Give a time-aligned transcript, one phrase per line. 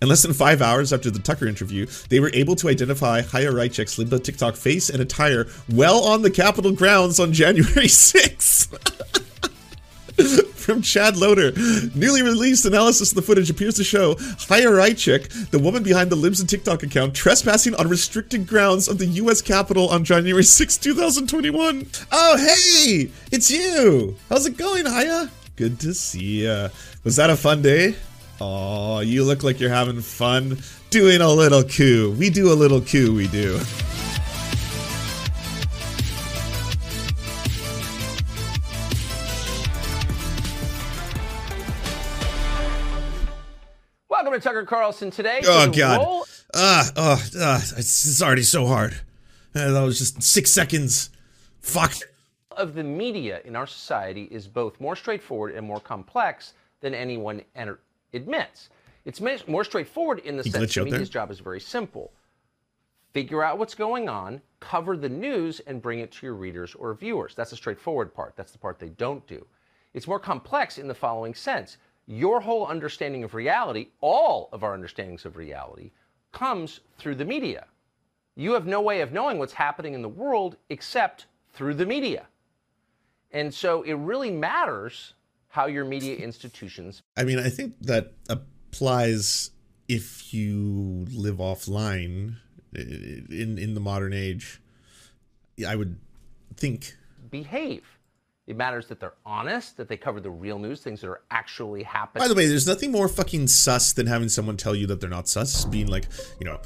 [0.00, 3.52] And less than five hours after the Tucker interview, they were able to identify Haya
[3.52, 8.68] Raichik's Libda TikTok face and attire well on the Capitol grounds on January 6th.
[10.54, 11.52] From Chad Loader.
[11.94, 16.16] Newly released analysis of the footage appears to show Chaya Raichek, the woman behind the
[16.16, 19.40] Libs and TikTok account, trespassing on restricted grounds of the U.S.
[19.42, 21.86] Capitol on January 6, 2021.
[22.12, 23.10] Oh, hey!
[23.32, 24.16] It's you!
[24.28, 25.30] How's it going, Haya?
[25.56, 26.68] Good to see ya.
[27.04, 27.94] Was that a fun day?
[28.42, 30.58] Oh, you look like you're having fun
[30.88, 32.16] doing a little coup.
[32.18, 33.60] We do a little coup, we do.
[44.08, 45.42] Welcome to Tucker Carlson today.
[45.44, 45.98] Oh to God!
[45.98, 48.94] role Ah, oh, ah, it's, it's already so hard.
[49.54, 51.10] Uh, that was just six seconds.
[51.60, 51.92] Fuck.
[52.56, 57.42] of the media in our society is both more straightforward and more complex than anyone
[57.54, 57.80] enter-
[58.12, 58.68] admits.
[59.04, 62.12] It's more straightforward in the You sense the media's job is very simple.
[63.12, 66.94] Figure out what's going on, cover the news, and bring it to your readers or
[66.94, 67.34] viewers.
[67.34, 68.34] That's the straightforward part.
[68.36, 69.44] That's the part they don't do.
[69.94, 71.78] It's more complex in the following sense.
[72.06, 75.90] Your whole understanding of reality, all of our understandings of reality,
[76.30, 77.66] comes through the media.
[78.36, 82.26] You have no way of knowing what's happening in the world except through the media.
[83.32, 85.14] And so it really matters
[85.50, 89.50] how your media institutions I mean, I think that applies
[89.88, 92.36] if you live offline
[92.74, 94.62] in in the modern age.
[95.66, 95.98] I would
[96.56, 96.96] think.
[97.30, 97.84] behave.
[98.50, 101.84] It matters that they're honest, that they cover the real news, things that are actually
[101.84, 102.24] happening.
[102.24, 105.08] By the way, there's nothing more fucking sus than having someone tell you that they're
[105.08, 105.64] not sus.
[105.66, 106.08] Being like,
[106.40, 106.58] you know,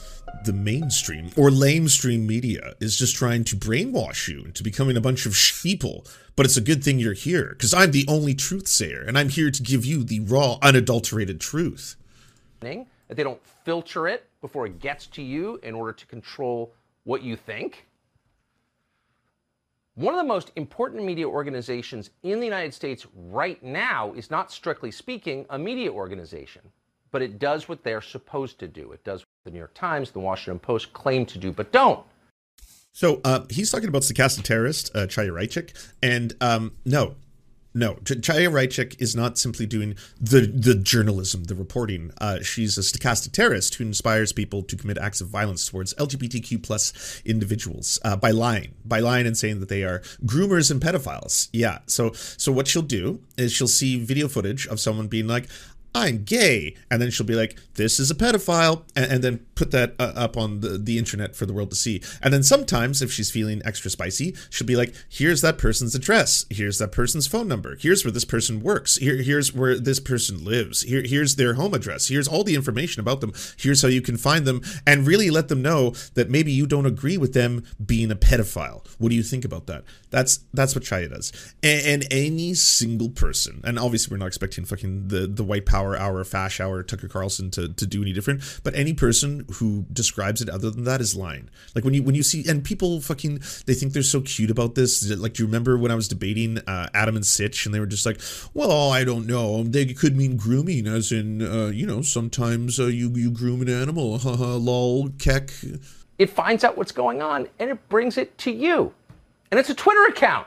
[0.46, 5.26] the mainstream or lamestream media is just trying to brainwash you into becoming a bunch
[5.26, 6.10] of sheeple.
[6.36, 9.28] But it's a good thing you're here because I'm the only truth sayer and I'm
[9.28, 11.96] here to give you the raw, unadulterated truth.
[13.08, 17.22] that they don't filter it before it gets to you in order to control what
[17.22, 17.86] you think.
[19.96, 24.50] One of the most important media organizations in the United States right now is not
[24.50, 26.62] strictly speaking a media organization,
[27.12, 28.90] but it does what they're supposed to do.
[28.90, 32.04] It does what the New York Times, the Washington Post claim to do, but don't.
[32.90, 35.70] So uh, he's talking about stochastic terrorist uh, Chaya Raichik,
[36.02, 37.14] and um, no,
[37.74, 42.12] no, Ch- Chaya Raichik is not simply doing the the journalism, the reporting.
[42.18, 46.62] Uh, she's a stochastic terrorist who inspires people to commit acts of violence towards LGBTQ
[46.62, 51.48] plus individuals uh, by lying, by lying and saying that they are groomers and pedophiles.
[51.52, 51.78] Yeah.
[51.86, 55.48] So so what she'll do is she'll see video footage of someone being like.
[55.96, 59.70] I'm gay, and then she'll be like, "This is a pedophile," and, and then put
[59.70, 62.02] that uh, up on the, the internet for the world to see.
[62.22, 66.44] And then sometimes, if she's feeling extra spicy, she'll be like, "Here's that person's address.
[66.50, 67.76] Here's that person's phone number.
[67.76, 68.96] Here's where this person works.
[68.96, 70.82] Here, here's where this person lives.
[70.82, 72.08] Here, here's their home address.
[72.08, 73.32] Here's all the information about them.
[73.56, 76.86] Here's how you can find them, and really let them know that maybe you don't
[76.86, 78.86] agree with them being a pedophile.
[78.98, 79.84] What do you think about that?
[80.10, 81.32] That's that's what Chaya does.
[81.62, 85.96] And, and any single person, and obviously we're not expecting fucking the the white power
[85.96, 90.40] hour, fash hour, Tucker Carlson to, to do any different, but any person who describes
[90.40, 91.48] it other than that is lying.
[91.74, 94.74] Like when you when you see and people fucking they think they're so cute about
[94.74, 95.08] this.
[95.10, 97.86] Like do you remember when I was debating uh, Adam and Sitch and they were
[97.86, 98.20] just like,
[98.52, 99.62] well, I don't know.
[99.62, 103.68] They could mean grooming, as in uh, you know sometimes uh, you you groom an
[103.68, 104.18] animal.
[104.18, 105.50] Haha, lol, keck.
[106.18, 108.92] It finds out what's going on and it brings it to you.
[109.50, 110.46] And it's a Twitter account.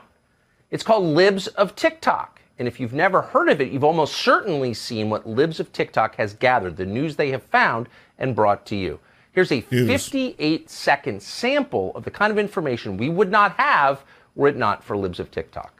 [0.70, 2.37] It's called Libs of TikTok.
[2.58, 6.16] And if you've never heard of it, you've almost certainly seen what Libs of TikTok
[6.16, 7.88] has gathered, the news they have found
[8.18, 8.98] and brought to you.
[9.30, 14.02] Here's a 58 second sample of the kind of information we would not have
[14.34, 15.74] were it not for Libs of TikTok.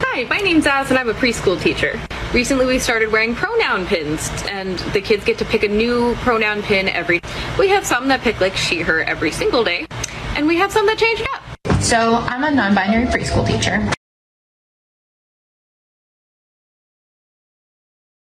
[0.00, 2.00] Hi, my name's Az and I'm a preschool teacher.
[2.32, 6.62] Recently we started wearing pronoun pins and the kids get to pick a new pronoun
[6.62, 7.20] pin every
[7.58, 9.86] We have some that pick like she her every single day
[10.36, 11.82] and we have some that change it up.
[11.82, 13.92] So I'm a non-binary preschool teacher.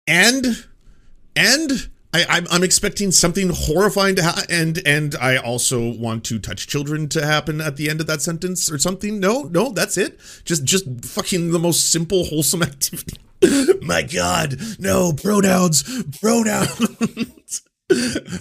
[0.07, 0.67] And
[1.37, 6.39] and I, I'm, I'm expecting something horrifying to happen, and and I also want to
[6.39, 9.19] touch children to happen at the end of that sentence or something.
[9.19, 10.21] No, no, that's it.
[10.45, 13.19] Just just fucking the most simple, wholesome activity.
[13.83, 15.83] My God, no pronouns,
[16.21, 17.63] pronouns.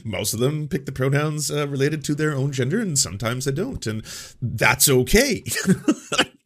[0.04, 3.52] Most of them pick the pronouns uh, related to their own gender, and sometimes they
[3.52, 4.04] don't, and
[4.42, 5.44] that's okay.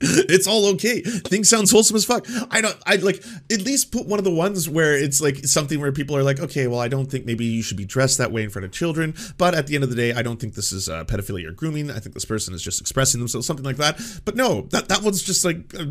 [0.02, 1.02] it's all okay.
[1.02, 2.28] Things sounds wholesome as fuck.
[2.52, 2.75] I don't.
[2.86, 6.18] I like at least put one of the ones where it's like something where people
[6.18, 8.50] are like, okay, well, I don't think maybe you should be dressed that way in
[8.50, 9.16] front of children.
[9.38, 11.51] But at the end of the day, I don't think this is uh, pedophilia or
[11.51, 11.90] grooming.
[11.90, 14.01] I think this person is just expressing themselves, something like that.
[14.25, 15.86] But no, that that one's just like uh,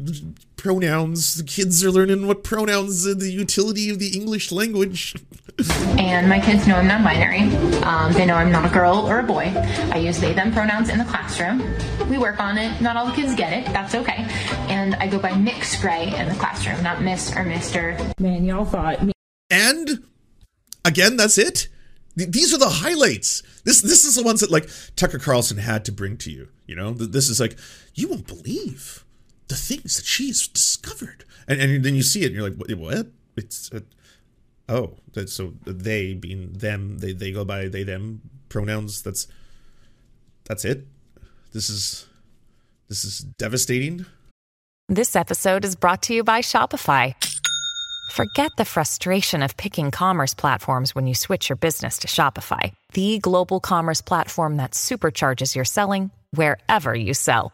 [0.56, 1.36] pronouns.
[1.36, 5.14] The kids are learning what pronouns and the utility of the English language.
[5.98, 7.54] And my kids know I'm non binary.
[7.84, 9.52] Um, they know I'm not a girl or a boy.
[9.92, 11.58] I use they, them pronouns in the classroom.
[12.10, 12.80] We work on it.
[12.80, 13.66] Not all the kids get it.
[13.72, 14.24] That's okay.
[14.68, 18.18] And I go by Mix Gray in the classroom, not Miss or Mr.
[18.18, 19.12] Man, y'all thought me.
[19.50, 20.02] And
[20.84, 21.68] again, that's it.
[22.16, 23.42] Th- These are the highlights.
[23.64, 26.48] This this is the ones that like Tucker Carlson had to bring to you.
[26.66, 27.56] You know, Th- this is like
[27.94, 29.04] you won't believe
[29.48, 32.70] the things that she's discovered, and and then you see it, and you're like, what?
[32.78, 33.06] what?
[33.36, 33.80] It's uh,
[34.68, 34.94] oh,
[35.26, 39.02] so they being them, they they go by they them pronouns.
[39.02, 39.26] That's
[40.44, 40.86] that's it.
[41.52, 42.06] This is
[42.88, 44.06] this is devastating.
[44.88, 47.14] This episode is brought to you by Shopify.
[48.10, 53.18] Forget the frustration of picking commerce platforms when you switch your business to Shopify, the
[53.18, 57.53] global commerce platform that supercharges your selling wherever you sell.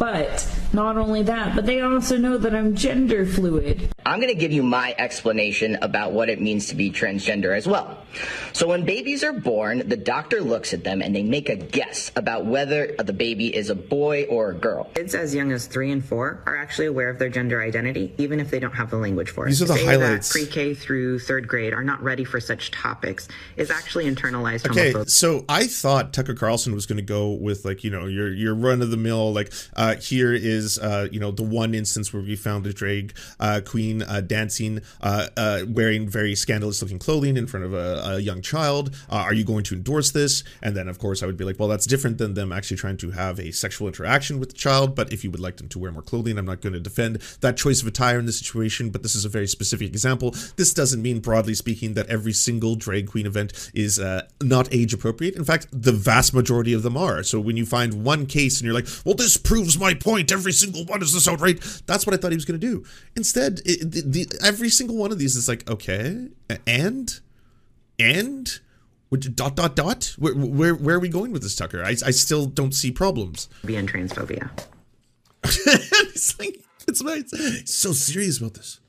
[0.00, 3.92] But not only that, but they also know that I'm gender fluid.
[4.06, 7.66] I'm going to give you my explanation about what it means to be transgender as
[7.66, 7.98] well.
[8.54, 12.10] So when babies are born, the doctor looks at them and they make a guess
[12.16, 14.84] about whether the baby is a boy or a girl.
[14.94, 18.40] Kids as young as three and four are actually aware of their gender identity, even
[18.40, 19.50] if they don't have the language for it.
[19.50, 20.32] These are the To say highlights.
[20.32, 25.10] pre-K through third grade are not ready for such topics is actually internalized Okay, homophobia.
[25.10, 28.54] so I thought Tucker Carlson was going to go with like you know your your
[28.54, 32.22] run of the mill like uh, here is uh, you know the one instance where
[32.22, 37.36] we found a drag uh, queen uh, dancing uh, uh, wearing very scandalous looking clothing
[37.36, 38.94] in front of a, a young child.
[39.08, 40.44] Uh, are you going to endorse this?
[40.62, 42.96] And then of course I would be like, well that's different than them actually trying
[42.98, 44.94] to have a sexual interaction with the child.
[44.94, 47.16] But if you would like them to wear more clothing, I'm not going to defend
[47.40, 48.90] that choice of attire in this situation.
[48.90, 50.32] But this is a very specific example.
[50.56, 54.94] This doesn't mean broadly speaking that every single drag queen event is uh, not age
[54.94, 55.36] appropriate.
[55.36, 57.22] In fact, the vast majority of them are.
[57.22, 60.30] So when you find one case and you're like, well, this proves my point.
[60.30, 61.60] Every single one is this outright.
[61.86, 62.84] That's what I thought he was going to do.
[63.16, 66.28] Instead, it, the, the, every single one of these is like, okay,
[66.66, 67.20] and
[67.98, 68.60] and
[69.10, 70.14] Would- dot dot dot.
[70.18, 71.82] Where, where where are we going with this, Tucker?
[71.82, 73.48] I, I still don't see problems.
[73.64, 74.50] Be and transphobia.
[75.42, 78.80] it's like it's, it's so serious about this.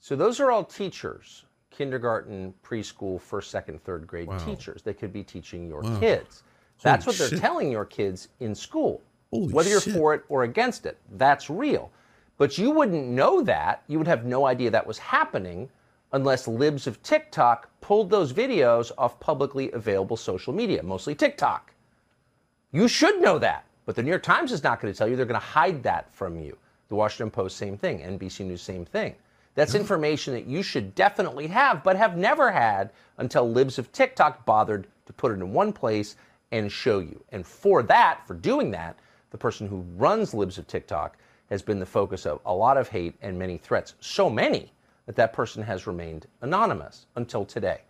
[0.00, 1.44] So those are all teachers,
[1.78, 4.36] kindergarten, preschool, first, second, third grade Wow.
[4.36, 4.82] teachers.
[4.82, 6.00] They could be teaching your Wow.
[6.00, 6.42] kids.
[6.82, 7.38] That's Holy what they're shit.
[7.38, 9.00] telling your kids in school.
[9.30, 9.92] Holy Whether you're shit.
[9.94, 11.92] for it or against it, that's real.
[12.36, 13.84] But you wouldn't know that.
[13.86, 15.70] You would have no idea that was happening
[16.10, 21.72] unless libs of TikTok pulled those videos off publicly available social media, mostly TikTok.
[22.72, 25.14] You should know that, but the New York Times is not going to tell you.
[25.14, 26.56] They're going to hide that from you.
[26.88, 28.00] The Washington Post, same thing.
[28.00, 29.14] NBC News, same thing.
[29.58, 34.46] That's information that you should definitely have, but have never had until libs of TikTok
[34.46, 36.14] bothered to put it in one place
[36.52, 37.24] and show you.
[37.32, 39.00] And for that, for doing that,
[39.30, 41.16] the person who runs libs of TikTok
[41.50, 43.94] has been the focus of a lot of hate and many threats.
[43.98, 44.70] So many
[45.06, 47.80] that that person has remained anonymous until today.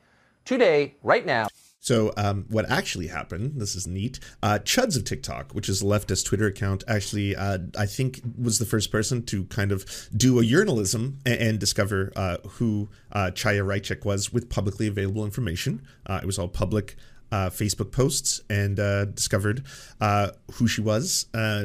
[0.46, 1.48] Today, right now,
[1.80, 4.18] So, um, what actually happened, this is neat.
[4.42, 8.58] Uh, Chuds of TikTok, which is a leftist Twitter account, actually, uh, I think, was
[8.58, 13.30] the first person to kind of do a journalism and, and discover uh, who uh,
[13.32, 15.82] Chaya Raichik was with publicly available information.
[16.04, 16.96] Uh, it was all public.
[17.30, 19.62] Uh, Facebook posts and uh, discovered
[20.00, 21.62] uh, who she was uh,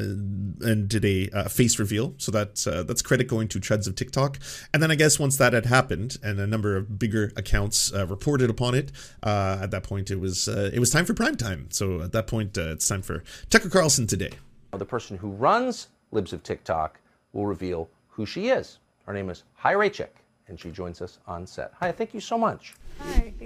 [0.62, 2.13] and did a uh, face reveal.
[2.17, 4.39] So that's uh, that's credit going to Chuds of TikTok.
[4.74, 8.05] And then I guess once that had happened and a number of bigger accounts uh,
[8.08, 8.91] reported upon it,
[9.24, 11.67] uh, at that point it was uh, it was time for prime time.
[11.72, 14.32] So at that point uh, it's time for Tucker Carlson today.
[14.77, 17.00] the person who runs Libs of TikTok
[17.32, 18.79] will reveal who she is.
[19.05, 20.10] Her name is Hi Raichik,
[20.50, 21.72] and she joins us on set.
[21.79, 22.74] Hi, thank you so much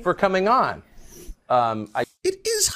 [0.02, 0.82] for coming on.
[1.50, 2.04] Um, I,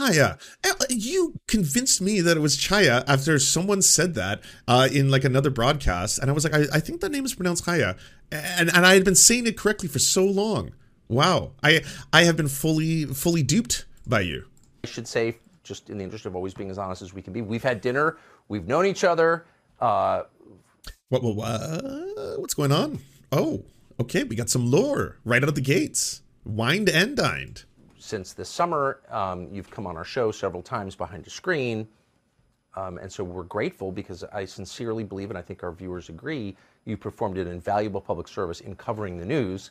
[0.08, 0.38] It is Haya.
[0.64, 5.24] Uh, You convinced me that it was Chaya after someone said that uh, in like
[5.24, 7.98] another broadcast, and I was like, I, I think that name is pronounced Chaya,
[8.32, 10.72] and and I had been saying it correctly for so long.
[11.08, 11.82] Wow, I
[12.14, 14.46] I have been fully fully duped by you.
[14.84, 17.34] I should say, just in the interest of always being as honest as we can
[17.34, 18.18] be, we've had dinner,
[18.48, 19.46] we've known each other.
[19.80, 20.24] Uh,
[21.10, 23.00] What, what, what what's going on?
[23.32, 23.66] Oh,
[24.00, 26.22] Okay, we got some lore right out of the gates.
[26.44, 27.66] Wined and dined.
[28.02, 31.88] Since this summer, um, you've come on our show several times behind a screen.
[32.76, 36.58] Um, and so we're grateful because I sincerely believe, and I think our viewers agree,
[36.86, 39.70] you performed an invaluable public service in covering the news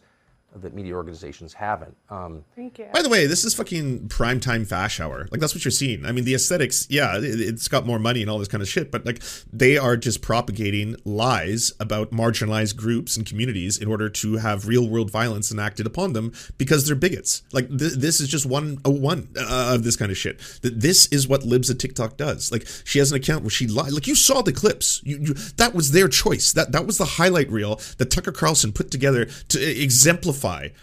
[0.56, 1.96] that media organizations haven't.
[2.08, 2.86] Um, Thank you.
[2.92, 5.28] By the way, this is fucking primetime fash hour.
[5.30, 6.04] Like that's what you're seeing.
[6.04, 8.68] I mean, the aesthetics, yeah, it, it's got more money and all this kind of
[8.68, 14.08] shit, but like they are just propagating lies about marginalized groups and communities in order
[14.08, 17.42] to have real world violence enacted upon them because they're bigots.
[17.52, 20.40] Like th- this is just one oh one uh, of this kind of shit.
[20.62, 22.50] That this is what libs at TikTok does.
[22.50, 23.92] Like she has an account where she lied.
[23.92, 25.00] Like you saw the clips.
[25.04, 26.52] You, you that was their choice.
[26.52, 30.39] That that was the highlight reel that Tucker Carlson put together to exemplify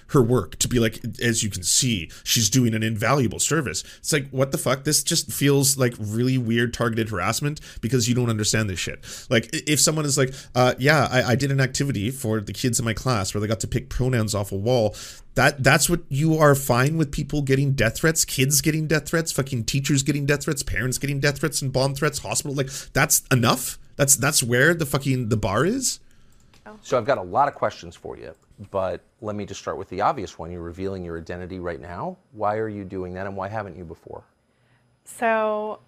[0.08, 3.84] her work to be like as you can see she's doing an invaluable service.
[4.00, 4.84] It's like what the fuck?
[4.84, 9.06] This just feels like really weird targeted harassment because you don't understand this shit.
[9.30, 12.80] Like if someone is like uh, yeah I, I did an activity for the kids
[12.80, 14.96] in my class where they got to pick pronouns off a wall
[15.36, 19.32] that that's what you are fine with people getting death threats kids getting death threats
[19.32, 23.24] fucking teachers getting death threats parents getting death threats and bomb threats hospital like that's
[23.32, 23.78] enough?
[23.96, 26.00] That's that's where the fucking the bar is?
[26.82, 28.34] So I've got a lot of questions for you,
[28.72, 30.52] but let me just start with the obvious one.
[30.52, 32.18] You're revealing your identity right now.
[32.32, 34.24] Why are you doing that, and why haven't you before?
[35.06, 35.80] So,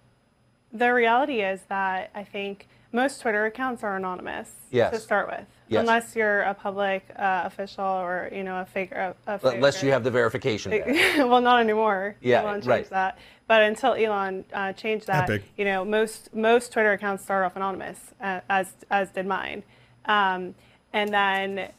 [0.71, 4.93] the reality is that I think most Twitter accounts are anonymous Yes.
[4.93, 5.81] to start with, Yes.
[5.81, 8.91] unless you're a public uh, official or you know a fake.
[8.91, 10.71] A, a Unless you have the verification.
[11.29, 12.15] well, not anymore.
[12.21, 12.89] Yeah, Elon changed right.
[12.89, 13.17] that.
[13.47, 15.43] But until Elon uh, changed that, Epic.
[15.57, 19.63] you know, most most Twitter accounts start off anonymous, uh, as as did mine.
[20.05, 20.55] Um,
[20.93, 21.69] and then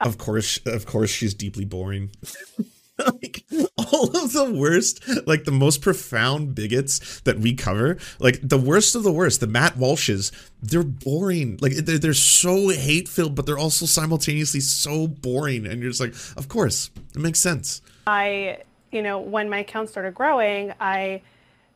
[0.00, 2.10] Of course, of course, she's deeply boring.
[3.06, 3.44] like
[3.76, 8.94] all of the worst, like the most profound bigots that we cover, like the worst
[8.94, 11.58] of the worst, the Matt Walshes, they're boring.
[11.60, 15.66] Like they're, they're so hate filled, but they're also simultaneously so boring.
[15.66, 17.82] And you're just like, of course, it makes sense.
[18.06, 21.22] I, you know, when my account started growing, I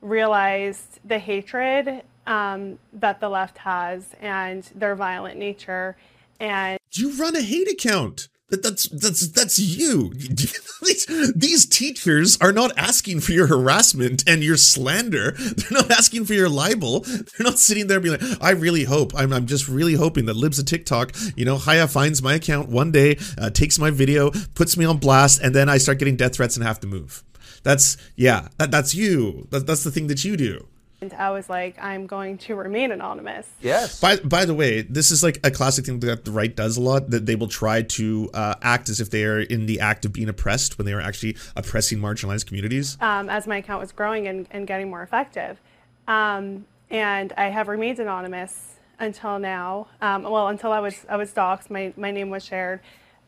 [0.00, 5.97] realized the hatred um, that the left has and their violent nature.
[6.41, 8.28] And You run a hate account.
[8.50, 10.12] That, that's that's that's you.
[10.82, 15.30] these, these teachers are not asking for your harassment and your slander.
[15.30, 17.00] They're not asking for your libel.
[17.00, 19.14] They're not sitting there being like, I really hope.
[19.16, 22.68] I'm, I'm just really hoping that Libs of TikTok, you know, Haya finds my account
[22.68, 26.16] one day, uh, takes my video, puts me on blast, and then I start getting
[26.16, 27.25] death threats and have to move.
[27.62, 28.49] That's yeah.
[28.58, 29.49] That, that's you.
[29.50, 30.68] That, that's the thing that you do.
[31.11, 33.49] I was like, I'm going to remain anonymous.
[33.61, 33.99] Yes.
[34.00, 36.80] By by the way, this is like a classic thing that the right does a
[36.80, 37.11] lot.
[37.11, 40.12] That they will try to uh, act as if they are in the act of
[40.12, 42.97] being oppressed when they are actually oppressing marginalized communities.
[43.00, 45.61] um, as my account was growing and, and getting more effective.
[46.06, 49.88] Um, and I have remained anonymous until now.
[50.00, 51.71] Um, well, until I was I was doxxed.
[51.71, 52.80] My my name was shared.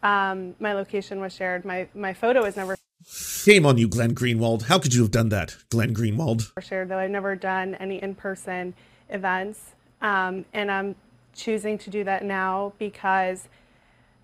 [0.03, 1.65] Um, my location was shared.
[1.65, 2.77] My my photo was never
[3.07, 4.63] Shame on you, Glenn Greenwald.
[4.65, 6.51] How could you have done that, Glenn Greenwald?
[6.63, 6.89] shared.
[6.89, 8.75] Though I've never done any in-person
[9.11, 9.61] events,
[10.01, 10.95] um, and I'm
[11.35, 13.49] choosing to do that now because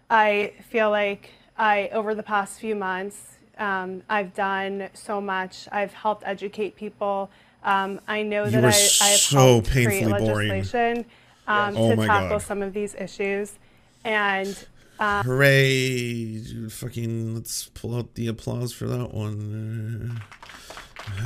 [0.09, 5.69] I feel like I over the past few months um, I've done so much.
[5.71, 7.31] I've helped educate people.
[7.63, 10.49] Um, I know You that I, I have so helped create painfully boring.
[10.49, 11.05] legislation
[11.47, 12.43] um, Oh to tackle God.
[12.43, 13.59] some of these issues,
[14.03, 14.67] and
[15.01, 16.39] Hooray!
[16.69, 20.21] Fucking let's pull out the applause for that one.
[20.21, 20.21] Uh,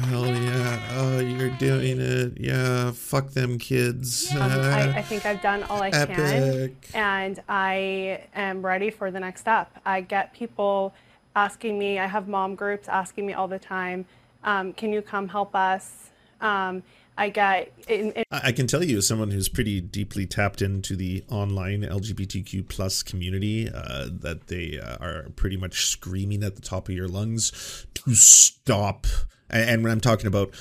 [0.06, 0.80] Hell yeah!
[0.92, 2.38] Oh, you're doing it!
[2.40, 4.32] Yeah, fuck them kids.
[4.32, 9.20] um, I, I think I've done all I can, and I am ready for the
[9.20, 9.70] next step.
[9.84, 10.94] I get people
[11.34, 11.98] asking me.
[11.98, 14.06] I have mom groups asking me all the time,
[14.44, 16.82] um, "Can you come help us?" Um,
[17.16, 20.96] I get in, in I can tell you, as someone who's pretty deeply tapped into
[20.96, 26.62] the online LGBTQ plus community, uh, that they uh, are pretty much screaming at the
[26.62, 29.06] top of your lungs to stop.
[29.48, 30.54] And when I'm talking about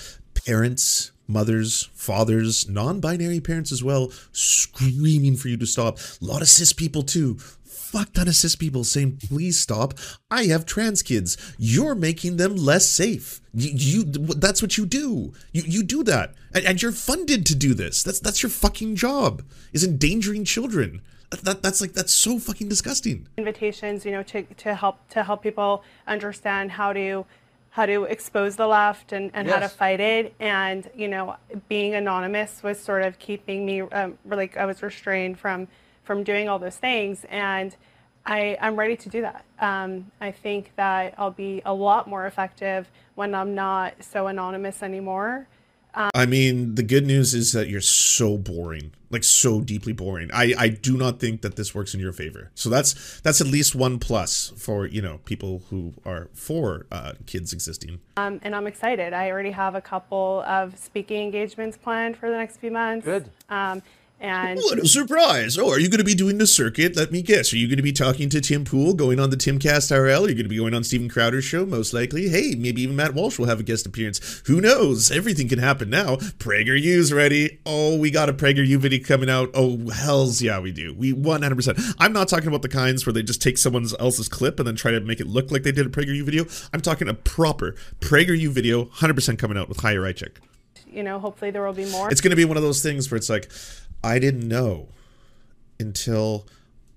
[0.46, 5.98] parents, mothers, fathers, non-binary parents as well, screaming for you to stop.
[6.22, 7.38] A lot of cis people too.
[7.94, 9.94] Fuck ton of cis people saying, please stop.
[10.32, 11.38] I have trans kids.
[11.60, 13.40] You're making them less safe.
[13.54, 15.32] You, you that's what you do.
[15.52, 16.34] You you do that.
[16.56, 18.02] And, and you're funded to do this.
[18.02, 19.44] That's that's your fucking job.
[19.74, 21.04] Is endangering children.
[21.30, 23.28] That, that that's like that's so fucking disgusting.
[23.38, 27.28] invitations, you know, to, to help to help people understand how to
[27.70, 30.34] how to expose the left and, and how to fight it.
[30.40, 31.36] And you know,
[31.70, 35.68] being anonymous was sort of keeping me um, like I was restrained from
[36.04, 37.26] from doing all those things.
[37.30, 37.76] And
[38.26, 39.46] I I'm ready to do that.
[39.60, 44.82] Um, I think that I'll be a lot more effective when I'm not so anonymous
[44.82, 45.48] anymore.
[45.96, 50.32] I mean, the good news is that you're so boring, like so deeply boring.
[50.34, 52.50] I I do not think that this works in your favor.
[52.56, 57.14] So that's that's at least one plus for you know people who are for uh,
[57.28, 58.00] kids existing.
[58.18, 59.14] Um, and I'm excited.
[59.14, 63.06] I already have a couple of speaking engagements planned for the next few months.
[63.06, 63.30] Good.
[63.50, 63.84] Um,
[64.24, 65.58] and What a surprise!
[65.58, 66.96] Oh, are you going to be doing the circuit?
[66.96, 67.52] Let me guess.
[67.52, 70.26] Are you going to be talking to Tim Pool, going on the Timcast IRL?
[70.26, 71.66] Are you going to be going on Steven Crowder's show?
[71.66, 72.30] Most likely.
[72.30, 74.42] Hey, maybe even Matt Walsh will have a guest appearance.
[74.48, 75.12] Who knows?
[75.12, 76.16] Everything can happen now.
[76.16, 77.60] PragerU's ready.
[77.66, 79.50] Oh, we got a PragerU video coming out.
[79.54, 80.94] Oh, hells yeah, we do.
[80.94, 81.96] We 100%.
[82.00, 84.76] I'm not talking about the kinds where they just take someone else's clip and then
[84.78, 86.46] try to make it look like they did a PragerU video.
[86.72, 90.38] I'm talking a proper PragerU video, 100% coming out with Chaya Raichik.
[90.94, 92.10] you know, hopefully there will be more.
[92.12, 93.52] It's going to be one of those things where it's like,
[94.04, 94.90] I didn't know
[95.80, 96.46] until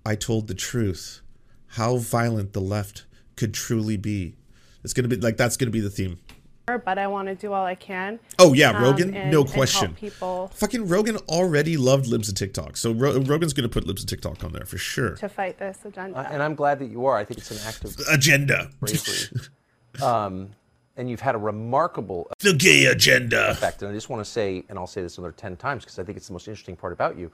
[0.04, 1.20] I told the truth
[1.68, 3.04] how violent the left
[3.36, 4.34] could truly be.
[4.82, 6.18] It's going to be like that's going to be the theme.
[6.66, 8.18] but I want to do all I can.
[8.38, 9.94] Oh yeah, um, Rogan, and- no question.
[9.94, 14.02] people Fucking Rogan already loved libs of TikTok, so Ro- Rogan's going to put libs
[14.02, 15.16] of TikTok on there for sure.
[15.16, 16.18] to fight this agenda.
[16.18, 17.16] Uh, and I'm glad that you are.
[17.16, 19.40] I think it's an act of Agenda, bravery.
[20.02, 20.50] um,
[20.96, 23.50] and you've had a remarkable the gay agenda.
[23.50, 23.82] effect.
[23.82, 26.04] And I just want to say, and I'll say this another 10 times because I
[26.04, 27.30] think it's the most interesting part about you.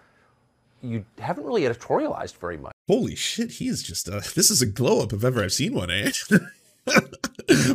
[0.82, 2.72] You haven't really editorialized very much.
[2.88, 4.08] Holy shit, he is just.
[4.08, 6.10] Uh, this is a glow up if ever I've seen one, eh?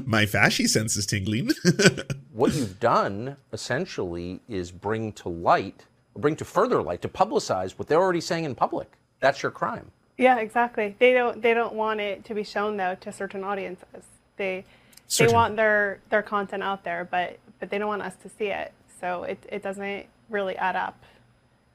[0.05, 1.51] My fashy sense is tingling.
[2.37, 7.87] What you've done essentially is bring to light, bring to further light, to publicize what
[7.87, 8.91] they're already saying in public.
[9.21, 9.89] That's your crime.
[10.19, 10.95] Yeah, exactly.
[10.99, 14.03] They don't they don't want it to be shown though to certain audiences.
[14.35, 14.65] They
[15.07, 18.29] Certain- they want their their content out there, but but they don't want us to
[18.37, 18.73] see it.
[19.01, 21.03] So it it doesn't really add up.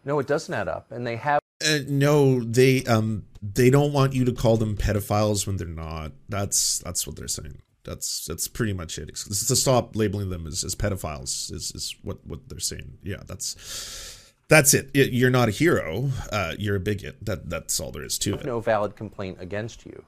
[0.04, 0.90] No, it doesn't add up.
[0.90, 5.46] And they have Uh, no, they um they don't want you to call them pedophiles
[5.46, 6.12] when they're not.
[6.28, 7.62] That's that's what they're saying.
[7.84, 9.08] That's that's pretty much it.
[9.08, 12.98] It's to stop labeling them as, as pedophiles is, is what what they're saying.
[13.02, 14.90] Yeah, that's that's it.
[14.94, 16.10] You're not a hero.
[16.30, 17.16] Uh, you're a bigot.
[17.24, 18.44] That that's all there is to it.
[18.44, 20.04] no valid complaint against you.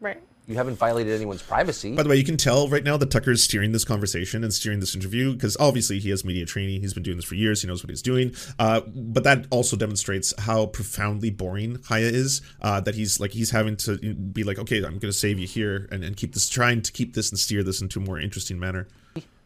[0.00, 0.22] Right.
[0.48, 1.94] You haven't violated anyone's privacy.
[1.94, 4.80] By the way, you can tell right now that Tucker's steering this conversation and steering
[4.80, 6.80] this interview because obviously he has media training.
[6.80, 7.60] He's been doing this for years.
[7.60, 8.34] He knows what he's doing.
[8.58, 12.40] Uh, but that also demonstrates how profoundly boring Haya is.
[12.62, 15.46] Uh, that he's like he's having to be like, okay, I'm going to save you
[15.46, 18.18] here and, and keep this, trying to keep this and steer this into a more
[18.18, 18.88] interesting manner.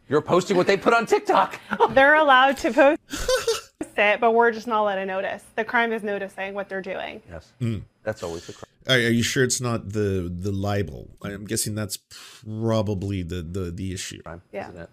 [0.07, 1.59] You're posting what they put on TikTok.
[1.89, 2.99] They're allowed to post
[3.97, 5.43] it, but we're just not letting notice.
[5.55, 7.21] The crime is noticing what they're doing.
[7.29, 7.51] Yes.
[7.61, 7.83] Mm.
[8.03, 8.69] That's always the crime.
[8.87, 11.09] Are, are you sure it's not the the libel?
[11.21, 11.97] I'm guessing that's
[12.45, 14.21] probably the the the issue.
[14.51, 14.69] Yeah.
[14.69, 14.89] isn't it?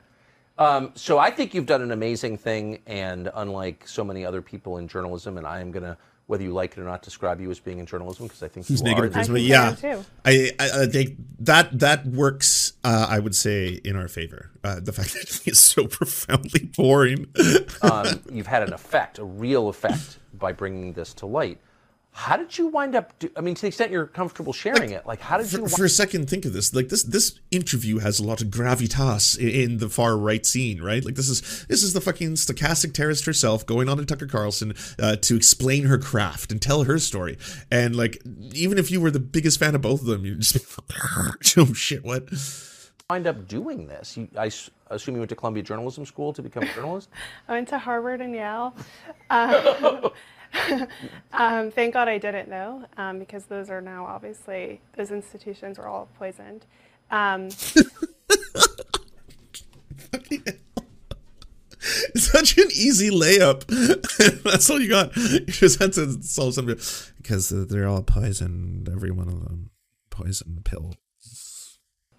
[0.58, 4.76] Um, so I think you've done an amazing thing, and unlike so many other people
[4.76, 5.96] in journalism, and I am gonna,
[6.30, 8.68] whether you like it or not, describe you as being in journalism because I think
[8.68, 9.20] Who's you negative are.
[9.20, 9.48] charisma?
[9.82, 12.74] Yeah, I, I I think that that works.
[12.84, 14.48] Uh, I would say in our favor.
[14.62, 17.26] Uh, the fact that he is so profoundly boring.
[17.82, 21.58] um, you've had an effect, a real effect, by bringing this to light.
[22.12, 23.16] How did you wind up?
[23.20, 25.68] Do, I mean, to the extent you're comfortable sharing it, like how did you?
[25.68, 28.48] for, for a second think of this like this this interview has a lot of
[28.48, 32.32] gravitas in, in the far right scene right like this is this is the fucking
[32.34, 36.84] stochastic terrorist herself going on to tucker carlson uh, to explain her craft and tell
[36.84, 37.38] her story
[37.70, 38.20] and like
[38.52, 40.94] even if you were the biggest fan of both of them you just be
[41.58, 42.28] oh shit what
[43.10, 44.16] wind up doing this?
[44.16, 47.08] You, I s- assume you went to Columbia Journalism School to become a journalist.
[47.48, 48.74] I went to Harvard and Yale.
[49.30, 50.10] Um,
[51.32, 55.86] um, thank God I didn't know, um, because those are now obviously those institutions are
[55.86, 56.66] all poisoned.
[57.10, 57.50] Um,
[62.14, 63.66] such an easy layup.
[64.44, 65.16] That's all you got.
[65.16, 66.78] You just had to solve something
[67.16, 69.70] because they're all poisoned every one of them.
[70.10, 70.94] Poison pill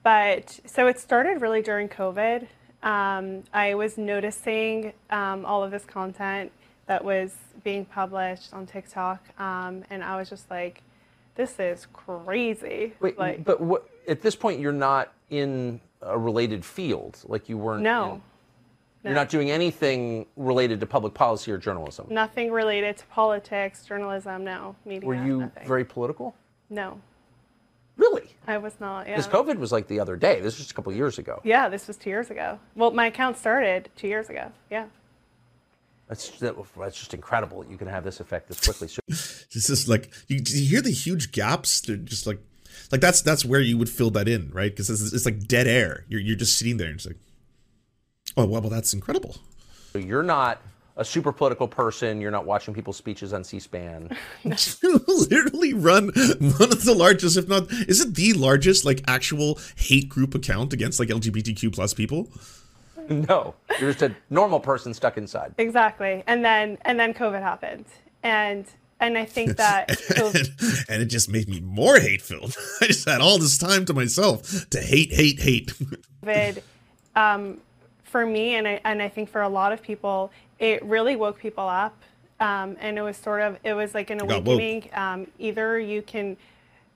[0.03, 2.47] but so it started really during COVID.
[2.83, 6.51] Um, I was noticing um, all of this content
[6.87, 10.81] that was being published on TikTok, um, and I was just like,
[11.35, 16.65] "This is crazy!" Wait, like, but what, at this point, you're not in a related
[16.65, 17.83] field, like you weren't.
[17.83, 18.21] no, in-
[19.03, 22.07] You're not doing anything related to public policy or journalism.
[22.09, 24.43] nothing related to politics, journalism.
[24.43, 25.07] No, media.
[25.07, 25.67] Were you nothing.
[25.67, 26.35] very political?
[26.69, 26.99] No,
[27.97, 28.29] Really?
[28.47, 29.07] I was not.
[29.07, 29.15] Yeah.
[29.17, 30.35] Because COVID was like the other day.
[30.37, 31.39] This was just a couple years ago.
[31.43, 32.57] Yeah, this was two years ago.
[32.75, 34.51] Well, my account started two years ago.
[34.71, 34.85] Yeah.
[36.11, 38.89] That's that, that's just incredible you can have this effect this quickly.
[38.89, 41.79] So, This is like you, do you hear the huge gaps?
[41.79, 42.39] They're just like,
[42.91, 44.69] like that's that's where you would fill that in, right?
[44.69, 46.03] Because it's, it's like dead air.
[46.09, 47.15] You're you're just sitting there and it's like,
[48.35, 49.37] oh well, well that's incredible.
[49.93, 50.61] so you're not
[50.97, 52.19] a super political person.
[52.19, 54.09] You're not watching people's speeches on C-SPAN.
[54.83, 59.59] You literally run one of the largest, if not, is it the largest like actual
[59.77, 62.29] hate group account against like LGBTQ plus people?
[63.09, 65.53] No, you're just a normal person stuck inside.
[65.57, 66.23] Exactly.
[66.27, 67.85] And then and then COVID happened.
[68.23, 68.65] And
[68.99, 72.55] and I think that COVID, and it just made me more hate filled.
[72.81, 75.73] I just had all this time to myself to hate, hate, hate.
[76.23, 76.61] COVID
[77.15, 77.57] um,
[78.03, 81.39] for me and I and I think for a lot of people, it really woke
[81.39, 81.97] people up.
[82.39, 84.89] Um, and it was sort of it was like an awakening.
[84.93, 86.37] Um, either you can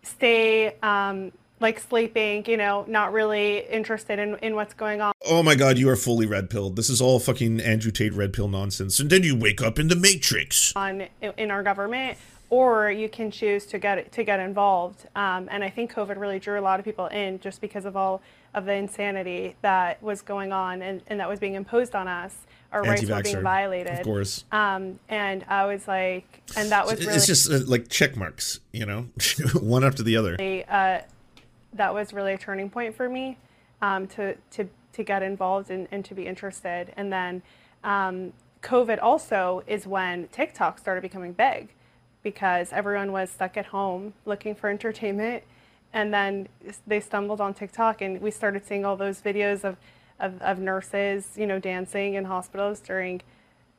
[0.04, 5.14] stay um, like sleeping, you know, not really interested in, in what's going on.
[5.26, 6.76] Oh my god, you are fully red pilled.
[6.76, 9.00] This is all fucking Andrew Tate red pill nonsense.
[9.00, 10.74] And then you wake up in the Matrix.
[10.76, 12.18] on in our government,
[12.50, 15.08] or you can choose to get to get involved.
[15.16, 17.96] Um, and I think COVID really drew a lot of people in just because of
[17.96, 18.22] all
[18.54, 22.36] of the insanity that was going on and, and that was being imposed on us.
[22.72, 24.00] Our rights were being violated.
[24.00, 24.44] Of course.
[24.52, 28.60] Um, and I was like, and that was really It's just uh, like check marks,
[28.74, 29.08] you know,
[29.60, 30.36] one after the other.
[30.68, 31.02] uh,
[31.76, 33.38] that was really a turning point for me
[33.82, 36.94] um, to, to, to get involved and, and to be interested.
[36.98, 37.42] And then
[37.84, 41.70] um, COVID also is when TikTok started becoming big
[42.24, 45.44] because everyone was stuck at home looking for entertainment.
[45.94, 46.48] And then
[46.88, 49.78] they stumbled on TikTok and we started seeing all those videos of,
[50.20, 53.22] of, of nurses, you know, dancing in hospitals during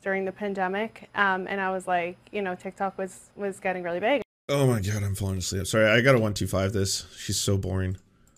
[0.03, 1.09] during the pandemic.
[1.17, 4.26] Um, and I was like, you know, TikTok was was getting really big.
[4.49, 5.67] Oh my god, I'm falling asleep.
[5.67, 6.73] Sorry, I got a one two five.
[6.73, 7.97] This she's so boring.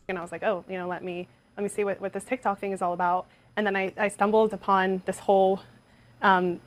[0.08, 2.24] and I was like, oh, you know, let me let me see what, what this
[2.24, 3.26] TikTok thing is all about.
[3.56, 5.60] And then I, I stumbled upon this whole
[6.22, 6.60] um,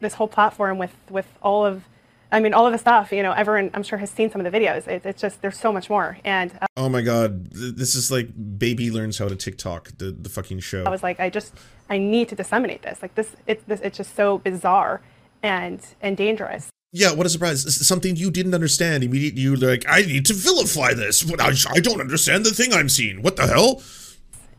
[0.00, 1.84] this whole platform with with all of
[2.32, 3.12] I mean all of the stuff.
[3.12, 4.88] You know, everyone I'm sure has seen some of the videos.
[4.88, 6.18] It, it's just there's so much more.
[6.24, 9.98] And uh, Oh my god, this is like baby learns how to TikTok.
[9.98, 10.82] The the fucking show.
[10.82, 11.54] I was like, I just
[11.88, 13.02] I need to disseminate this.
[13.02, 15.00] Like this it's this it's just so bizarre
[15.44, 16.69] and and dangerous.
[16.92, 17.64] Yeah, what a surprise.
[17.66, 19.04] S- Something you didn't understand.
[19.04, 21.24] Immediately you're like, I need to vilify this.
[21.24, 23.22] What I, I don't understand the thing I'm seeing.
[23.22, 23.82] What the hell?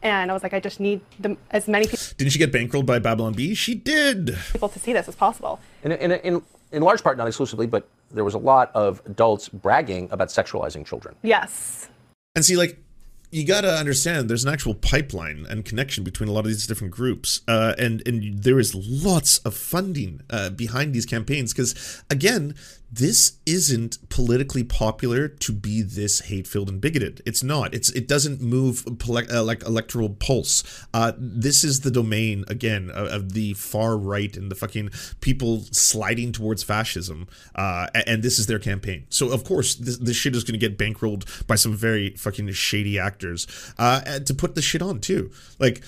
[0.03, 2.97] And I was like, I just need the, as many Didn't she get bankrolled by
[2.99, 3.53] Babylon Bee?
[3.53, 4.35] She did.
[4.51, 5.59] people to see this as possible.
[5.83, 6.41] In, in, in,
[6.71, 10.85] in large part, not exclusively, but there was a lot of adults bragging about sexualizing
[10.85, 11.15] children.
[11.21, 11.87] Yes.
[12.35, 12.79] And see, like,
[13.31, 16.93] you gotta understand there's an actual pipeline and connection between a lot of these different
[16.93, 22.53] groups, uh, and and there is lots of funding uh, behind these campaigns because again,
[22.91, 27.21] this isn't politically popular to be this hate-filled and bigoted.
[27.25, 27.73] It's not.
[27.73, 30.85] It's it doesn't move pole- uh, like electoral pulse.
[30.93, 34.89] Uh, this is the domain again of, of the far right and the fucking
[35.21, 39.05] people sliding towards fascism, uh, a- and this is their campaign.
[39.09, 42.51] So of course this, this shit is going to get bankrolled by some very fucking
[42.51, 45.31] shady actors uh, to put the shit on too.
[45.59, 45.81] Like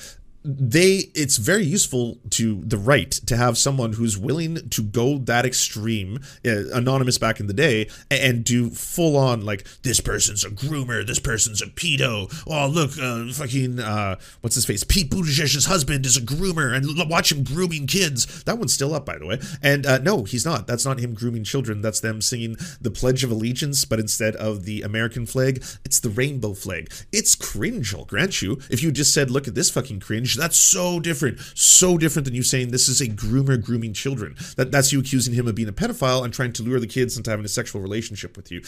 [0.44, 5.46] they it's very useful to the right to have someone who's willing to go that
[5.46, 10.50] extreme uh, anonymous back in the day and do full on like this person's a
[10.50, 14.84] groomer this person's a pedo oh look uh, fucking uh what's his face?
[14.84, 18.44] Pete buttigieg's husband is a groomer and l- watch him grooming kids.
[18.44, 19.40] That one's still up by the way.
[19.62, 20.68] And uh, no he's not.
[20.68, 21.82] That's not him grooming children.
[21.82, 26.10] That's them singing the pledge of allegiance but instead of the american flag it's the
[26.10, 26.92] rainbow flag.
[27.12, 30.58] It's cringe i'll grant you if you just said look at this fucking cringe that's
[30.58, 34.36] so different so different than you saying this is a groomer grooming children.
[34.56, 37.18] That that's you accusing him of being a pedophile and trying to lure the kids
[37.18, 38.62] into having a sexual relationship with you.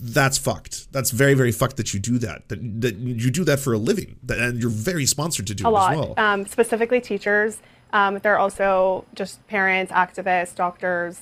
[0.00, 0.92] That's fucked.
[0.92, 3.78] That's very very fucked that you do that that, that you do that for a
[3.78, 6.14] living that, and you're very sponsored to do a it lot, as well.
[6.16, 7.60] Um, specifically teachers.
[7.92, 11.20] Um, there are also just parents, activists, doctors.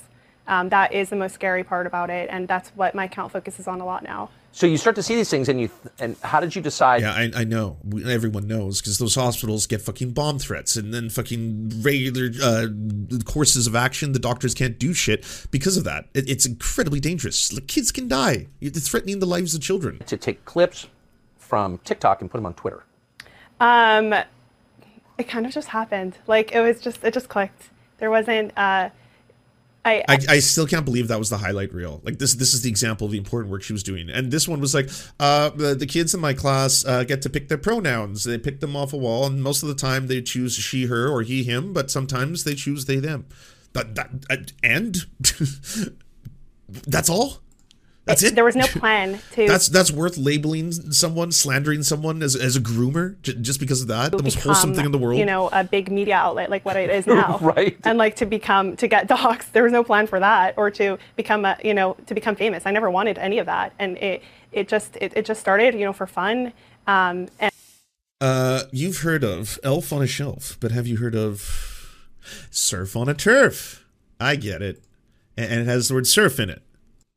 [0.49, 3.69] Um, that is the most scary part about it, and that's what my account focuses
[3.69, 4.31] on a lot now.
[4.51, 7.03] So you start to see these things, and you and how did you decide?
[7.03, 7.77] Yeah, I, I know.
[7.85, 12.67] We, everyone knows because those hospitals get fucking bomb threats and then fucking regular uh,
[13.27, 14.13] courses of action.
[14.13, 16.07] The doctors can't do shit because of that.
[16.15, 17.53] It, it's incredibly dangerous.
[17.53, 18.47] Like, kids can die.
[18.63, 19.99] It's threatening the lives of children.
[20.07, 20.89] To take clips
[21.37, 22.85] from TikTok and put them on Twitter.
[23.61, 24.15] Um,
[25.19, 26.17] it kind of just happened.
[26.27, 27.69] Like it was just it just clicked.
[27.99, 28.53] There wasn't.
[28.57, 28.89] Uh,
[29.85, 32.01] I, I, I still can't believe that was the highlight reel.
[32.05, 34.11] Like this, this is the example of the important work she was doing.
[34.11, 37.31] And this one was like, uh, the, the kids in my class uh, get to
[37.31, 38.25] pick their pronouns.
[38.25, 41.09] They pick them off a wall, and most of the time they choose she, her,
[41.09, 41.73] or he, him.
[41.73, 43.27] But sometimes they choose they, them.
[43.73, 44.97] That that uh, and
[46.69, 47.39] that's all.
[48.09, 48.35] That's it.
[48.35, 49.47] There was no plan to.
[49.47, 53.89] That's that's worth labeling someone, slandering someone as, as a groomer j- just because of
[53.89, 54.11] that.
[54.11, 55.19] The most wholesome thing in the world.
[55.19, 57.39] You know, a big media outlet like what it is now.
[57.41, 57.77] Right.
[57.85, 60.99] And like to become to get docs, there was no plan for that, or to
[61.17, 62.67] become a you know to become famous.
[62.67, 65.85] I never wanted any of that, and it it just it, it just started you
[65.85, 66.53] know for fun.
[66.87, 67.53] Um, and
[68.21, 71.95] Uh, you've heard of Elf on a Shelf, but have you heard of
[72.51, 73.85] Surf on a Turf?
[74.19, 74.83] I get it,
[75.37, 76.63] A- and it has the word surf in it.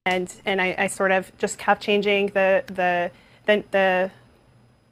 [0.06, 3.12] And and I, I sort of just kept changing the the
[3.46, 4.12] the the,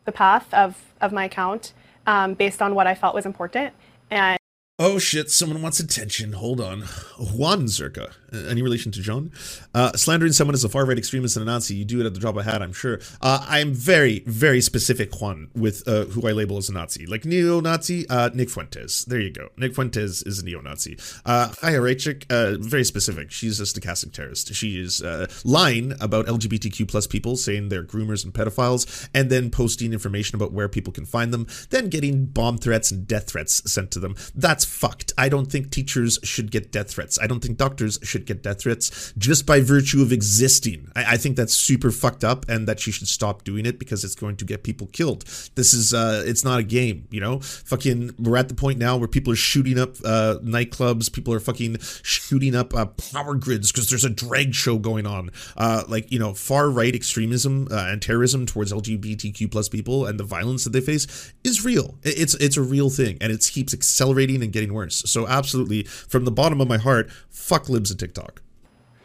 [0.06, 1.74] the path of, of my account
[2.06, 3.74] um, based on what I felt was important.
[4.12, 4.38] And
[4.78, 6.34] Oh shit, someone wants attention.
[6.34, 6.82] Hold on.
[7.20, 8.14] Juan Zerka.
[8.34, 9.32] Uh, Any relation to John?
[9.74, 12.14] Uh, slandering someone as a far right extremist and a Nazi, you do it at
[12.14, 13.00] the drop of a hat, I'm sure.
[13.22, 17.06] Uh, I'm very, very specific, Juan, with uh, who I label as a Nazi.
[17.06, 19.06] Like neo Nazi, uh, Nick Fuentes.
[19.06, 19.50] There you go.
[19.58, 20.98] Nick Fuentes is a neo Nazi.
[21.26, 23.32] Uh, uh, very specific.
[23.32, 24.54] She's a stochastic terrorist.
[24.54, 25.02] She is
[25.44, 30.52] lying about LGBTQ plus people, saying they're groomers and pedophiles, and then posting information about
[30.52, 34.16] where people can find them, then getting bomb threats and death threats sent to them.
[34.36, 35.14] That's fucked.
[35.18, 37.20] I don't think teachers should get death threats.
[37.20, 40.92] I don't think doctors should get death threats just by virtue of existing.
[40.96, 44.04] I, I think that's super fucked up and that she should stop doing it because
[44.04, 45.24] it's going to get people killed.
[45.56, 47.40] This is, uh, it's not a game, you know?
[47.40, 51.40] Fucking, we're at the point now where people are shooting up uh, nightclubs, people are
[51.40, 55.30] fucking shooting up uh, power grids because there's a drag show going on.
[55.56, 60.20] Uh, like, you know, far right extremism uh, and terrorism towards LGBTQ plus people and
[60.20, 61.98] the violence that they face is real.
[62.04, 65.04] It- It's, it's a real thing and it keeps accelerating and getting worse.
[65.06, 68.00] So, absolutely, from the bottom of my heart, fuck libs and.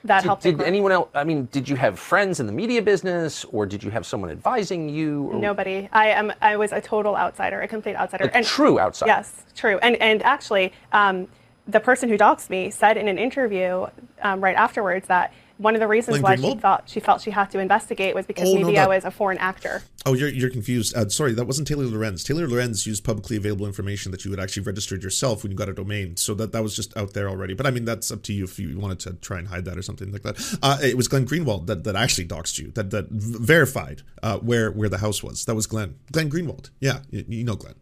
[0.05, 0.43] That Did, helped.
[0.43, 0.67] did grow.
[0.67, 1.09] anyone else?
[1.15, 4.31] I mean, did you have friends in the media business, or did you have someone
[4.31, 5.25] advising you?
[5.33, 5.89] Or Nobody.
[5.93, 6.33] I am.
[6.43, 9.09] I was a total outsider, a complete outsider, A true outsider.
[9.11, 9.79] Yes, true.
[9.83, 11.29] And and actually, um,
[11.67, 13.87] the person who doxed me said in an interview
[14.23, 17.49] um, right afterwards that one of the reasons why she thought she felt she had
[17.53, 19.83] to investigate was because Oh, no, maybe that- I was a foreign actor.
[20.05, 20.95] Oh, you're, you're confused.
[20.97, 22.25] Uh, sorry, that wasn't Taylor Lorenz.
[22.25, 25.69] Taylor Lorenz used publicly available information that you had actually registered yourself when you got
[25.69, 26.17] a domain.
[26.17, 27.55] So that, that was just out there already.
[27.55, 29.79] But I mean, that's up to you if you wanted to try and hide that
[29.79, 30.59] or something like that.
[30.63, 34.71] Uh, it was Glenn Greenwald that, that actually doxed you, that, that verified uh, where,
[34.73, 35.45] where the house was.
[35.45, 35.95] That was Glenn.
[36.13, 36.71] Glenn Greenwald.
[36.81, 37.75] Yeah, you, you know Glenn.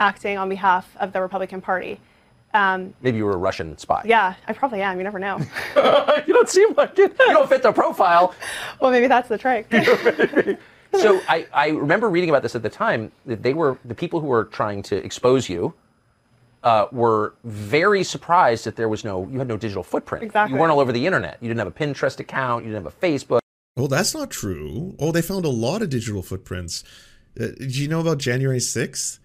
[0.00, 2.00] acting on behalf of the Republican Party.
[2.54, 4.02] Um, Maybe you were a Russian spy.
[4.04, 4.96] yeah, I probably am.
[4.96, 5.38] You never know.
[6.26, 7.14] you don't seem like it.
[7.18, 8.32] You don't fit the profile.
[8.80, 9.66] well, maybe that's the trick.
[10.92, 14.20] so I, I remember reading about this at the time that they were the people
[14.20, 15.74] who were trying to expose you
[16.62, 20.22] uh, were very surprised that there was no you had no digital footprint.
[20.24, 20.54] Exactly.
[20.54, 21.38] You weren't all over the internet.
[21.40, 22.64] You didn't have a Pinterest account.
[22.64, 23.40] You didn't have a Facebook.
[23.76, 24.94] Oh, that's not true.
[25.00, 26.84] Oh, they found a lot of digital footprints.
[27.38, 29.18] Uh, did you know about January 6th?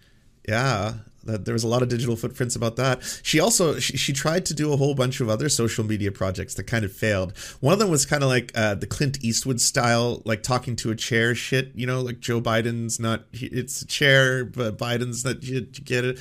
[0.47, 0.93] Yeah,
[1.31, 3.03] that there was a lot of digital footprints about that.
[3.23, 6.55] She also she, she tried to do a whole bunch of other social media projects
[6.55, 7.37] that kind of failed.
[7.59, 10.91] One of them was kind of like uh, the Clint Eastwood style, like talking to
[10.91, 11.71] a chair shit.
[11.75, 15.43] You know, like Joe Biden's not it's a chair, but Biden's not.
[15.43, 16.15] You, you get it?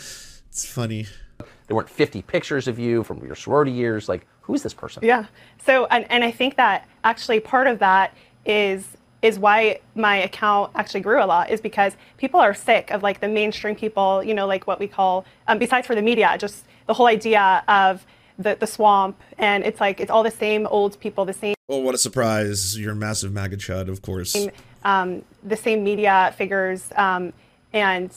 [0.49, 1.07] It's funny.
[1.68, 4.09] There weren't 50 pictures of you from your sorority years.
[4.09, 5.05] Like, who is this person?
[5.05, 5.27] Yeah.
[5.64, 8.14] So, and, and I think that actually part of that
[8.47, 13.02] is is why my account actually grew a lot is because people are sick of
[13.02, 16.37] like the mainstream people, you know, like what we call, um, besides for the media,
[16.38, 18.07] just the whole idea of
[18.38, 19.20] the, the swamp.
[19.37, 22.78] And it's like, it's all the same old people, the same, Well, what a surprise!
[22.78, 24.37] You're a massive MAGA chud, of course.
[24.85, 26.88] um, the same media figures.
[26.94, 27.33] Um,
[27.72, 28.12] and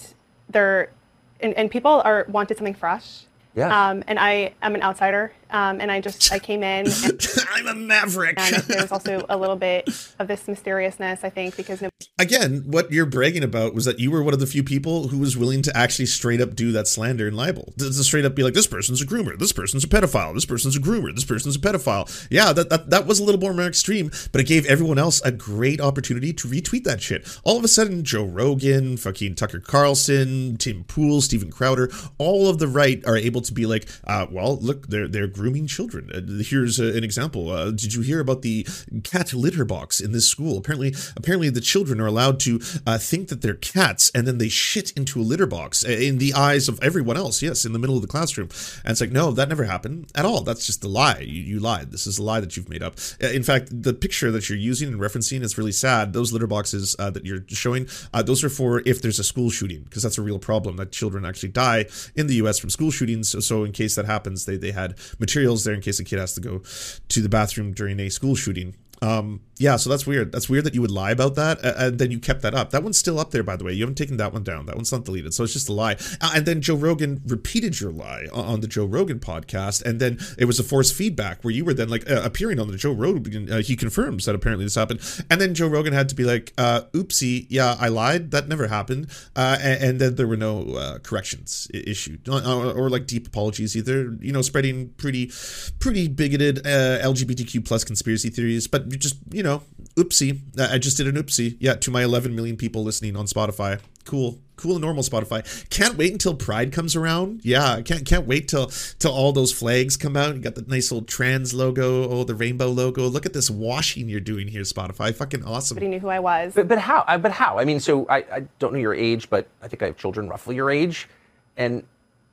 [0.50, 0.92] they're,
[1.40, 3.24] and, and people are wanted something fresh.
[3.56, 3.90] Yeah.
[3.90, 5.34] Um, and I am an outsider.
[5.52, 8.40] Um, and I just, I came in and I'm a maverick.
[8.40, 12.92] and there's also a little bit of this mysteriousness, I think, because no, again, what
[12.92, 15.62] you're bragging about was that you were one of the few people who was willing
[15.64, 17.74] to actually straight up do that slander and libel.
[17.80, 20.46] To, to straight up be like, this person's a groomer, this person's a pedophile, this
[20.46, 22.08] person's a groomer, this person's a pedophile.
[22.30, 25.32] Yeah, that, that, that was a little more extreme, but it gave everyone else a
[25.34, 27.28] great opportunity to retweet that shit.
[27.44, 32.60] All of a sudden, Joe Rogan, fucking Tucker Carlson, Tim Pool, Steven Crowder, all of
[32.60, 36.10] the right are able to be like, uh, well, look, they're they're grooming children.
[36.14, 37.50] Uh, here's uh, an example.
[37.50, 38.68] Uh, did you hear about the
[39.04, 40.58] cat litter box in this school?
[40.58, 44.50] Apparently, apparently the children are allowed to uh, think that they're cats, and then they
[44.50, 47.42] shit into a litter box uh, in the eyes of everyone else.
[47.42, 48.50] Yes, in the middle of the classroom,
[48.84, 50.42] and it's like, no, that never happened at all.
[50.42, 51.20] That's just a lie.
[51.20, 51.92] You, you lied.
[51.92, 52.96] This is a lie that you've made up.
[53.22, 56.14] Uh, in fact, the picture that you're using and referencing is really sad.
[56.14, 57.88] Those litter boxes that you're showing,
[58.26, 61.26] those are for if there's a school shooting, because that's a real problem that children
[61.26, 62.60] actually die in the U.S.
[62.60, 63.31] from school shootings.
[63.32, 66.20] So, so in case that happens, they they had materials there in case a kid
[66.20, 66.62] has to go
[67.10, 68.76] to the bathroom during a school shooting.
[69.02, 70.32] Um, yeah, so that's weird.
[70.32, 72.71] That's weird that you would lie about that, uh, and then you kept that up.
[72.71, 73.74] That one's still up there, by the way.
[73.74, 74.65] You haven't taken that one down.
[74.65, 75.97] That one's not deleted, so it's just a lie.
[76.19, 80.17] Uh, and then Joe Rogan repeated your lie on, the Joe Rogan podcast, and then
[80.39, 82.91] it was a forced feedback where you were then like uh, appearing on the Joe
[82.91, 83.52] Rogan.
[83.52, 86.54] Uh, he confirms that apparently this happened, and then Joe Rogan had to be like,
[86.58, 88.32] uh, "Oopsie, yeah, I lied.
[88.32, 93.06] That never happened." Uh, and, and then there were no corrections issued, or, or, like
[93.06, 94.17] deep apologies either.
[94.19, 95.32] You know, spreading pretty,
[95.80, 99.51] pretty bigoted LGBTQ plus conspiracy theories, but just you know,
[99.96, 100.40] oopsie.
[100.60, 101.58] I I just did an oopsie.
[101.60, 103.80] Yeah, to my 11 million people listening on Spotify.
[104.06, 105.44] Cool, Cool and normal Spotify.
[105.72, 107.42] Can't wait until Pride comes around.
[107.44, 108.68] Yeah, can't can't wait till
[109.00, 110.36] till all those flags come out.
[110.36, 113.08] You got the nice old trans logo, oh the rainbow logo.
[113.08, 115.16] Look at this washing you're doing here, Spotify.
[115.16, 115.78] Fucking awesome.
[115.78, 116.54] Nobody knew who I was.
[116.54, 117.04] But, but how?
[117.18, 117.58] But how?
[117.58, 120.30] I mean, so I, I don't know your age, but I think I have children
[120.30, 121.10] roughly your age,
[121.58, 121.84] and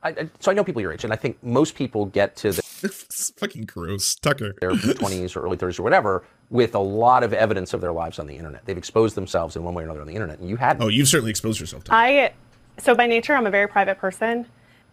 [0.03, 2.51] I, I, so I know people your age, and I think most people get to
[2.51, 2.61] the,
[3.37, 4.53] fucking gross, Tucker.
[4.61, 8.19] their 20s or early 30s or whatever with a lot of evidence of their lives
[8.19, 8.65] on the internet.
[8.65, 10.81] They've exposed themselves in one way or another on the internet, and you hadn't.
[10.81, 11.83] Oh, you've certainly exposed yourself.
[11.85, 12.33] To I,
[12.77, 14.47] so by nature, I'm a very private person.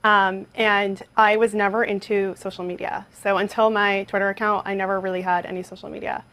[0.04, 3.06] Um, and I was never into social media.
[3.22, 6.24] So until my Twitter account, I never really had any social media.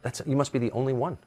[0.00, 1.18] That's you must be the only one.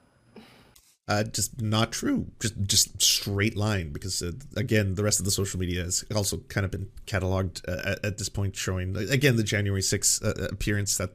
[1.07, 2.27] Uh, just not true.
[2.39, 6.37] Just just straight line because uh, again, the rest of the social media has also
[6.49, 10.47] kind of been cataloged uh, at, at this point, showing again the January 6th uh,
[10.47, 10.97] appearance.
[10.97, 11.11] That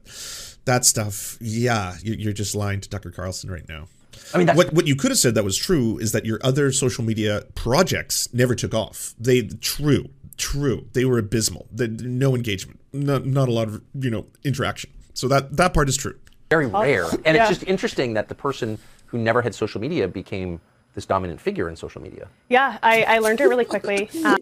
[0.65, 3.87] that stuff, yeah, you- you're just lying to Tucker Carlson right now.
[4.33, 6.39] I mean, that's, What what you could have said that was true is that your
[6.43, 9.13] other social media projects never took off.
[9.19, 11.67] They true true they were abysmal.
[11.71, 14.91] They, no engagement, not not a lot of you know interaction.
[15.13, 16.17] So that that part is true.
[16.49, 17.47] very rare, and yeah.
[17.47, 18.77] it's just interesting that the person
[19.11, 20.59] who never had social media became
[20.93, 22.27] this dominant figure in social media.
[22.49, 24.09] Yeah, I, I learned it really quickly.
[24.25, 24.37] Um,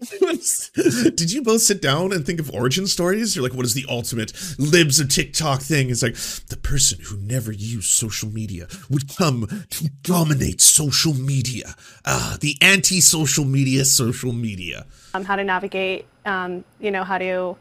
[1.14, 3.34] Did you both sit down and think of origin stories?
[3.34, 5.90] You're like, what is the ultimate libs of TikTok thing?
[5.90, 6.14] It's like
[6.48, 11.74] the person who never used social media would come to dominate social media.
[12.04, 14.86] Ah, the anti-social media, social media.
[15.14, 17.56] um, how to navigate, um, you know, how to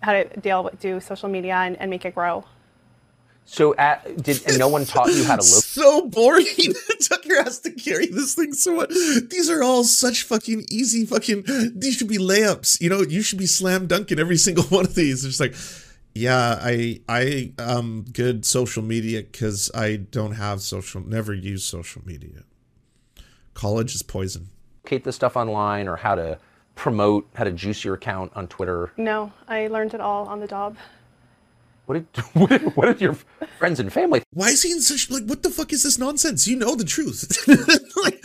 [0.00, 2.44] how to deal with do social media and, and make it grow.
[3.50, 5.64] So, at, did and no one taught you how to look?
[5.64, 6.44] So boring.
[7.00, 8.90] Tucker has to carry this thing so much.
[8.90, 11.44] These are all such fucking easy fucking.
[11.74, 12.78] These should be layups.
[12.78, 15.24] You know, you should be slam dunking every single one of these.
[15.24, 15.54] It's just like,
[16.14, 21.00] yeah, I I um good social media because I don't have social.
[21.00, 22.42] Never use social media.
[23.54, 24.50] College is poison.
[24.84, 26.38] Kate this stuff online or how to
[26.74, 28.92] promote, how to juice your account on Twitter?
[28.98, 30.76] No, I learned it all on the job.
[31.88, 33.16] What did what did, what did your
[33.56, 34.22] friends and family?
[34.34, 36.46] Why is he in such like what the fuck is this nonsense?
[36.46, 37.48] You know the truth.
[38.04, 38.20] like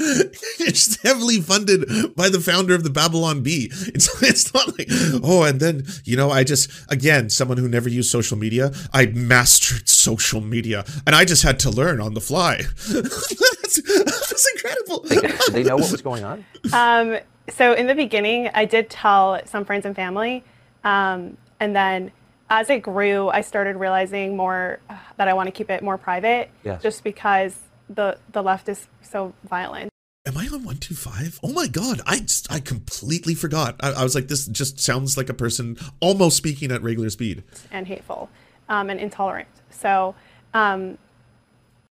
[0.59, 3.69] it's heavily funded by the founder of the Babylon Bee.
[3.71, 4.89] It's it's not like
[5.23, 9.05] oh and then you know I just again someone who never used social media, I
[9.05, 12.57] mastered social media and I just had to learn on the fly.
[12.91, 14.99] that's, that's incredible.
[15.07, 16.43] Did they know what was going on?
[16.73, 17.17] Um,
[17.49, 20.43] so in the beginning, I did tell some friends and family,
[20.83, 22.11] um, and then
[22.49, 25.97] as it grew, I started realizing more uh, that I want to keep it more
[25.97, 26.81] private, Yes.
[26.81, 27.57] just because
[27.89, 29.89] the the left is so violent.
[30.25, 31.39] Am I on one two five?
[31.43, 32.01] Oh my god!
[32.05, 33.75] I just, I completely forgot.
[33.81, 37.43] I, I was like, this just sounds like a person almost speaking at regular speed.
[37.71, 38.29] and hateful
[38.69, 39.49] um, and intolerant.
[39.69, 40.15] So,
[40.53, 40.97] um,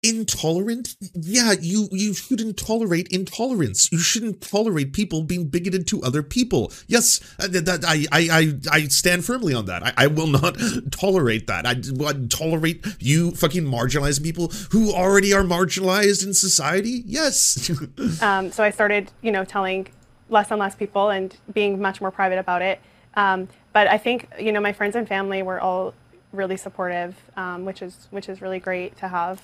[0.09, 0.97] intolerant?
[1.15, 3.91] Yeah you you shouldn't tolerate intolerance.
[3.91, 6.73] You shouldn't tolerate people being bigoted to other people.
[6.87, 9.83] Yes uh, that, I, I i i stand firmly on that.
[9.83, 10.57] I, I will not
[10.91, 11.67] tolerate that.
[11.67, 17.03] I, would tolerate you fucking marginalizing people who already are marginalized in society.
[17.07, 17.71] Yes.
[18.23, 19.89] Um, so I started, you know, telling
[20.29, 22.81] less and less people and being much more private about it.
[23.15, 25.95] Um, but I think, you know, my friends and family were all
[26.33, 29.41] really supportive, um, which is which is really great to have.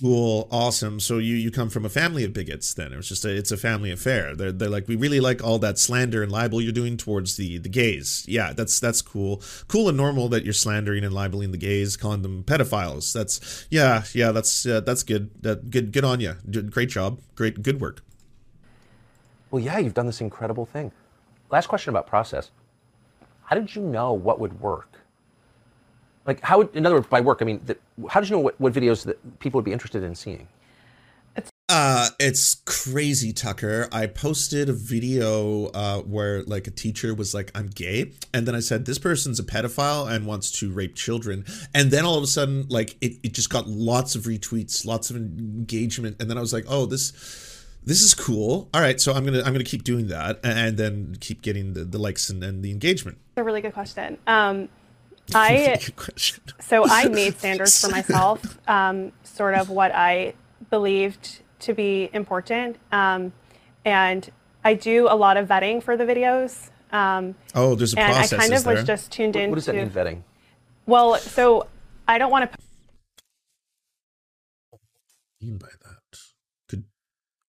[0.00, 0.98] Cool, awesome.
[0.98, 2.74] So you you come from a family of bigots.
[2.74, 4.34] Then it was just a, it's a family affair.
[4.34, 7.58] They're they're like we really like all that slander and libel you're doing towards the
[7.58, 8.24] the gays.
[8.26, 12.22] Yeah, that's that's cool, cool and normal that you're slandering and libeling the gays, calling
[12.22, 13.12] them pedophiles.
[13.12, 15.30] That's yeah yeah that's uh, that's good.
[15.42, 16.34] That good good on you.
[16.70, 17.20] Great job.
[17.36, 18.02] Great good work.
[19.50, 20.92] Well, yeah, you've done this incredible thing.
[21.50, 22.50] Last question about process.
[23.44, 24.97] How did you know what would work?
[26.28, 28.42] Like, how would, in other words, by work, I mean, that, how did you know
[28.42, 30.46] what, what videos that people would be interested in seeing?
[31.70, 33.88] Uh, it's crazy, Tucker.
[33.90, 38.54] I posted a video uh, where like a teacher was like, "I'm gay," and then
[38.54, 42.22] I said, "This person's a pedophile and wants to rape children." And then all of
[42.22, 46.38] a sudden, like it, it just got lots of retweets, lots of engagement, and then
[46.38, 48.68] I was like, "Oh, this." This is cool.
[48.74, 51.84] All right, so I'm gonna I'm gonna keep doing that, and then keep getting the,
[51.84, 53.16] the likes and, and the engagement.
[53.30, 54.18] It's a really good question.
[54.26, 54.68] Um,
[55.34, 55.78] I
[56.60, 60.34] so I made standards for myself, um, sort of what I
[60.70, 63.32] believed to be important, um,
[63.84, 64.28] and
[64.64, 66.70] I do a lot of vetting for the videos.
[66.92, 69.50] Um, Oh, there's a and I kind is of was just tuned What, in.
[69.50, 70.22] what does that mean, vetting?
[70.86, 71.66] Well, so
[72.06, 72.58] I don't want to.
[75.40, 76.18] mean by that?
[76.68, 76.84] Could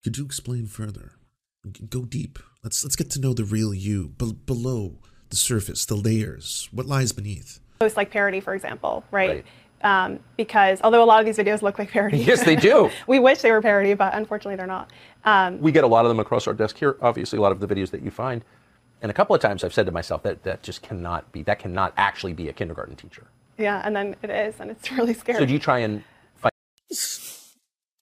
[0.02, 1.12] could you explain further?
[1.88, 2.38] Go deep.
[2.62, 5.00] Let's let's get to know the real you, be- below
[5.34, 7.58] the surface, the layers, what lies beneath.
[7.80, 9.44] post like parody, for example, right?
[9.82, 10.06] Right.
[10.06, 12.88] Um, because although a lot of these videos look like parody, Yes, they do.
[13.08, 14.90] we wish they were parody, but unfortunately they're not.
[15.24, 16.96] Um, We get a lot of them across our desk here.
[17.02, 18.44] Obviously, a lot of the videos that you find,
[19.02, 21.42] and a couple of times I've said to myself that that just cannot be.
[21.42, 23.26] That cannot actually be a kindergarten teacher.
[23.58, 25.38] yeah, and then it is, and it's really scary.
[25.40, 26.02] So do you try and
[26.36, 26.52] find?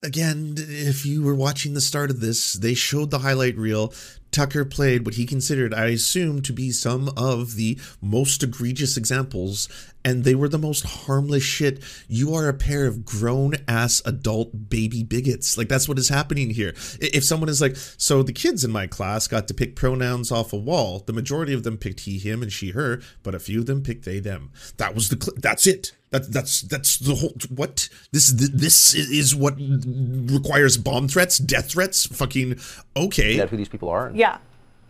[0.04, 3.92] Again, if you were watching the start of this, they showed the highlight reel.
[4.32, 9.68] Tucker played what he considered, I assume, to be some of the most egregious examples,
[10.04, 11.82] and they were the most harmless shit.
[12.08, 15.56] You are a pair of grown ass adult baby bigots.
[15.56, 16.74] Like, that's what is happening here.
[17.00, 20.52] If someone is like, so the kids in my class got to pick pronouns off
[20.52, 23.60] a wall, the majority of them picked he, him, and she, her, but a few
[23.60, 24.50] of them picked they, them.
[24.78, 25.92] That was the, cl- that's it.
[26.12, 32.06] That, that's that's the whole what this this is what requires bomb threats, death threats.
[32.06, 32.60] Fucking
[32.96, 33.38] okay.
[33.38, 34.12] That who these people are.
[34.14, 34.38] Yeah.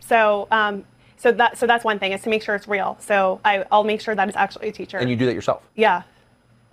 [0.01, 0.83] So, um,
[1.17, 2.97] so that so that's one thing is to make sure it's real.
[2.99, 4.97] So I, I'll make sure that it's actually a teacher.
[4.97, 5.63] And you do that yourself.
[5.75, 6.03] Yeah.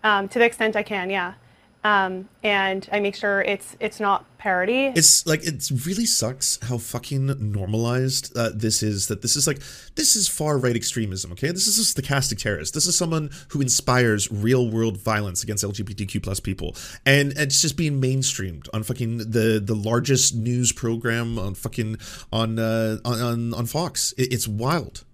[0.03, 1.35] Um, to the extent I can, yeah.
[1.83, 4.93] Um, and I make sure it's it's not parody.
[4.95, 9.07] It's like it really sucks how fucking normalized uh, this is.
[9.07, 9.61] That this is like
[9.95, 11.33] this is far right extremism.
[11.33, 12.75] Okay, this is a stochastic terrorist.
[12.75, 16.77] This is someone who inspires real world violence against LGBTQ plus people,
[17.07, 21.97] and it's just being mainstreamed on fucking the the largest news program on fucking
[22.31, 24.13] on uh, on, on on Fox.
[24.19, 25.05] It, it's wild.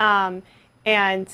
[0.00, 0.42] Um,
[0.84, 1.28] and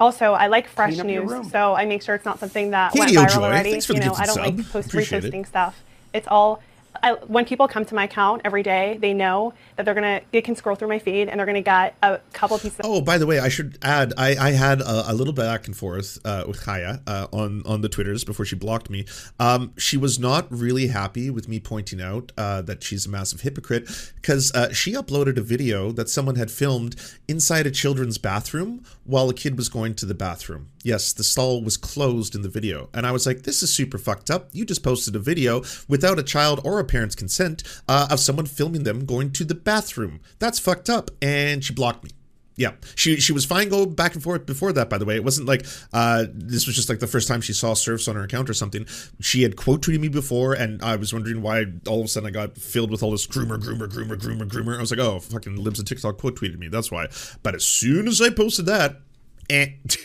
[0.00, 1.42] also, I like fresh Clean up your room.
[1.42, 3.70] news, so I make sure it's not something that Hey, went Yo viral Joy, already.
[3.72, 5.32] thanks for you the know, I don't like post Appreciate it.
[5.32, 5.82] reposting stuff.
[6.12, 6.60] It's all
[7.02, 10.42] I, when people come to my account every day, they know that they're gonna they
[10.42, 12.80] can scroll through my feed and they're gonna get a couple pieces.
[12.84, 15.76] Oh, by the way, I should add, I, I had a, a little back and
[15.76, 19.04] forth uh, with Kaya uh, on on the Twitters before she blocked me.
[19.38, 23.42] Um, she was not really happy with me pointing out uh, that she's a massive
[23.42, 26.96] hypocrite because uh, she uploaded a video that someone had filmed
[27.28, 30.70] inside a children's bathroom while a kid was going to the bathroom.
[30.82, 33.98] Yes, the stall was closed in the video, and I was like, "This is super
[33.98, 34.48] fucked up.
[34.52, 38.46] You just posted a video without a child or a parent's consent uh, of someone
[38.46, 40.20] filming them going to the bathroom.
[40.38, 42.10] That's fucked up." And she blocked me.
[42.58, 44.90] Yeah, she she was fine going back and forth before that.
[44.90, 47.52] By the way, it wasn't like uh, this was just like the first time she
[47.52, 48.84] saw Serfs on her account or something.
[49.20, 52.26] She had quote tweeted me before, and I was wondering why all of a sudden
[52.26, 54.76] I got filled with all this groomer, groomer, groomer, groomer, groomer.
[54.76, 56.66] I was like, oh, fucking libs of TikTok quote tweeted me.
[56.66, 57.06] That's why.
[57.44, 59.02] But as soon as I posted that,
[59.48, 59.74] eh.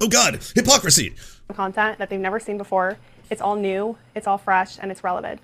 [0.00, 1.14] oh god, hypocrisy.
[1.52, 2.96] content that they've never seen before.
[3.28, 5.42] It's all new, it's all fresh, and it's relevant.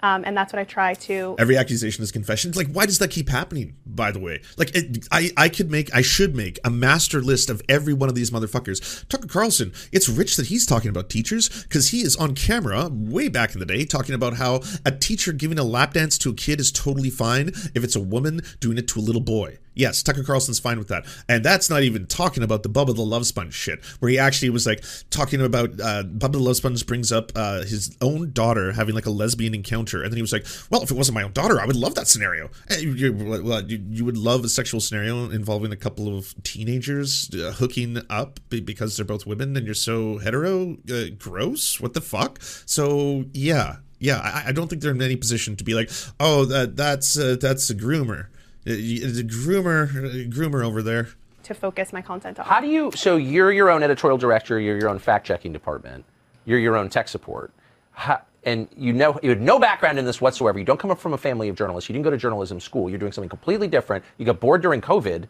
[0.00, 1.34] Um, and that's what I try to.
[1.38, 2.52] Every accusation is confession.
[2.52, 3.76] Like, why does that keep happening?
[3.86, 7.50] By the way, like, it, I I could make, I should make a master list
[7.50, 9.06] of every one of these motherfuckers.
[9.08, 9.72] Tucker Carlson.
[9.92, 13.60] It's rich that he's talking about teachers because he is on camera way back in
[13.60, 16.70] the day talking about how a teacher giving a lap dance to a kid is
[16.70, 19.58] totally fine if it's a woman doing it to a little boy.
[19.78, 21.06] Yes, Tucker Carlson's fine with that.
[21.28, 24.50] And that's not even talking about the Bubba the Love Sponge shit, where he actually
[24.50, 28.72] was like talking about uh, Bubba the Love Sponge brings up uh, his own daughter
[28.72, 30.02] having like a lesbian encounter.
[30.02, 31.94] And then he was like, well, if it wasn't my own daughter, I would love
[31.94, 32.50] that scenario.
[32.76, 37.98] You, you, you would love a sexual scenario involving a couple of teenagers uh, hooking
[38.10, 40.76] up because they're both women and you're so hetero?
[40.90, 41.80] Uh, gross?
[41.80, 42.40] What the fuck?
[42.66, 43.76] So, yeah.
[44.00, 47.18] Yeah, I, I don't think they're in any position to be like, oh, that that's
[47.18, 48.26] uh, that's a groomer.
[48.68, 51.08] Uh, The groomer, uh, groomer over there.
[51.44, 52.44] to focus my content on.
[52.46, 52.90] How do you?
[52.94, 54.60] So you're your own editorial director.
[54.60, 56.04] You're your own fact checking department.
[56.44, 57.50] You're your own tech support.
[57.92, 60.58] How, and you know you had no background in this whatsoever.
[60.58, 61.88] You don't come up from a family of journalists.
[61.88, 62.88] You didn't go to journalism school.
[62.90, 64.04] You're doing something completely different.
[64.18, 65.22] You got bored during COVID.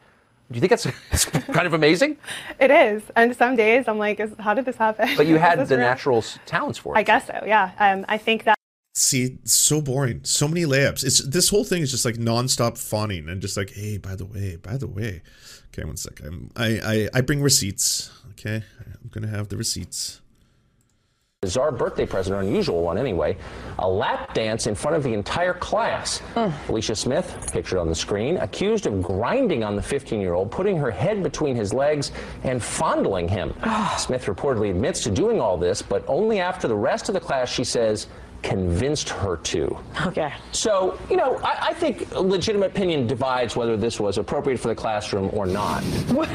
[0.50, 2.16] Do you think that's, that's kind of amazing?
[2.58, 5.08] It is, and some days I'm like, is, how did this happen?
[5.16, 5.86] But you had the real?
[5.86, 6.98] natural talents for it.
[6.98, 7.42] I guess so.
[7.46, 7.70] Yeah.
[7.78, 8.57] Um, I think that
[8.98, 10.22] See, so boring.
[10.24, 11.04] So many layups.
[11.04, 14.24] It's this whole thing is just like nonstop fawning and just like, hey, by the
[14.24, 15.22] way, by the way.
[15.68, 16.20] Okay, one sec.
[16.24, 18.10] I'm, I, I I bring receipts.
[18.32, 20.20] Okay, I'm gonna have the receipts.
[21.42, 23.36] Bizarre birthday present, or unusual one anyway.
[23.78, 26.18] A lap dance in front of the entire class.
[26.34, 26.50] Hmm.
[26.68, 30.76] Alicia Smith, pictured on the screen, accused of grinding on the 15 year old, putting
[30.76, 32.10] her head between his legs
[32.42, 33.54] and fondling him.
[33.96, 37.48] Smith reportedly admits to doing all this, but only after the rest of the class,
[37.48, 38.08] she says,
[38.42, 39.76] convinced her to.
[40.06, 40.32] Okay.
[40.52, 44.74] So, you know, I, I think legitimate opinion divides whether this was appropriate for the
[44.74, 45.82] classroom or not.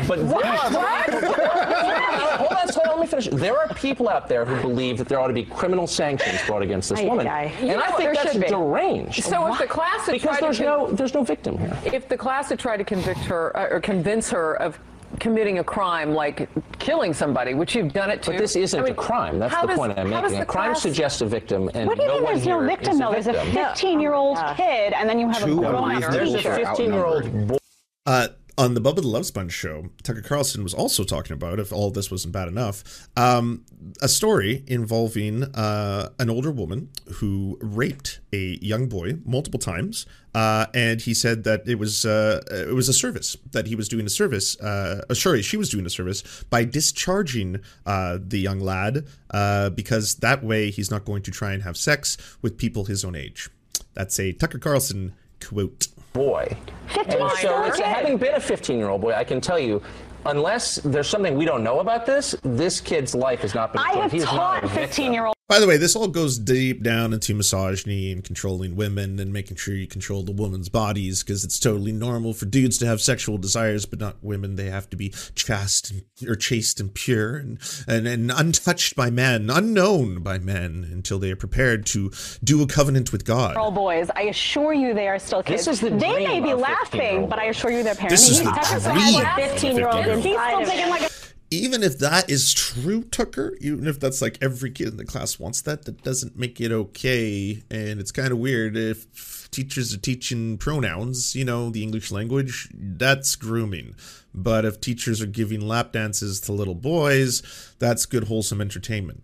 [0.07, 0.57] But there are,
[2.37, 3.27] hold on, hold on, let me finish.
[3.27, 6.61] There are people out there who believe that there ought to be criminal sanctions brought
[6.61, 7.43] against this Ay, woman, ay, ay.
[7.59, 8.47] and You I know, think there that's should be.
[8.47, 9.23] deranged.
[9.23, 11.77] So if the class had because tried to there's con- no there's no victim here.
[11.85, 14.77] If the class had tried to convict her uh, or convince her of
[15.19, 16.49] committing a crime like
[16.79, 18.31] killing somebody, which you've done it to.
[18.31, 19.39] But this isn't I mean, a crime.
[19.39, 20.37] That's the does- point I'm how does making.
[20.43, 22.47] A the crime class- suggests a victim, and What do you no mean one there's
[22.47, 23.11] no victim though?
[23.11, 26.93] There's a 15 year old kid, and then you have a grown There's a 15
[26.93, 27.57] year old boy.
[28.05, 28.27] Uh,
[28.57, 31.89] on the Bubba the Love Sponge show, Tucker Carlson was also talking about, if all
[31.89, 33.65] this wasn't bad enough, um,
[34.01, 40.67] a story involving uh, an older woman who raped a young boy multiple times, uh,
[40.73, 44.05] and he said that it was uh, it was a service that he was doing
[44.05, 44.59] a service.
[44.59, 50.15] Uh, sorry, she was doing a service by discharging uh, the young lad uh, because
[50.15, 53.49] that way he's not going to try and have sex with people his own age.
[53.95, 56.55] That's a Tucker Carlson quote boy.
[56.95, 59.81] And so it's having been a 15 year old boy, I can tell you,
[60.25, 63.81] unless there's something we don't know about this, this kid's life has not been.
[63.81, 65.33] I have He taught 15 year old.
[65.49, 69.57] By the way, this all goes deep down into misogyny and controlling women and making
[69.57, 73.37] sure you control the women's bodies because it's totally normal for dudes to have sexual
[73.37, 74.55] desires, but not women.
[74.55, 77.59] They have to be chaste and, or chaste and pure and,
[77.89, 82.11] and, and untouched by men, unknown by men until they are prepared to
[82.41, 83.55] do a covenant with God.
[83.55, 85.65] Girl boys, I assure you they are still kids.
[85.65, 88.27] This is the they may be laughing, but I assure you their parents.
[88.27, 90.59] This is He's the dream has a of 15 year old 15-year-old.
[90.59, 91.13] He's still taking like a
[91.53, 95.37] even if that is true, Tucker, even if that's like every kid in the class
[95.37, 97.61] wants that, that doesn't make it okay.
[97.69, 102.69] And it's kind of weird if teachers are teaching pronouns, you know, the English language,
[102.73, 103.95] that's grooming.
[104.33, 107.43] But if teachers are giving lap dances to little boys,
[107.77, 109.21] that's good, wholesome entertainment.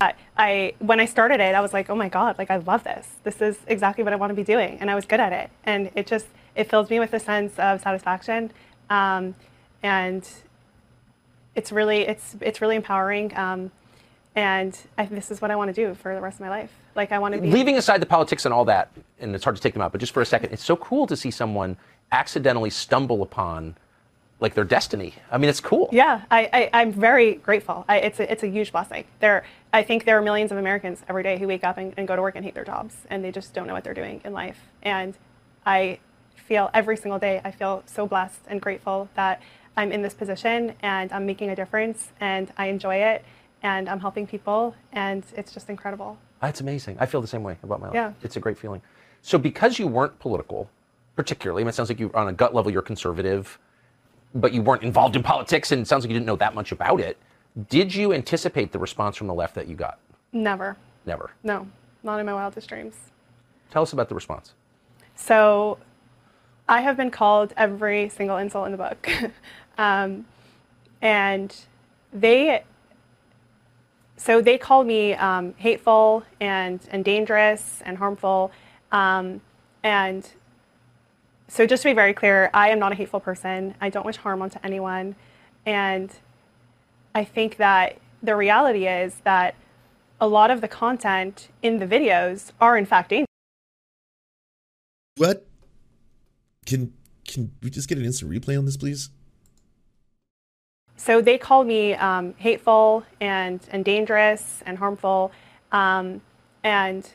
[0.00, 2.84] I- I when I started it, I was like, oh my god, like I love
[2.84, 3.08] this.
[3.24, 5.50] This is exactly what I want to be doing, and I was good at it.
[5.64, 8.52] And it just it fills me with a sense of satisfaction,
[8.90, 9.34] um,
[9.82, 10.28] and
[11.54, 13.36] it's really it's it's really empowering.
[13.36, 13.70] Um,
[14.34, 16.70] and I, this is what I want to do for the rest of my life.
[16.94, 19.56] Like I want to be Leaving aside the politics and all that, and it's hard
[19.56, 21.76] to take them out, but just for a second, it's so cool to see someone
[22.12, 23.76] accidentally stumble upon
[24.40, 25.14] like their destiny.
[25.30, 25.88] I mean, it's cool.
[25.90, 27.84] Yeah, I, I, I'm very grateful.
[27.88, 29.04] I, it's, a, it's a huge blessing.
[29.18, 32.06] There, I think there are millions of Americans every day who wake up and, and
[32.06, 34.20] go to work and hate their jobs, and they just don't know what they're doing
[34.24, 34.60] in life.
[34.82, 35.14] And
[35.66, 35.98] I
[36.36, 39.42] feel every single day, I feel so blessed and grateful that
[39.78, 43.24] I'm in this position and I'm making a difference, and I enjoy it,
[43.62, 46.18] and I'm helping people, and it's just incredible.
[46.40, 46.96] That's amazing.
[46.98, 47.94] I feel the same way about my life.
[47.94, 48.12] Yeah.
[48.24, 48.82] It's a great feeling.
[49.22, 50.68] So because you weren't political,
[51.14, 53.56] particularly, I mean, it sounds like you on a gut level you're conservative,
[54.34, 56.72] but you weren't involved in politics, and it sounds like you didn't know that much
[56.72, 57.16] about it.
[57.68, 60.00] Did you anticipate the response from the left that you got?
[60.32, 60.76] Never,
[61.06, 61.30] Never.
[61.44, 61.68] no,
[62.02, 62.96] not in my wildest dreams.
[63.70, 64.54] Tell us about the response.
[65.14, 65.78] So
[66.68, 69.08] I have been called every single insult in the book.
[69.78, 70.26] um,
[71.00, 71.54] and
[72.12, 72.64] they,
[74.16, 78.50] so they called me um, hateful and, and dangerous and harmful.
[78.90, 79.40] Um,
[79.82, 80.28] and
[81.46, 83.74] so just to be very clear, I am not a hateful person.
[83.80, 85.14] I don't wish harm onto anyone.
[85.64, 86.12] And
[87.14, 89.54] I think that the reality is that
[90.20, 93.26] a lot of the content in the videos are in fact dangerous.
[95.16, 95.46] What?
[96.66, 96.92] Can
[97.26, 99.10] can we just get an instant replay on this, please?
[100.98, 105.32] So they called me um, hateful and, and dangerous and harmful.
[105.72, 106.20] Um,
[106.62, 107.08] and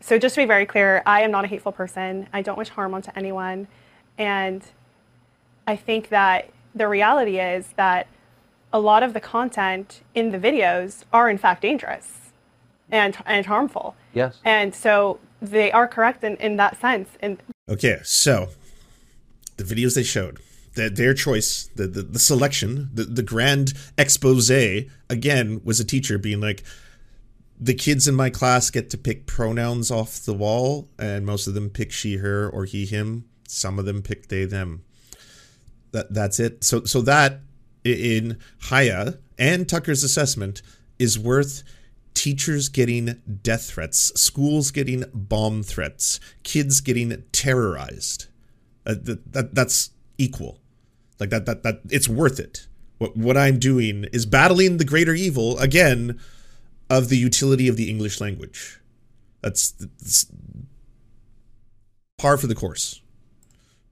[0.00, 2.26] so, just to be very clear, I am not a hateful person.
[2.32, 3.68] I don't wish harm onto anyone.
[4.16, 4.64] And
[5.66, 8.06] I think that the reality is that
[8.72, 12.32] a lot of the content in the videos are, in fact, dangerous
[12.90, 13.94] and, and harmful.
[14.14, 14.38] Yes.
[14.44, 17.10] And so they are correct in, in that sense.
[17.20, 18.50] And Okay, so
[19.56, 20.38] the videos they showed,
[20.74, 24.50] their, their choice, the, the, the selection, the, the grand expose,
[25.08, 26.62] again, was a teacher being like,
[27.60, 31.52] the kids in my class get to pick pronouns off the wall, and most of
[31.54, 33.26] them pick she, her, or he, him.
[33.46, 34.84] Some of them pick they, them.
[35.92, 36.64] That that's it.
[36.64, 37.40] So so that
[37.84, 40.62] in Haya and Tucker's assessment
[40.98, 41.64] is worth
[42.14, 48.26] teachers getting death threats, schools getting bomb threats, kids getting terrorized.
[48.86, 50.59] Uh, that, that that's equal.
[51.20, 52.66] Like that that that it's worth it.
[52.98, 56.18] What what I'm doing is battling the greater evil again
[56.88, 58.80] of the utility of the English language.
[59.42, 60.26] That's, that's
[62.18, 63.00] par for the course.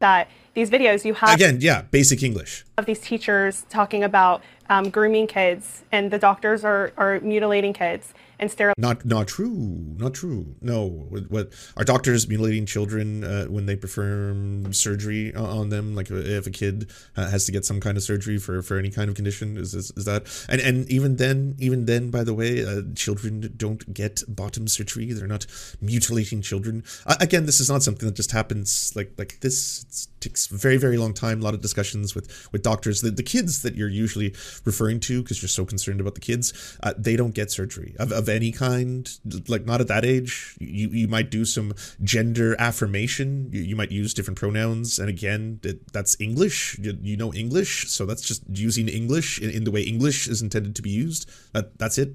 [0.01, 2.64] that these videos you have Again, yeah, basic English.
[2.76, 8.12] of these teachers talking about um, grooming kids and the doctors are, are mutilating kids
[8.39, 9.95] and sterilizing Not not true.
[9.97, 10.55] Not true.
[10.61, 10.86] No.
[10.86, 15.95] What, what are doctors mutilating children uh, when they perform surgery on them?
[15.95, 18.91] Like if a kid uh, has to get some kind of surgery for, for any
[18.91, 20.26] kind of condition, is, is is that?
[20.49, 25.12] And and even then, even then, by the way, uh, children don't get bottom surgery.
[25.12, 25.47] They're not
[25.80, 26.84] mutilating children.
[27.07, 30.09] Uh, again, this is not something that just happens like like this.
[30.16, 31.41] It takes very very long time.
[31.41, 33.01] A lot of discussions with with doctors.
[33.01, 36.77] The, the kids that you're usually referring to because you're so concerned about the kids,
[36.83, 39.11] uh, they don't get surgery of, of any kind,
[39.49, 40.57] like not at that age.
[40.59, 43.51] You you might do some gender affirmation.
[43.53, 46.79] You, you might use different pronouns, and again, it, that's English.
[46.79, 50.43] You, you know English, so that's just using English in, in the way English is
[50.43, 51.31] intended to be used.
[51.53, 52.14] That that's it.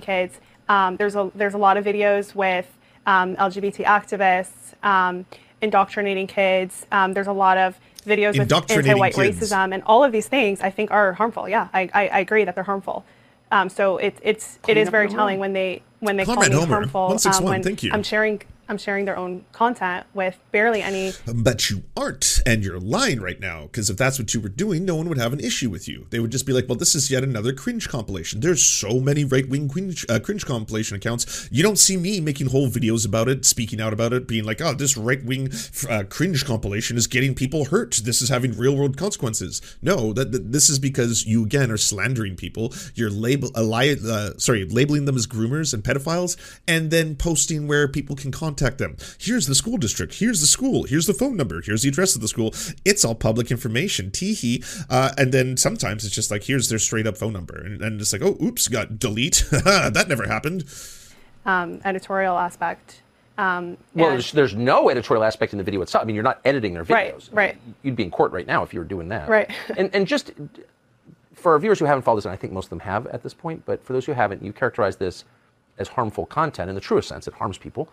[0.00, 0.38] Kids.
[0.68, 2.66] Um, there's a there's a lot of videos with
[3.06, 5.26] um, LGBT activists um,
[5.60, 6.86] indoctrinating kids.
[6.92, 9.40] Um, there's a lot of videos with anti-white kids.
[9.40, 11.48] racism, and all of these things I think are harmful.
[11.48, 13.04] Yeah, I, I, I agree that they're harmful.
[13.50, 15.40] Um, so it, it's it is up very telling room.
[15.40, 17.00] when they when they Comrade call me Homer, harmful.
[17.02, 17.90] 161, when thank you.
[17.92, 22.80] I'm sharing I'm sharing their own content with barely any But you aren't, and you're
[22.80, 23.64] lying right now.
[23.64, 26.06] Because if that's what you were doing, no one would have an issue with you.
[26.10, 29.24] They would just be like, "Well, this is yet another cringe compilation." There's so many
[29.24, 31.48] right-wing cringe, uh, cringe compilation accounts.
[31.52, 34.60] You don't see me making whole videos about it, speaking out about it, being like,
[34.60, 35.52] "Oh, this right-wing
[35.90, 38.00] uh, cringe compilation is getting people hurt.
[38.04, 42.36] This is having real-world consequences." No, that, that this is because you again are slandering
[42.36, 42.72] people.
[42.94, 46.36] You're label, uh, li- uh, sorry, labeling them as groomers and pedophiles,
[46.66, 48.96] and then posting where people can contact them.
[49.18, 50.14] Here's the school district.
[50.14, 50.84] Here's the school.
[50.84, 51.60] Here's the phone number.
[51.62, 52.54] Here's the address of the school.
[52.84, 54.10] It's all public information.
[54.10, 54.64] Teehee.
[54.90, 57.56] Uh, and then sometimes it's just like, here's their straight up phone number.
[57.56, 59.44] And, and it's like, oh, oops, got delete.
[59.50, 60.64] that never happened.
[61.46, 63.02] um, editorial aspect.
[63.36, 66.02] Um, Well, there's, there's no editorial aspect in the video itself.
[66.02, 66.94] I mean, you're not editing their videos.
[66.94, 67.28] Right, videos.
[67.32, 67.56] right.
[67.82, 69.28] You'd be in court right now if you were doing that.
[69.28, 69.50] Right.
[69.76, 70.32] And, and just
[71.34, 73.22] for our viewers who haven't followed this, and I think most of them have at
[73.24, 75.24] this point, but for those who haven't, you characterize this
[75.78, 77.26] as harmful content in the truest sense.
[77.26, 77.88] It harms people.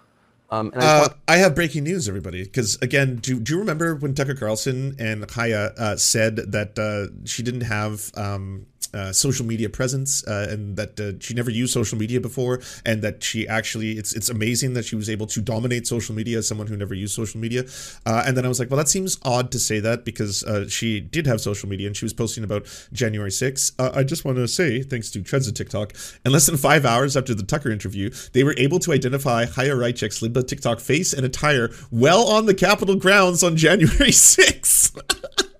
[0.52, 2.43] Um, and I Uh, I have breaking news, everybody.
[2.43, 7.14] Because again, do, do you remember when Tucker Carlson and Haya uh, said that uh,
[7.26, 11.74] she didn't have um, uh, social media presence uh, and that uh, she never used
[11.74, 15.42] social media before, and that she actually it's it's amazing that she was able to
[15.42, 17.64] dominate social media as someone who never used social media.
[18.06, 20.68] Uh, and then I was like, well, that seems odd to say that because uh,
[20.68, 23.74] she did have social media and she was posting about January 6th.
[23.80, 25.94] Uh, I just want to say, thanks to Trends of TikTok,
[26.26, 29.76] in less than five hours after the Tucker interview, they were able to identify Haya
[29.76, 35.48] Raichik's Libba TikTok face and attire well on the Capitol grounds on January 6th.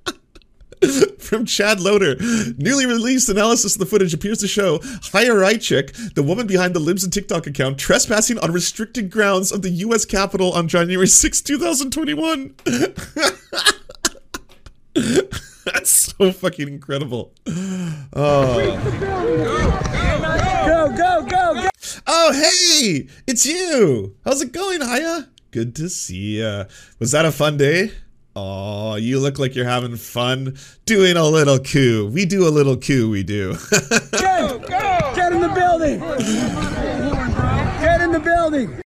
[1.19, 2.15] From Chad Loder.
[2.57, 6.79] Newly released analysis of the footage appears to show Haya Raichik, the woman behind the
[6.79, 10.05] Libs of TikTok account, trespassing on restricted grounds of the U.S.
[10.05, 12.55] Capitol on January 6, 2021.
[15.65, 17.34] That's so fucking incredible.
[18.13, 18.57] Oh.
[20.65, 21.69] Go, go, go, go.
[22.07, 24.15] Oh, hey, it's you.
[24.25, 25.29] How's it going, Haya?
[25.51, 26.65] Good to see ya.
[26.99, 27.91] Was that a fun day?
[28.36, 30.55] Oh, you look like you're having fun
[30.86, 32.09] doing a little coup.
[32.13, 33.55] We do a little coup, we do.
[34.11, 34.67] Get,
[35.15, 35.99] get in the building.
[37.82, 38.82] Get in the building.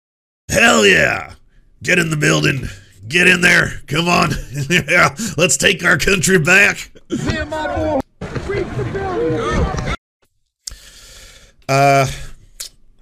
[0.48, 1.34] Hell yeah.
[1.82, 2.68] Get in the building.
[3.06, 3.82] Get in there.
[3.86, 4.30] Come on.
[4.70, 6.90] yeah, let's take our country back.
[7.10, 8.00] Me and my boy.
[8.44, 9.94] Sweep the building.
[11.68, 12.06] Uh,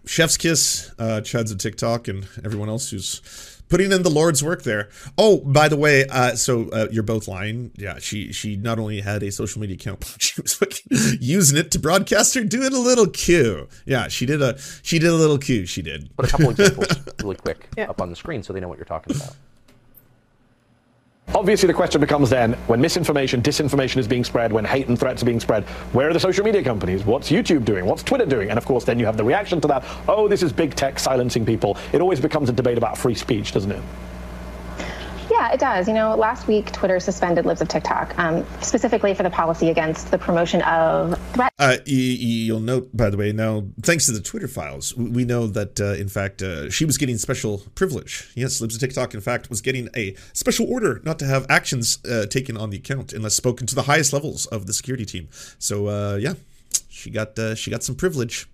[0.07, 4.65] Chef's Kiss, uh, Chad's a TikTok, and everyone else who's putting in the Lord's work
[4.65, 4.91] there.
[5.17, 7.71] Oh, by the way, uh, so uh, you're both lying.
[7.79, 11.57] Yeah, she she not only had a social media account, but she was fucking using
[11.57, 13.69] it to broadcast her doing a little cue.
[13.87, 15.65] Yeah, she did a she did a little cue.
[15.65, 16.15] She did.
[16.19, 16.89] put a couple examples
[17.23, 19.35] really quick up on the screen so they know what you're talking about.
[21.35, 25.23] Obviously, the question becomes then when misinformation, disinformation is being spread, when hate and threats
[25.23, 27.05] are being spread, where are the social media companies?
[27.05, 27.87] What's YouTube doing?
[27.87, 28.51] What's Twitter doing?
[28.51, 30.99] And of course, then you have the reaction to that oh, this is big tech
[30.99, 31.79] silencing people.
[31.93, 33.83] It always becomes a debate about free speech, doesn't it?
[35.33, 35.89] Yeah, it does.
[35.89, 40.11] You know, last week Twitter suspended Libs of TikTok, um, specifically for the policy against
[40.11, 41.51] the promotion of threat.
[41.59, 45.25] Uh, y- y- you'll note, by the way, now thanks to the Twitter files, we
[45.25, 48.31] know that uh, in fact uh, she was getting special privilege.
[48.35, 51.99] Yes, Libs of TikTok, in fact, was getting a special order not to have actions
[52.05, 55.29] uh, taken on the account unless spoken to the highest levels of the security team.
[55.59, 56.35] So uh, yeah,
[56.91, 58.47] she got uh, she got some privilege.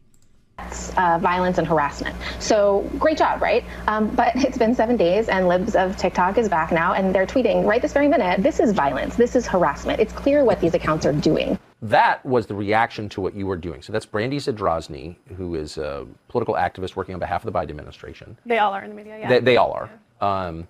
[0.96, 2.14] Uh, violence and harassment.
[2.38, 3.64] So great job, right?
[3.86, 7.26] Um, but it's been seven days, and Libs of TikTok is back now, and they're
[7.26, 8.42] tweeting right this very minute.
[8.42, 9.16] This is violence.
[9.16, 10.00] This is harassment.
[10.00, 11.58] It's clear what these accounts are doing.
[11.80, 13.82] That was the reaction to what you were doing.
[13.82, 17.70] So that's Brandy Zadrozny, who is a political activist working on behalf of the Biden
[17.70, 18.36] administration.
[18.44, 19.18] They all are in the media.
[19.18, 19.28] Yeah.
[19.28, 19.90] They, they all are.
[20.20, 20.66] Um,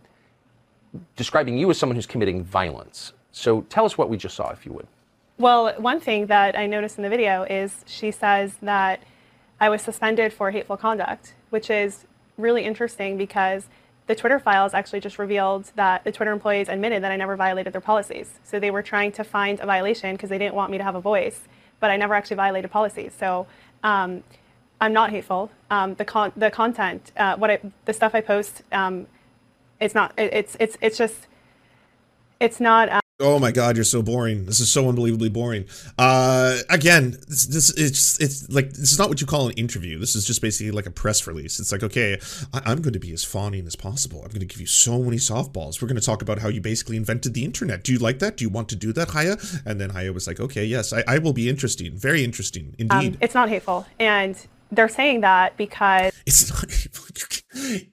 [1.16, 3.12] describing you as someone who's committing violence.
[3.32, 4.86] So tell us what we just saw, if you would.
[5.38, 9.00] Well, one thing that I noticed in the video is she says that
[9.60, 12.04] I was suspended for hateful conduct, which is
[12.36, 13.66] really interesting because
[14.06, 17.72] the Twitter files actually just revealed that the Twitter employees admitted that I never violated
[17.74, 18.38] their policies.
[18.42, 20.94] So they were trying to find a violation because they didn't want me to have
[20.94, 21.42] a voice,
[21.78, 23.12] but I never actually violated policies.
[23.18, 23.46] So
[23.82, 24.22] um,
[24.80, 25.50] I'm not hateful.
[25.70, 29.06] Um, the con- the content, uh, what I, the stuff I post, um,
[29.80, 30.12] it's not.
[30.16, 31.26] It, it's it's it's just.
[32.40, 33.02] It's not.
[33.20, 34.46] Um, Oh my god, you're so boring.
[34.46, 35.64] This is so unbelievably boring.
[35.98, 39.98] Uh, again, this, this it's it's like this is not what you call an interview.
[39.98, 41.58] This is just basically like a press release.
[41.58, 42.20] It's like, okay,
[42.52, 44.22] I, am going to be as fawning as possible.
[44.22, 45.82] I'm going to give you so many softballs.
[45.82, 47.82] We're going to talk about how you basically invented the internet.
[47.82, 48.36] Do you like that?
[48.36, 49.36] Do you want to do that, Haya?
[49.64, 51.96] And then Haya was like, okay, yes, I, I will be interesting.
[51.96, 53.14] Very interesting indeed.
[53.14, 54.36] Um, it's not hateful, and
[54.70, 56.64] they're saying that because it's not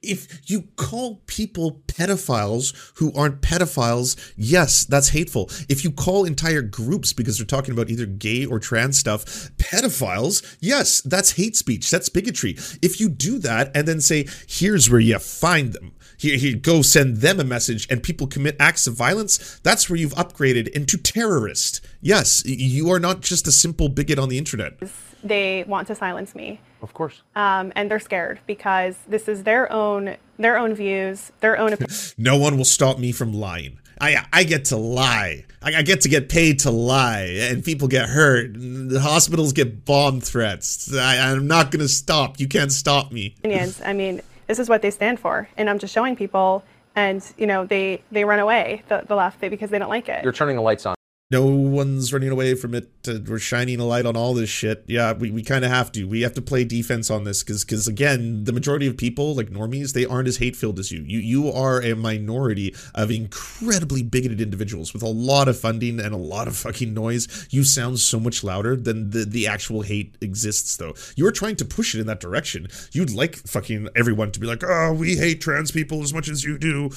[0.02, 5.50] if you call people pedophiles who aren't pedophiles yes that's hateful.
[5.68, 9.24] If you call entire groups because they're talking about either gay or trans stuff
[9.56, 11.90] pedophiles yes that's hate speech.
[11.90, 12.56] That's bigotry.
[12.82, 15.92] If you do that and then say here's where you find them.
[16.18, 19.98] Here, here go send them a message and people commit acts of violence that's where
[19.98, 21.86] you've upgraded into terrorist.
[22.00, 24.74] Yes you are not just a simple bigot on the internet.
[25.22, 27.22] They want to silence me of course.
[27.34, 31.72] Um, and they're scared because this is their own their own views, their own.
[31.72, 32.14] opinions.
[32.18, 33.78] no one will stop me from lying.
[34.00, 35.44] I I get to lie.
[35.62, 38.52] I, I get to get paid to lie, and people get hurt.
[38.54, 40.94] The hospitals get bomb threats.
[40.94, 42.38] I, I'm not going to stop.
[42.38, 43.34] You can't stop me.
[43.38, 43.80] Opinions.
[43.84, 46.62] I mean, this is what they stand for, and I'm just showing people,
[46.94, 50.22] and you know they they run away the, the left because they don't like it.
[50.22, 50.95] You're turning the lights on
[51.28, 52.88] no one's running away from it.
[53.06, 54.84] Uh, we're shining a light on all this shit.
[54.86, 56.04] Yeah, we, we kind of have to.
[56.04, 59.50] We have to play defense on this because because again, the majority of people like
[59.50, 61.02] normies, they aren't as hate filled as you.
[61.02, 66.14] You you are a minority of incredibly bigoted individuals with a lot of funding and
[66.14, 67.48] a lot of fucking noise.
[67.50, 70.94] You sound so much louder than the the actual hate exists though.
[71.16, 72.68] You're trying to push it in that direction.
[72.92, 76.44] You'd like fucking everyone to be like, oh, we hate trans people as much as
[76.44, 76.90] you do.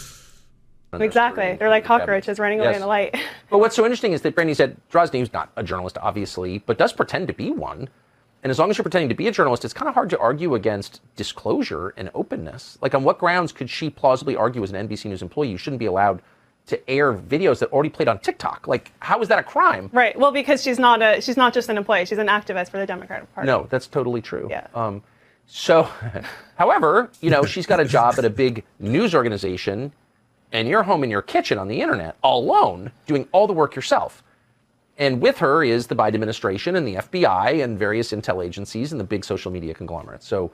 [0.93, 1.55] Exactly.
[1.57, 3.15] They're like cockroaches running away in the light.
[3.49, 6.93] but what's so interesting is that Brandy said Drozny's not a journalist, obviously, but does
[6.93, 7.89] pretend to be one.
[8.41, 10.19] And as long as you're pretending to be a journalist, it's kind of hard to
[10.19, 12.77] argue against disclosure and openness.
[12.81, 15.79] Like, on what grounds could she plausibly argue as an NBC News employee you shouldn't
[15.79, 16.21] be allowed
[16.67, 18.65] to air videos that already played on TikTok?
[18.67, 19.89] Like, how is that a crime?
[19.91, 20.17] Right.
[20.17, 22.85] Well, because she's not a she's not just an employee; she's an activist for the
[22.85, 23.47] Democratic Party.
[23.47, 24.47] No, that's totally true.
[24.49, 24.67] Yeah.
[24.73, 25.03] Um,
[25.45, 25.89] so,
[26.55, 29.91] however, you know, she's got a job at a big news organization
[30.51, 34.23] and you're home in your kitchen on the internet alone doing all the work yourself.
[34.97, 38.99] And with her is the Biden administration and the FBI and various intel agencies and
[38.99, 40.27] the big social media conglomerates.
[40.27, 40.51] So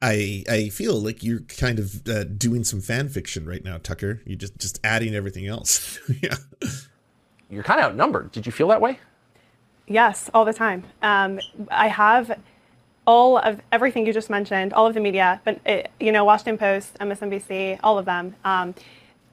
[0.00, 4.22] I I feel like you're kind of uh, doing some fan fiction right now, Tucker.
[4.24, 5.98] You're just just adding everything else.
[6.22, 6.36] yeah.
[7.50, 8.32] You're kind of outnumbered.
[8.32, 8.98] Did you feel that way?
[9.86, 10.84] Yes, all the time.
[11.02, 11.38] Um,
[11.70, 12.38] I have
[13.06, 16.58] all of everything you just mentioned, all of the media, but it, you know, Washington
[16.58, 18.34] Post, MSNBC, all of them.
[18.44, 18.74] Um,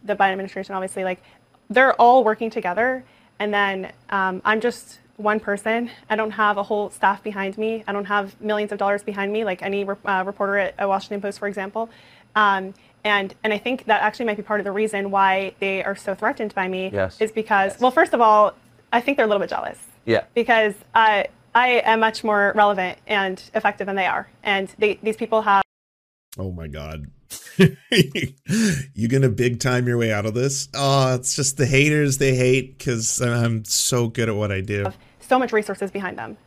[0.03, 1.21] the Biden administration, obviously, like
[1.69, 3.03] they're all working together.
[3.39, 5.89] And then um, I'm just one person.
[6.09, 7.83] I don't have a whole staff behind me.
[7.87, 11.21] I don't have millions of dollars behind me, like any uh, reporter at a Washington
[11.21, 11.89] Post, for example.
[12.35, 12.73] Um,
[13.03, 15.95] and and I think that actually might be part of the reason why they are
[15.95, 16.89] so threatened by me.
[16.91, 17.19] Yes.
[17.19, 17.81] Is because, yes.
[17.81, 18.53] well, first of all,
[18.91, 19.79] I think they're a little bit jealous.
[20.05, 20.23] Yeah.
[20.33, 25.17] Because I I am much more relevant and effective than they are, and they, these
[25.17, 25.63] people have.
[26.37, 27.07] Oh my God.
[28.93, 30.69] you gonna big time your way out of this?
[30.73, 34.85] Oh, it's just the haters they hate because I'm so good at what I do.
[35.19, 36.37] So much resources behind them,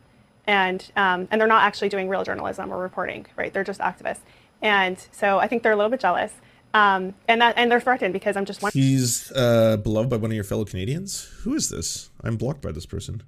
[0.46, 3.52] and um, and they're not actually doing real journalism or reporting, right?
[3.52, 4.20] They're just activists,
[4.62, 6.32] and so I think they're a little bit jealous.
[6.74, 8.72] Um, and that and they're threatened because I'm just one.
[8.72, 11.24] He's uh, beloved by one of your fellow Canadians.
[11.42, 12.10] Who is this?
[12.22, 13.22] I'm blocked by this person.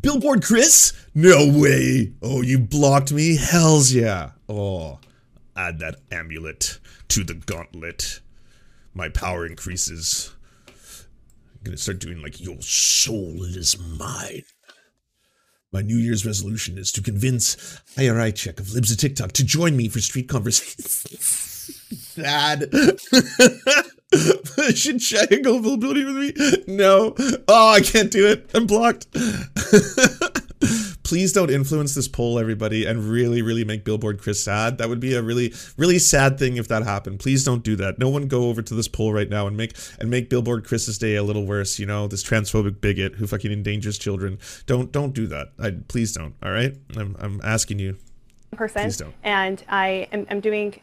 [0.00, 0.94] Billboard Chris?
[1.14, 2.12] No way.
[2.22, 3.36] Oh, you blocked me?
[3.36, 4.30] Hell's yeah.
[4.48, 4.98] Oh,
[5.56, 6.78] add that amulet
[7.08, 8.20] to the gauntlet.
[8.94, 10.34] My power increases.
[10.66, 14.42] I'm gonna start doing like your soul is mine.
[15.72, 19.76] My New Year's resolution is to convince IRI Check of Libs of TikTok to join
[19.76, 21.06] me for street conversations.
[22.00, 22.62] Sad.
[24.74, 26.64] Should Chaya go availability with me?
[26.66, 27.14] No.
[27.46, 28.50] Oh, I can't do it.
[28.52, 29.06] I'm blocked.
[31.10, 34.78] please don't influence this poll, everybody, and really, really make Billboard Chris sad.
[34.78, 37.18] That would be a really, really sad thing if that happened.
[37.18, 37.98] Please don't do that.
[37.98, 40.98] No one go over to this poll right now and make and make Billboard Chris's
[40.98, 41.80] day a little worse.
[41.80, 44.38] You know, this transphobic bigot who fucking endangers children.
[44.66, 45.48] Don't don't do that.
[45.58, 46.36] I please don't.
[46.44, 47.96] All right, I'm I'm asking you.
[48.52, 48.82] Person.
[48.82, 49.14] Please don't.
[49.24, 50.80] And I am I'm doing,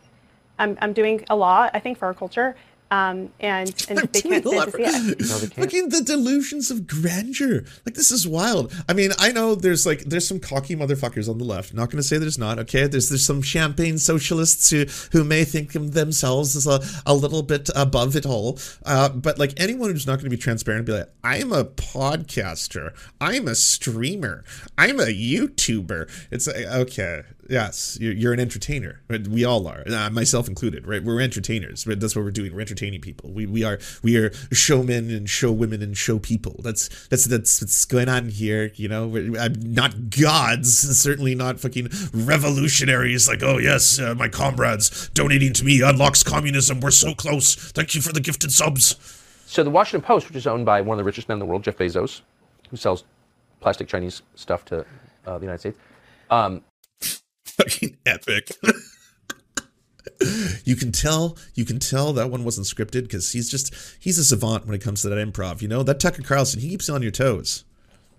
[0.60, 1.72] I'm I'm doing a lot.
[1.74, 2.58] I think for our culture
[2.92, 5.54] um, and and they can't stand to see it.
[5.54, 7.64] Fucking the delusions of grandeur.
[7.86, 8.74] Like this is wild.
[8.88, 11.74] I mean, I know there's like there's some cocky motherfuckers on the left.
[11.74, 12.60] Not going to say there's not.
[12.60, 17.14] Okay, there's there's some champagne socialists who who may think of themselves as a, a
[17.14, 18.60] little bit above it all.
[18.86, 22.94] Uh, but like anyone who's not going to be transparent, be like, I'm a podcaster.
[23.20, 24.44] I'm a streamer.
[24.78, 26.10] I'm a YouTuber.
[26.32, 29.02] It's like okay, Yes, you're, an entertainer.
[29.10, 29.26] Right?
[29.28, 30.88] We all are, uh, myself included.
[30.88, 31.04] Right?
[31.04, 31.88] We're entertainers.
[31.88, 32.00] Right?
[32.00, 32.54] That's what we're doing.
[32.54, 33.32] We're entertaining people.
[33.32, 36.60] We, we are we are showmen and show women and show people.
[36.64, 38.72] That's that's that's what's going on here.
[38.76, 40.78] You know, I'm not gods.
[41.00, 43.28] Certainly not fucking revolutionaries.
[43.28, 46.82] Like, oh yes, uh, my comrades donating to me unlocks communism.
[46.82, 47.56] We're so close.
[47.56, 48.95] Thank you for the gifted subs.
[49.45, 51.45] So the Washington Post, which is owned by one of the richest men in the
[51.45, 52.22] world, Jeff Bezos,
[52.70, 53.06] who sells
[53.62, 54.86] plastic Chinese stuff to
[55.26, 55.78] uh, the United States.
[56.30, 56.64] Um,
[57.58, 58.51] fucking epic.
[60.64, 64.24] you can tell you can tell that one wasn't scripted because he's just he's a
[64.24, 65.62] savant when it comes to that improv.
[65.62, 67.66] You know that Tucker Carlson he keeps you on your toes.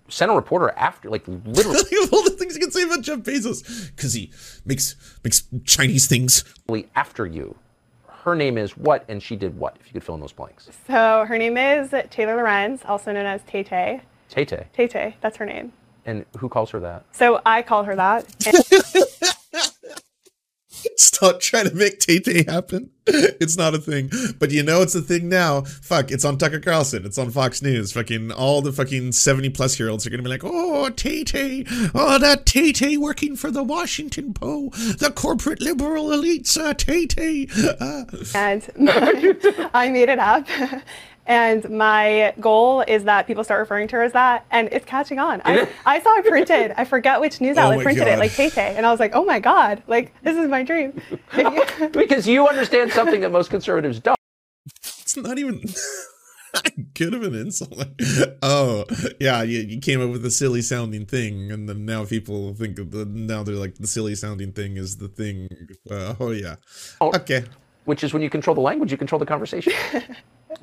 [0.07, 1.79] sent a reporter after, like literally
[2.11, 4.31] All the things you can say about Jeff Bezos because he
[4.65, 6.43] makes makes Chinese things.
[6.95, 7.55] after you.
[8.23, 9.77] Her name is what, and she did what?
[9.79, 10.69] If you could fill in those blanks.
[10.87, 14.01] So her name is Taylor Lorenz, also known as Tay Tay.
[14.29, 14.67] Tay Tay.
[14.73, 15.71] Tay Tay, that's her name.
[16.05, 17.05] And who calls her that?
[17.11, 18.25] So I call her that.
[20.95, 22.91] Stop trying to make Tay Tay happen.
[23.11, 25.61] It's not a thing, but you know it's a thing now.
[25.61, 27.05] Fuck, it's on Tucker Carlson.
[27.05, 27.91] It's on Fox News.
[27.91, 31.65] Fucking all the fucking seventy plus year olds are gonna be like, oh Tay Tay,
[31.95, 37.07] oh that Tay Tay working for the Washington Post, the corporate liberal elites, uh, Tay
[37.07, 37.47] Tay.
[37.79, 38.69] Uh, and
[39.73, 40.47] I made it up.
[41.29, 45.19] And my goal is that people start referring to her as that, and it's catching
[45.19, 45.43] on.
[45.45, 46.73] I, I saw it printed.
[46.75, 48.13] I forget which news Oh outlet my printed God.
[48.13, 50.63] it, like Tay Tay, and I was like, oh my god, like this is my
[50.63, 50.99] dream.
[51.91, 54.17] because you understand something that most conservatives don't.
[54.81, 55.61] it's not even
[56.95, 57.85] good of an insult.
[58.41, 58.85] oh
[59.19, 62.79] yeah, you, you came up with a silly sounding thing, and then now people think
[62.79, 65.47] of the now they're like the silly sounding thing is the thing.
[65.91, 66.55] Uh, oh yeah,
[66.99, 67.43] okay.
[67.85, 69.73] Which is when you control the language, you control the conversation.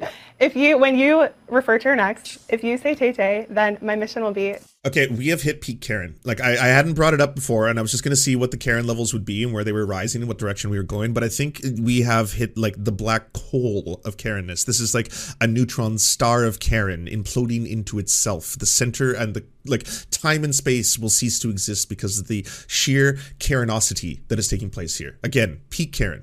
[0.38, 3.96] If you, when you refer to her next, if you say Tay Tay, then my
[3.96, 6.14] mission will be Okay, we have hit peak Karen.
[6.22, 8.52] Like I, I hadn't brought it up before, and I was just gonna see what
[8.52, 10.84] the Karen levels would be and where they were rising and what direction we were
[10.84, 11.12] going.
[11.12, 14.64] But I think we have hit like the black hole of Karenness.
[14.64, 18.56] This is like a neutron star of Karen imploding into itself.
[18.56, 22.46] The center and the like time and space will cease to exist because of the
[22.68, 25.18] sheer Karenosity that is taking place here.
[25.24, 26.22] Again, peak Karen.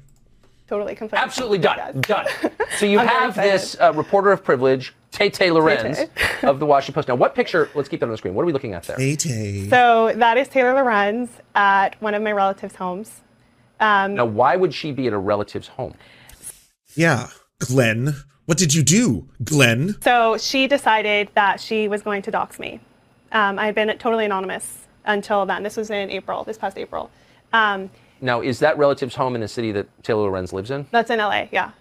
[0.74, 1.24] Totally conflicted.
[1.24, 2.02] Absolutely done.
[2.02, 2.26] Done.
[2.80, 6.48] So you I'm have this uh, reporter of privilege, Tay Tay Lorenz Tay-Tay.
[6.48, 7.08] of the Washington Post.
[7.08, 7.70] Now, what picture?
[7.76, 8.34] Let's keep that on the screen.
[8.34, 8.98] What are we looking at there?
[8.98, 9.70] Tay Tay.
[9.70, 13.22] So that is Taylor Lorenz at one of my relatives' homes.
[13.80, 15.94] Um, Now, why would she be at a relative's home?
[16.96, 17.28] Yeah,
[17.60, 18.16] Glenn.
[18.46, 20.02] What did you do, Glenn?
[20.02, 22.80] So she decided that she was going to dox me.
[23.32, 25.62] Um, I had been totally anonymous until then.
[25.62, 27.12] This was in April, this past April.
[27.54, 27.92] Um,
[28.24, 30.88] Now, is that relative's home in the city that Taylor Lorenz lives in?
[30.92, 31.72] that's in LA, yeah.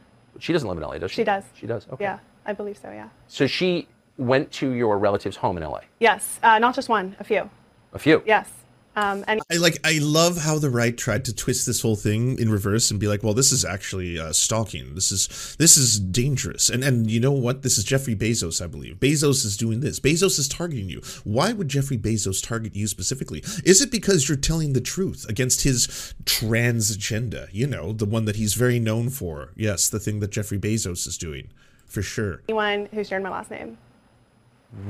[0.41, 1.17] She doesn't live in LA, does she?
[1.17, 1.45] She does.
[1.55, 1.87] She does.
[1.93, 2.03] Okay.
[2.03, 3.09] Yeah, I believe so, yeah.
[3.29, 3.87] So she
[4.19, 5.83] went to your relative's home in LA.
[6.01, 7.49] Yes, uh, not just one, a few.
[7.93, 8.25] A few.
[8.27, 8.51] Yes.
[8.95, 9.79] Um, and I like.
[9.85, 13.09] I love how the right tried to twist this whole thing in reverse and be
[13.09, 14.95] like, "Well, this is actually uh, stalking.
[14.95, 17.63] This is this is dangerous." And and you know what?
[17.63, 18.97] This is Jeffrey Bezos, I believe.
[18.97, 19.99] Bezos is doing this.
[19.99, 21.01] Bezos is targeting you.
[21.25, 23.43] Why would Jeffrey Bezos target you specifically?
[23.65, 27.49] Is it because you're telling the truth against his trans agenda?
[27.51, 29.53] You know, the one that he's very known for.
[29.57, 31.49] Yes, the thing that Jeffrey Bezos is doing,
[31.87, 32.43] for sure.
[32.47, 33.79] anyone who shared my last name.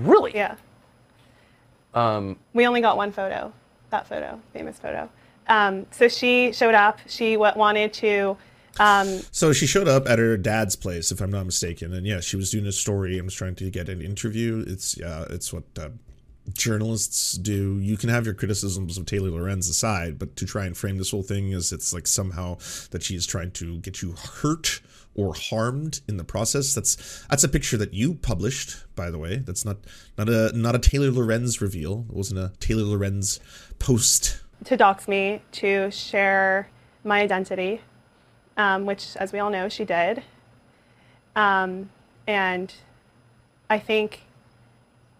[0.00, 0.32] Really?
[0.34, 0.56] Yeah.
[1.94, 3.52] Um, We only got one photo,
[3.92, 5.08] that photo, famous photo.
[5.46, 6.98] Um, so she showed up.
[7.06, 8.36] She wa- wanted to.
[8.80, 12.20] Um, So she showed up at her dad's place, if I'm not mistaken, and yeah,
[12.20, 14.64] she was doing a story and was trying to get an interview.
[14.66, 15.90] It's uh, it's what uh,
[16.54, 17.78] journalists do.
[17.78, 21.10] You can have your criticisms of Taylor Lorenz aside, but to try and frame this
[21.10, 22.56] whole thing as it's like somehow
[22.90, 24.80] that she is trying to get you hurt
[25.14, 26.74] or harmed in the process.
[26.74, 29.36] That's that's a picture that you published, by the way.
[29.36, 29.78] That's not
[30.16, 32.06] not a not a Taylor Lorenz reveal.
[32.08, 33.38] It wasn't a Taylor Lorenz
[33.82, 34.40] post.
[34.64, 36.68] to dox me, to share
[37.02, 37.80] my identity,
[38.56, 40.22] um, which, as we all know, she did.
[41.34, 41.90] Um,
[42.28, 42.72] and
[43.68, 44.22] I think,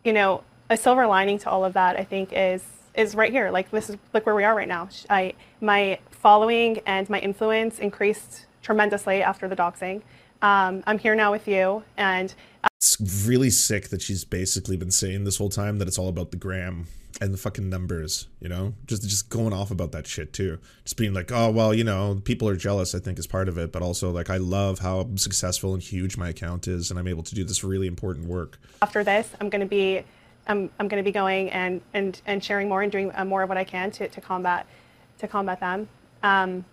[0.05, 2.63] you know, a silver lining to all of that, I think, is
[2.95, 3.51] is right here.
[3.51, 4.89] Like this is like where we are right now.
[5.11, 10.03] I my following and my influence increased tremendously after the doxing.
[10.41, 12.33] Um, I'm here now with you, and
[12.63, 16.09] I- It's really sick that she's basically been saying this whole time that it's all
[16.09, 16.87] about the gram
[17.23, 18.75] and the fucking numbers, you know?
[18.87, 20.59] Just just going off about that shit too.
[20.85, 23.57] Just being like, "Oh, well, you know, people are jealous, I think is part of
[23.57, 27.09] it, but also like I love how successful and huge my account is and I'm
[27.09, 30.03] able to do this really important work." after this, I'm going to be,
[30.47, 33.43] I'm, I'm going to be going and, and, and sharing more and doing uh, more
[33.43, 34.67] of what I can to, to combat,
[35.19, 35.89] to combat them.
[36.23, 36.65] Um,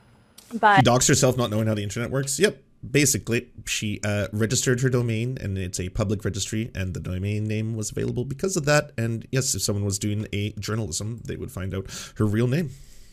[0.56, 2.40] but She docks herself not knowing how the internet works.
[2.40, 2.62] Yep.
[2.88, 7.76] Basically, she uh, registered her domain and it's a public registry, and the domain name
[7.76, 8.92] was available because of that.
[8.98, 12.72] And yes, if someone was doing a journalism, they would find out her real name.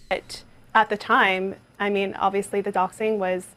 [0.08, 0.42] but
[0.74, 3.48] at the time, I mean, obviously the doxing was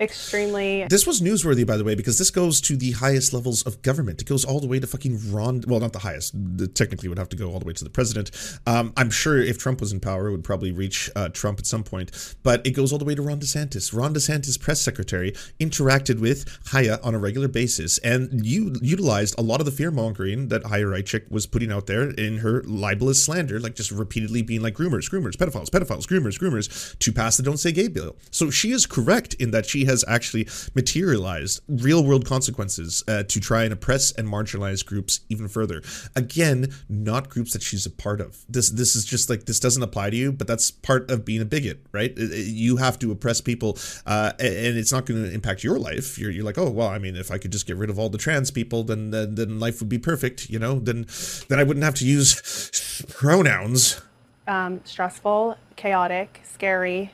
[0.00, 3.82] extremely This was newsworthy, by the way, because this goes to the highest levels of
[3.82, 4.20] government.
[4.22, 5.62] It goes all the way to fucking Ron.
[5.66, 6.34] Well, not the highest.
[6.34, 8.30] The, technically, would have to go all the way to the president.
[8.66, 11.66] Um, I'm sure if Trump was in power, it would probably reach uh, Trump at
[11.66, 12.36] some point.
[12.42, 13.96] But it goes all the way to Ron DeSantis.
[13.96, 19.42] Ron DeSantis, press secretary, interacted with Haya on a regular basis and you utilized a
[19.42, 23.22] lot of the fear mongering that Haya Raichik was putting out there in her libelous
[23.22, 27.42] slander, like just repeatedly being like groomers, groomers, pedophiles, pedophiles, groomers, groomers, to pass the
[27.42, 28.16] Don't Say Gay bill.
[28.30, 33.40] So she is correct in that she has actually materialized real world consequences uh, to
[33.40, 35.82] try and oppress and marginalize groups even further.
[36.14, 38.44] Again, not groups that she's a part of.
[38.48, 41.40] This this is just like this doesn't apply to you, but that's part of being
[41.40, 42.16] a bigot, right?
[42.18, 46.18] You have to oppress people, uh, and it's not going to impact your life.
[46.18, 48.10] You're, you're like, oh well, I mean, if I could just get rid of all
[48.10, 50.78] the trans people, then then, then life would be perfect, you know.
[50.78, 51.06] Then
[51.48, 54.00] then I wouldn't have to use pronouns.
[54.46, 57.12] um, stressful, chaotic, scary.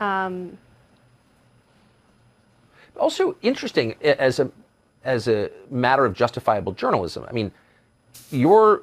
[0.00, 0.58] Um,
[3.02, 4.48] Also interesting as a
[5.02, 7.26] as a matter of justifiable journalism.
[7.28, 7.50] I mean,
[8.30, 8.80] your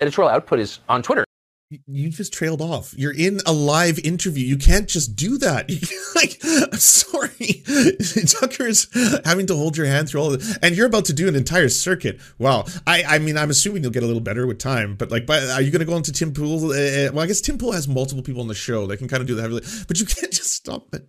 [0.00, 1.24] editorial output is on Twitter.
[1.88, 2.94] You just trailed off.
[2.96, 4.46] You're in a live interview.
[4.46, 5.68] You can't just do that.
[6.16, 7.62] Like, I'm sorry.
[8.26, 8.88] Tucker's
[9.26, 11.36] having to hold your hand through all of this, and you're about to do an
[11.36, 12.18] entire circuit.
[12.38, 12.64] Wow.
[12.86, 15.42] I, I mean, I'm assuming you'll get a little better with time, but like, but
[15.50, 16.70] are you going to go into Tim Pool?
[16.70, 18.86] Uh, well, I guess Tim Pool has multiple people on the show.
[18.86, 21.06] that can kind of do heavy, but you can't just stop it.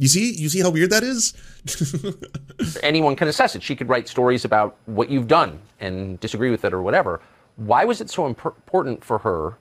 [0.00, 1.34] You see, you see how weird that is.
[2.82, 3.62] Anyone can assess it.
[3.62, 7.20] She could write stories about what you've done and disagree with it or whatever.
[7.56, 9.58] Why was it so imp- important for her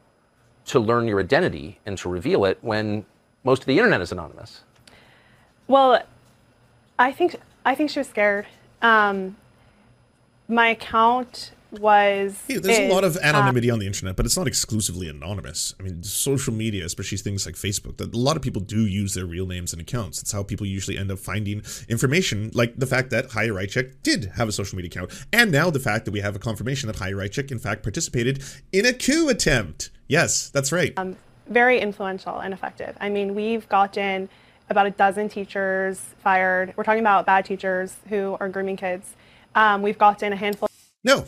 [0.67, 3.05] to learn your identity and to reveal it when
[3.43, 4.63] most of the internet is anonymous?
[5.67, 6.01] well,
[6.97, 7.35] I think
[7.65, 8.47] I think she was scared.
[8.81, 9.35] Um,
[10.47, 12.41] my account was.
[12.47, 15.75] Hey, there's a lot of uh, anonymity on the internet, but it's not exclusively anonymous.
[15.79, 19.13] I mean, social media, especially things like Facebook, that a lot of people do use
[19.13, 20.21] their real names and accounts.
[20.21, 24.31] It's how people usually end up finding information, like the fact that Haya Raichik did
[24.35, 26.97] have a social media account, and now the fact that we have a confirmation that
[26.97, 29.91] Haya Raichik, in fact, participated in a coup attempt.
[30.07, 30.93] Yes, that's right.
[30.97, 31.15] um,
[31.47, 32.95] very influential and effective.
[32.99, 34.29] I mean, we've gotten
[34.69, 36.73] about a dozen teachers fired.
[36.77, 39.15] We're talking about bad teachers who are grooming kids.
[39.55, 40.69] Um, we've gotten a handful.
[41.03, 41.25] No,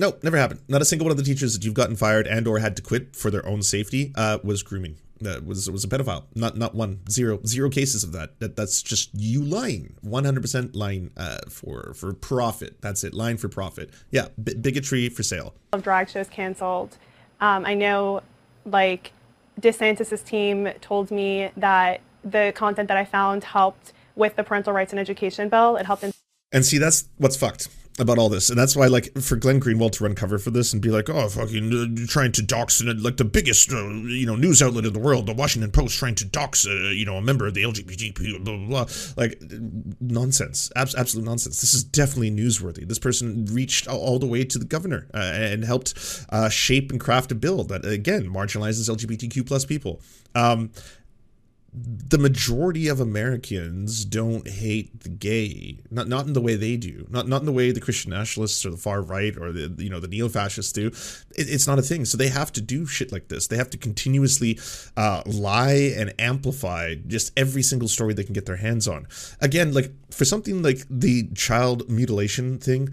[0.00, 0.60] no, never happened.
[0.68, 2.82] Not a single one of the teachers that you've gotten fired and or had to
[2.82, 4.96] quit for their own safety uh, was grooming.
[5.24, 6.24] Uh, was was a pedophile.
[6.34, 8.38] Not not one zero zero cases of that.
[8.40, 9.94] That that's just you lying.
[10.00, 12.80] One hundred percent lying uh, for for profit.
[12.80, 13.14] That's it.
[13.14, 13.90] Lying for profit.
[14.10, 15.54] Yeah, b- bigotry for sale.
[15.72, 16.98] of drag shows canceled.
[17.40, 18.22] Um, I know,
[18.64, 19.12] like,
[19.60, 24.92] DeSantis's team told me that the content that I found helped with the parental rights
[24.92, 25.76] and education bill.
[25.76, 26.12] It helped in
[26.52, 27.68] And see, that's what's fucked
[27.98, 30.72] about all this, and that's why, like, for Glenn Greenwald to run cover for this
[30.72, 34.26] and be like, "Oh, fucking uh, trying to dox uh, like the biggest, uh, you
[34.26, 37.16] know, news outlet in the world, the Washington Post, trying to dox, uh, you know,
[37.16, 38.86] a member of the LGBT, blah blah blah,"
[39.16, 39.40] like
[40.00, 41.60] nonsense, Abs- absolute nonsense.
[41.60, 42.86] This is definitely newsworthy.
[42.86, 47.00] This person reached all, the way to the governor uh, and helped uh, shape and
[47.00, 50.00] craft a bill that again marginalizes LGBTQ plus people.
[50.34, 50.70] Um,
[51.76, 57.04] the majority of Americans don't hate the gay, not not in the way they do,
[57.10, 59.90] not not in the way the Christian nationalists or the far right or the you
[59.90, 60.86] know the neo fascists do.
[60.86, 62.04] It, it's not a thing.
[62.04, 63.48] So they have to do shit like this.
[63.48, 64.60] They have to continuously
[64.96, 69.08] uh, lie and amplify just every single story they can get their hands on.
[69.40, 72.90] Again, like for something like the child mutilation thing,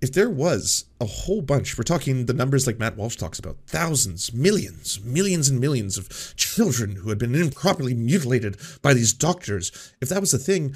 [0.00, 3.56] if there was a whole bunch, we're talking the numbers like Matt Walsh talks about
[3.66, 9.94] thousands, millions, millions and millions of children who had been improperly mutilated by these doctors.
[10.00, 10.74] If that was a thing,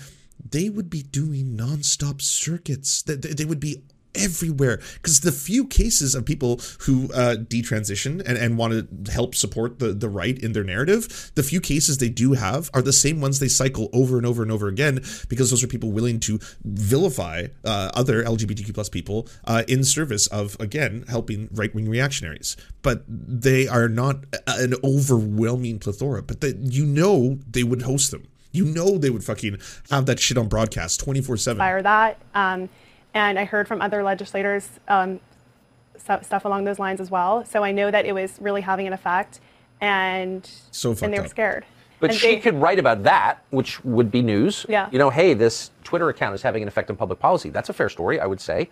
[0.49, 3.03] they would be doing nonstop circuits.
[3.03, 3.83] They, would be
[4.15, 9.35] everywhere because the few cases of people who uh, detransition and, and want to help
[9.35, 12.93] support the, the right in their narrative, the few cases they do have are the
[12.93, 16.21] same ones they cycle over and over and over again because those are people willing
[16.21, 21.89] to vilify uh, other LGBTQ plus people uh, in service of, again, helping right wing
[21.89, 22.57] reactionaries.
[22.83, 28.27] But they are not an overwhelming plethora, but that you know they would host them.
[28.53, 29.59] You know they would fucking
[29.91, 31.59] have that shit on broadcast 24 7.
[31.59, 32.21] fire that.
[32.35, 32.69] Um,
[33.15, 35.21] and I heard from other legislators um,
[35.97, 37.45] stu- stuff along those lines as well.
[37.45, 39.41] So I know that it was really having an effect,
[39.81, 41.31] and So and they were up.
[41.31, 41.65] scared.
[42.01, 44.65] But And she they- could write about that, which would be news.
[44.69, 44.89] Yeah.
[44.91, 47.51] You know, hey, this Twitter account is having an effect on public policy.
[47.51, 48.71] That's a fair story, I would say.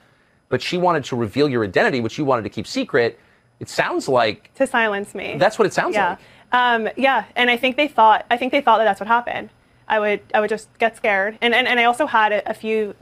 [0.49, 3.18] But she wanted to reveal your identity, which you wanted to keep secret.
[3.61, 5.36] It sounds like to silence me.
[5.36, 6.11] That's what it sounds yeah.
[6.11, 6.18] like.
[6.53, 9.51] Um, yeah, and I think they thought I think they thought that that's what happened.
[9.86, 12.55] I would I would just get scared, and and, and I also had a, a
[12.55, 12.95] few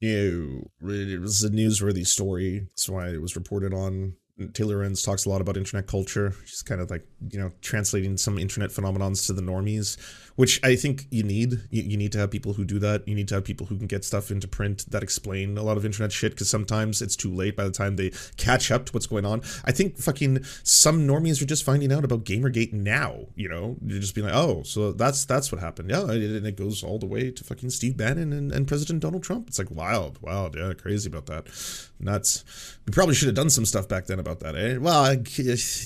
[0.00, 2.60] you know, it was a newsworthy story.
[2.60, 4.14] That's why it was reported on.
[4.52, 6.34] Taylor Lorenz talks a lot about internet culture.
[6.44, 9.96] She's kind of like you know translating some internet phenomenons to the normies,
[10.36, 11.52] which I think you need.
[11.70, 13.08] You, you need to have people who do that.
[13.08, 15.78] You need to have people who can get stuff into print that explain a lot
[15.78, 18.92] of internet shit because sometimes it's too late by the time they catch up to
[18.92, 19.40] what's going on.
[19.64, 23.24] I think fucking some normies are just finding out about GamerGate now.
[23.36, 25.88] You know, you're just being like, oh, so that's that's what happened.
[25.88, 29.22] Yeah, and it goes all the way to fucking Steve Bannon and, and President Donald
[29.22, 29.48] Trump.
[29.48, 31.48] It's like wild, wild, yeah, crazy about that.
[31.98, 32.44] Nuts.
[32.86, 34.76] We probably should have done some stuff back then about that, eh?
[34.76, 35.18] Well, I,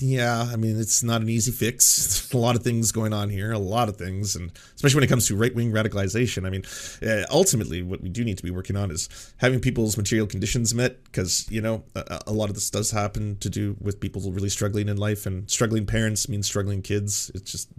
[0.01, 1.97] yeah, I mean, it's not an easy fix.
[1.97, 5.05] There's a lot of things going on here, a lot of things, and especially when
[5.05, 6.47] it comes to right wing radicalization.
[6.47, 6.65] I mean,
[7.09, 10.75] uh, ultimately, what we do need to be working on is having people's material conditions
[10.75, 14.21] met, because, you know, a, a lot of this does happen to do with people
[14.33, 17.31] really struggling in life, and struggling parents means struggling kids.
[17.35, 17.71] It's just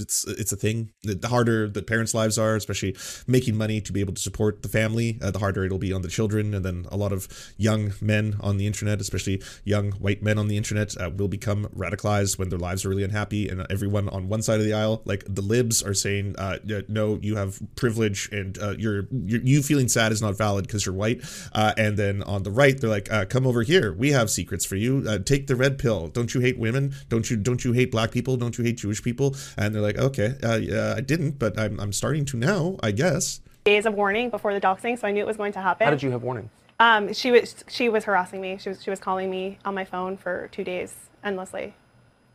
[0.00, 0.92] it's it's a thing.
[1.02, 2.96] The harder the parents' lives are, especially
[3.26, 6.02] making money to be able to support the family, uh, the harder it'll be on
[6.02, 6.54] the children.
[6.54, 10.48] And then a lot of young men on the internet, especially young white men on
[10.48, 13.48] the internet, uh, will become radicalized when their lives are really unhappy.
[13.48, 17.18] And everyone on one side of the aisle, like the libs, are saying, uh, "No,
[17.22, 20.94] you have privilege, and uh, you're, you're, you feeling sad is not valid because you're
[20.94, 21.22] white."
[21.52, 23.92] Uh, and then on the right, they're like, uh, "Come over here.
[23.92, 25.18] We have secrets for you.
[25.24, 26.08] take the red pill.
[26.08, 26.94] Don't you hate women?
[27.08, 28.36] Don't you don't you hate black people?
[28.36, 31.78] Don't you hate Jewish people?" And they're like, okay, uh, yeah, I didn't, but I'm,
[31.80, 33.40] I'm starting to now, I guess.
[33.64, 35.84] Days of warning before the doxing, so I knew it was going to happen.
[35.84, 36.50] How did you have warning?
[36.78, 38.56] Um, she was she was harassing me.
[38.58, 41.74] She was she was calling me on my phone for two days endlessly,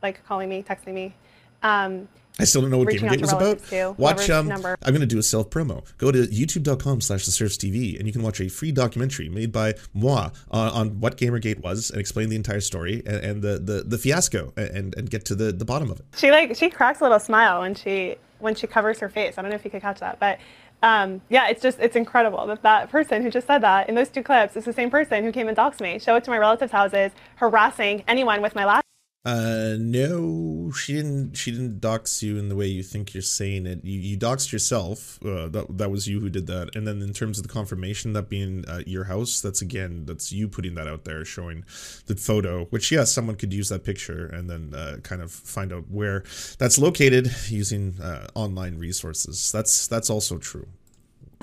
[0.03, 1.15] like calling me, texting me.
[1.63, 2.07] Um,
[2.39, 3.63] I still don't know what reaching GamerGate was about.
[3.63, 4.77] too, Watch um number.
[4.83, 5.85] I'm gonna do a self promo.
[5.97, 9.51] Go to youtube.com slash the serfs TV and you can watch a free documentary made
[9.51, 13.59] by moi on, on what Gamergate was and explain the entire story and, and the,
[13.59, 16.05] the, the fiasco and, and get to the, the bottom of it.
[16.17, 19.37] She like she cracks a little smile when she when she covers her face.
[19.37, 20.39] I don't know if you could catch that, but
[20.83, 24.09] um, yeah, it's just it's incredible that that person who just said that in those
[24.09, 26.37] two clips is the same person who came and doxed me, show it to my
[26.37, 28.84] relatives' houses, harassing anyone with my last.
[29.25, 31.33] Uh, no, she didn't.
[31.33, 33.83] She didn't dox you in the way you think you're saying it.
[33.83, 35.17] You, you doxed yourself.
[35.25, 36.75] Uh, that that was you who did that.
[36.75, 40.31] And then in terms of the confirmation, that being uh, your house, that's again, that's
[40.31, 41.65] you putting that out there, showing
[42.05, 42.65] the photo.
[42.65, 46.23] Which yes, someone could use that picture and then uh, kind of find out where
[46.59, 49.51] that's located using uh, online resources.
[49.51, 50.67] That's that's also true.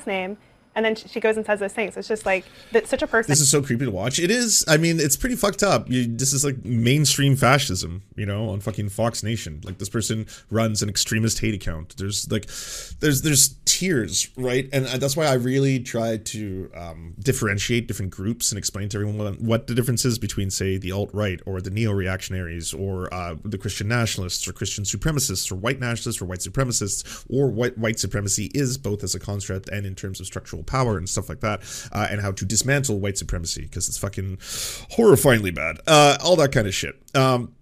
[0.06, 0.36] name,
[0.74, 1.96] and then she goes and says those things.
[1.96, 2.86] It's just like that.
[2.86, 3.30] Such a person.
[3.30, 4.18] This is so creepy to watch.
[4.18, 4.64] It is.
[4.66, 5.88] I mean, it's pretty fucked up.
[5.90, 9.60] You, this is like mainstream fascism, you know, on fucking Fox Nation.
[9.64, 11.96] Like this person runs an extremist hate account.
[11.96, 12.46] There's like,
[13.00, 14.68] there's there's tiers, right?
[14.72, 18.98] And uh, that's why I really try to um, differentiate different groups and explain to
[18.98, 23.12] everyone what the difference is between, say, the alt right or the neo reactionaries or
[23.12, 27.76] uh, the Christian nationalists or Christian supremacists or white nationalists or white supremacists or white
[27.76, 31.28] white supremacy is both as a construct and in terms of structural power and stuff
[31.28, 31.60] like that,
[31.92, 34.36] uh, and how to dismantle white supremacy because it's fucking
[34.96, 35.78] horrifyingly bad.
[35.86, 36.94] Uh, all that kind of shit.
[37.14, 37.54] Um,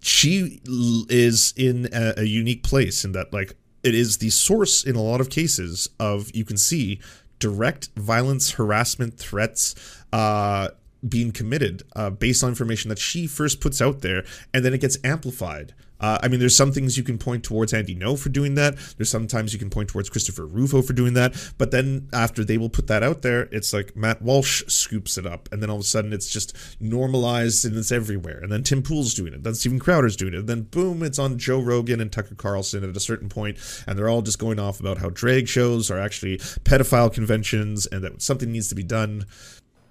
[0.00, 4.96] she is in a, a unique place in that, like, it is the source in
[4.96, 7.00] a lot of cases of you can see
[7.38, 9.74] direct violence, harassment, threats.
[10.12, 10.68] Uh,
[11.08, 14.80] being committed uh, based on information that she first puts out there, and then it
[14.80, 15.72] gets amplified.
[16.00, 18.76] Uh, I mean, there's some things you can point towards Andy Ngo for doing that.
[18.96, 21.52] There's sometimes you can point towards Christopher Rufo for doing that.
[21.58, 25.26] But then after they will put that out there, it's like Matt Walsh scoops it
[25.26, 28.38] up, and then all of a sudden it's just normalized and it's everywhere.
[28.42, 29.42] And then Tim Pool's doing it.
[29.42, 30.40] Then Steven Crowder's doing it.
[30.40, 33.98] And then boom, it's on Joe Rogan and Tucker Carlson at a certain point, and
[33.98, 38.22] they're all just going off about how drag shows are actually pedophile conventions and that
[38.22, 39.24] something needs to be done.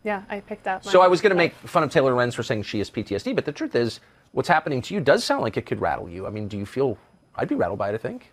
[0.03, 0.85] Yeah, I picked up.
[0.85, 3.35] So I was going to make fun of Taylor Lorenz for saying she has PTSD,
[3.35, 3.99] but the truth is,
[4.37, 6.27] what's happening to you does sound like it could rattle you.
[6.27, 6.95] I mean, do you feel?
[7.35, 7.95] I'd be rattled by it.
[7.95, 8.31] I think.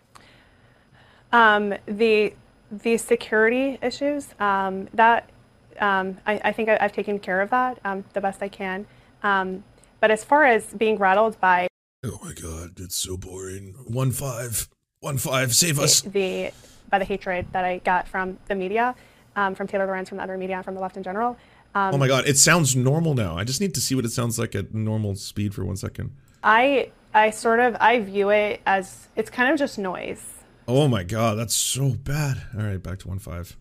[1.31, 2.33] Um, the
[2.71, 5.31] the security issues um, that
[5.79, 8.85] um, I, I think I, I've taken care of that um, the best I can.
[9.23, 9.63] Um,
[9.99, 11.67] but as far as being rattled by
[12.03, 13.73] Oh my god, it's so boring.
[13.87, 16.01] One five, one five, save us.
[16.01, 16.51] the
[16.87, 18.93] by the hatred that I got from the media,
[19.35, 21.35] um, from Taylor Lorenz, from the other media, from the left in general.
[21.75, 23.37] Um, oh my god, it sounds normal now.
[23.37, 26.15] I just need to see what it sounds like at normal speed for one second.
[26.41, 30.23] I I sort of I view it as it's kind of just noise.
[30.67, 32.41] Oh my god, that's so bad.
[32.57, 33.57] All right, back to one five.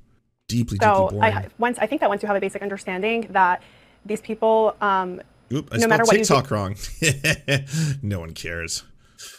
[0.47, 1.35] Deeply, So deeply boring.
[1.35, 3.63] I once I think that once you have a basic understanding that
[4.07, 5.21] these people, um,
[5.53, 6.77] Oop, I no spelled matter what you TikTok wrong.
[8.03, 8.85] no one cares.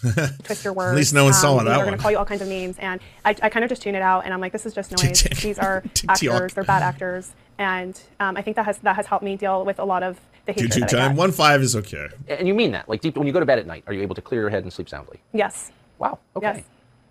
[0.43, 0.91] twist your words.
[0.91, 2.47] At least no one saw um, that They're going to call you all kinds of
[2.47, 4.73] names, and I, I kind of just tune it out, and I'm like, this is
[4.73, 5.21] just noise.
[5.23, 6.53] These are actors.
[6.53, 9.79] They're bad actors, and um, I think that has that has helped me deal with
[9.79, 11.11] a lot of the hatred YouTube that I time.
[11.11, 11.17] got.
[11.17, 12.07] One five is okay.
[12.27, 12.87] And you mean that?
[12.89, 14.49] Like deep when you go to bed at night, are you able to clear your
[14.49, 15.19] head and sleep soundly?
[15.33, 15.71] Yes.
[15.97, 16.19] Wow.
[16.35, 16.55] Okay.
[16.57, 16.63] Yes.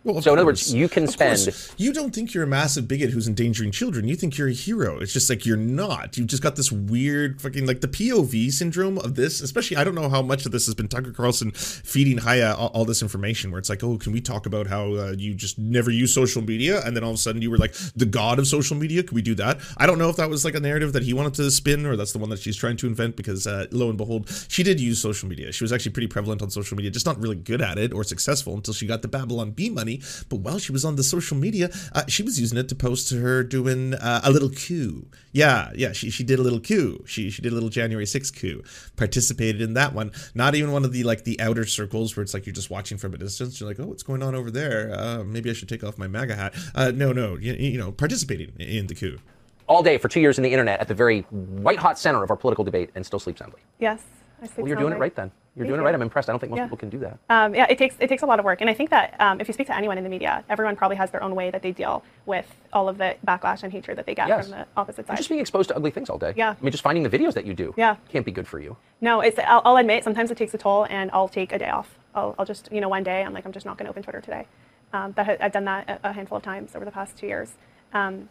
[0.04, 1.38] Well, so in other words, you can Of spend.
[1.38, 1.72] course.
[1.78, 4.06] You don't think you're a massive bigot who's endangering children.
[4.06, 4.98] You think you're a hero.
[4.98, 6.18] It's just like you're not.
[6.18, 9.40] You've just got this weird fucking like the POV syndrome of this.
[9.40, 12.68] Especially, I don't know how much of this has been Tucker Carlson feeding Haya all,
[12.68, 13.50] all this information.
[13.50, 16.42] Where it's like, oh, can we talk about how uh, you just never use social
[16.42, 19.02] media, and then all of a sudden you were like the god of social media?
[19.02, 19.58] Can we do that?
[19.78, 21.96] I don't know if that was like a narrative that he wanted to spin, or
[21.96, 23.16] that's the one that she's trying to invent.
[23.16, 25.50] Because uh, lo and behold, she did use social media.
[25.50, 28.04] She was actually pretty prevalent on social media, just not really good at it or
[28.04, 29.93] successful until she got the Babylon Bee money.
[30.28, 33.08] But while she was on the social media, uh, she was using it to post
[33.08, 35.06] to her doing uh, a little coup.
[35.32, 37.02] Yeah, yeah, she, she did a little coup.
[37.06, 38.62] She she did a little January 6th coup.
[38.96, 40.12] Participated in that one.
[40.34, 42.98] Not even one of the like the outer circles where it's like you're just watching
[42.98, 43.60] from a distance.
[43.60, 44.94] You're like, oh, what's going on over there?
[44.96, 46.54] Uh, maybe I should take off my MAGA hat.
[46.74, 49.18] Uh, no, no, you, you know, participating in the coup.
[49.66, 52.30] all day for two years in the internet at the very white hot center of
[52.30, 53.60] our political debate and still sleep soundly.
[53.80, 54.02] Yes.
[54.42, 55.30] I sleep Well, you're doing it right then.
[55.56, 55.94] You're Thank doing it right.
[55.94, 56.28] I'm impressed.
[56.28, 56.64] I don't think most Yeah.
[56.64, 57.18] people can do that.
[57.30, 59.40] Um, yeah, it takes it takes a lot of work, and I think that um,
[59.40, 61.62] if you speak to anyone in the media, everyone probably has their own way that
[61.62, 64.48] they deal with all of the backlash and hatred that they get Yes.
[64.48, 65.16] from the opposite You're side.
[65.18, 66.32] just being exposed to ugly things all day.
[66.34, 66.56] Yeah.
[66.60, 67.72] I mean, just finding the videos that you do.
[67.76, 67.94] Yeah.
[68.08, 68.76] Can't be good for you.
[69.00, 71.70] No, it's I'll, I'll admit sometimes it takes a toll, and I'll take a day
[71.70, 71.98] off.
[72.16, 74.02] I'll, I'll just you know one day I'm like I'm just not going to open
[74.02, 74.46] Twitter today.
[74.92, 77.52] Um, that I've done that a, a handful of times over the past two years.
[77.92, 78.28] Um,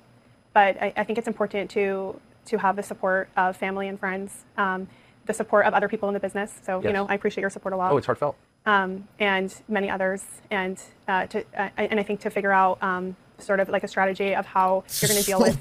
[0.53, 4.43] but I, I think it's important to to have the support of family and friends,
[4.57, 4.89] um,
[5.25, 6.53] the support of other people in the business.
[6.65, 7.91] So you know I appreciate your support a lot.
[7.91, 8.35] Oh, it's heartfelt.
[8.65, 13.15] um, and many others, and uh, to uh, and I think to figure out um,
[13.37, 15.57] sort of like a strategy of how you're going to deal with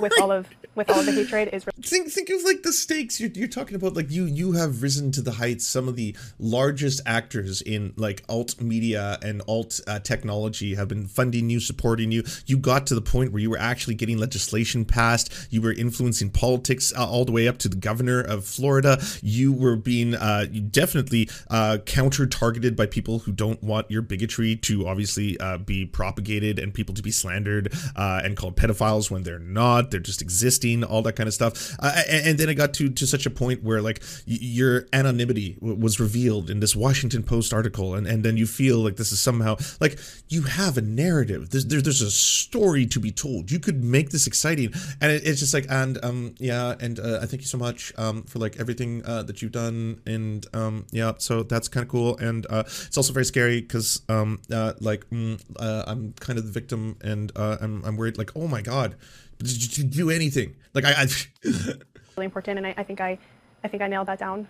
[0.00, 1.64] with all of with all the hatred is.
[1.84, 3.20] Think think of like the stakes.
[3.20, 5.66] You're, you're talking about like you you have risen to the heights.
[5.66, 11.06] Some of the largest actors in like alt media and alt uh, technology have been
[11.06, 12.24] funding you supporting you.
[12.46, 15.32] You got to the point where you were actually getting legislation passed.
[15.50, 18.98] You were influencing politics uh, all the way up to the governor of florida.
[19.22, 24.56] You were being uh, definitely uh, counter targeted by people who don't want your bigotry
[24.56, 29.22] to obviously uh, be propagated and people to be slandered uh, and called pedophiles when
[29.22, 29.90] they're not.
[29.90, 31.76] They're just existing all that kind of stuff.
[31.78, 35.78] Uh, and, then it got to to such a point where like your anonymity w-
[35.78, 39.20] was revealed in this washington post article and, and then you feel like this is
[39.20, 41.50] somehow like you have a narrative.
[41.50, 43.50] There's, there, there's a story to be told.
[43.50, 44.72] You could make this exciting.
[45.00, 47.92] And it, it's just like and um yeah and uh, i thank you so much
[47.96, 51.90] um for like everything uh, that you've done and um yeah so that's kind of
[51.90, 52.16] cool.
[52.18, 56.46] And uh it's also very scary because um uh like mm, uh, i'm kind of
[56.46, 58.96] the victim and uh i'm, I'm worried like oh my god
[59.38, 61.06] did you do anything like i, I
[62.16, 63.18] really important, and I, I think I
[63.62, 64.46] I think I nailed that down.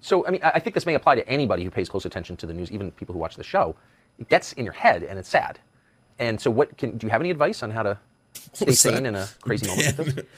[0.00, 2.36] So, I mean, I I think this may apply to anybody who pays close attention
[2.36, 3.74] to the news, even people who watch the show.
[4.18, 5.58] It gets in your head and it's sad.
[6.18, 7.98] And so, what can do you have any advice on how to
[8.52, 10.24] stay sane in a crazy moment like this?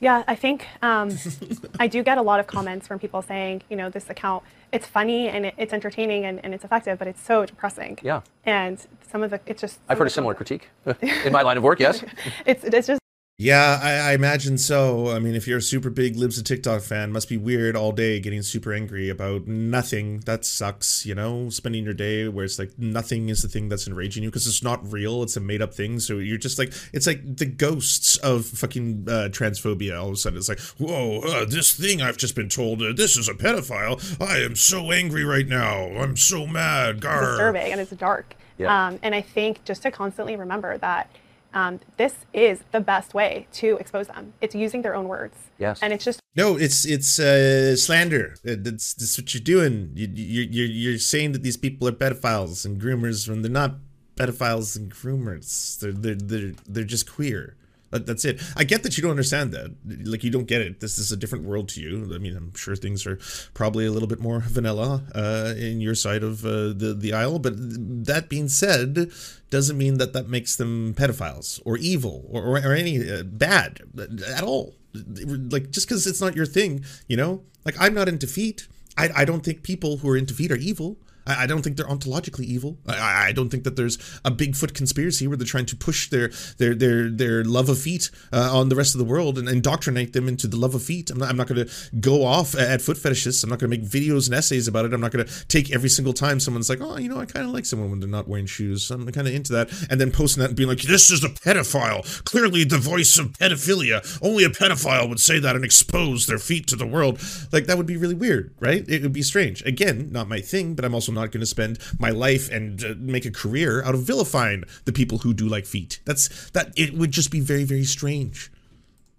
[0.00, 1.10] Yeah, I think um,
[1.78, 4.86] I do get a lot of comments from people saying, you know, this account, it's
[4.86, 7.98] funny and it, it's entertaining and, and it's effective, but it's so depressing.
[8.02, 8.22] Yeah.
[8.44, 9.78] And some of the, it's just.
[9.88, 10.70] I've heard a similar critique
[11.02, 12.02] in my line of work, yes.
[12.46, 12.99] It's, it's just
[13.40, 15.08] Yeah, I, I imagine so.
[15.08, 17.90] I mean, if you're a super big Libs of TikTok fan, must be weird all
[17.90, 20.20] day getting super angry about nothing.
[20.26, 23.88] That sucks, you know, spending your day where it's like nothing is the thing that's
[23.88, 25.22] enraging you because it's not real.
[25.22, 26.00] It's a made up thing.
[26.00, 29.98] So you're just like, it's like the ghosts of fucking uh, transphobia.
[29.98, 32.92] All of a sudden, it's like, whoa, uh, this thing I've just been told, uh,
[32.92, 34.20] this is a pedophile.
[34.20, 35.86] I am so angry right now.
[35.86, 37.00] I'm so mad.
[37.00, 37.22] Gar.
[37.22, 38.34] disturbing and it's dark.
[38.58, 38.88] Yeah.
[38.88, 41.08] Um, and I think just to constantly remember that
[41.54, 44.32] um, this is the best way to expose them.
[44.40, 45.36] It's using their own words.
[45.58, 45.80] Yes.
[45.82, 48.34] And it's just No, it's it's uh, slander.
[48.46, 49.90] Uh, That's that's what you're doing.
[49.94, 53.72] You, you you're you're saying that these people are pedophiles and groomers when they're not
[54.16, 55.78] pedophiles and groomers.
[55.78, 57.56] They're they're they're, they're just queer.
[57.90, 58.40] That, that's it.
[58.56, 59.74] I get that you don't understand that.
[60.04, 60.80] Like you don't get it.
[60.80, 62.10] This is a different world to you.
[62.14, 63.18] I mean, I'm sure things are
[63.52, 67.38] probably a little bit more vanilla uh, in your side of uh, the the aisle.
[67.38, 69.10] But that being said,
[69.50, 73.80] doesn't mean that that makes them pedophiles or evil or or, or any uh, bad
[74.28, 78.26] at all like just because it's not your thing you know like i'm not into
[78.26, 81.62] feet i, I don't think people who are into feet are evil I, I don't
[81.62, 82.78] think they're ontologically evil.
[82.86, 86.30] I- I, don't think that there's a Bigfoot conspiracy where they're trying to push their
[86.58, 90.12] their their their love of feet uh, on the rest of the world and indoctrinate
[90.12, 91.10] them into the love of feet.
[91.10, 93.42] I'm not, I'm not going to go off at foot fetishists.
[93.44, 94.92] I'm not going to make videos and essays about it.
[94.92, 97.46] I'm not going to take every single time someone's like, oh, you know, I kind
[97.46, 98.90] of like someone when they're not wearing shoes.
[98.90, 101.28] I'm kind of into that, and then posting that and being like, this is a
[101.28, 102.24] pedophile.
[102.24, 104.18] Clearly, the voice of pedophilia.
[104.22, 107.20] Only a pedophile would say that and expose their feet to the world.
[107.52, 108.84] Like that would be really weird, right?
[108.88, 109.62] It would be strange.
[109.64, 112.94] Again, not my thing, but I'm also not going to spend my life and uh,
[112.98, 116.00] make a career out of vilifying the people who do like feet.
[116.04, 116.72] That's that.
[116.76, 118.50] It would just be very, very strange.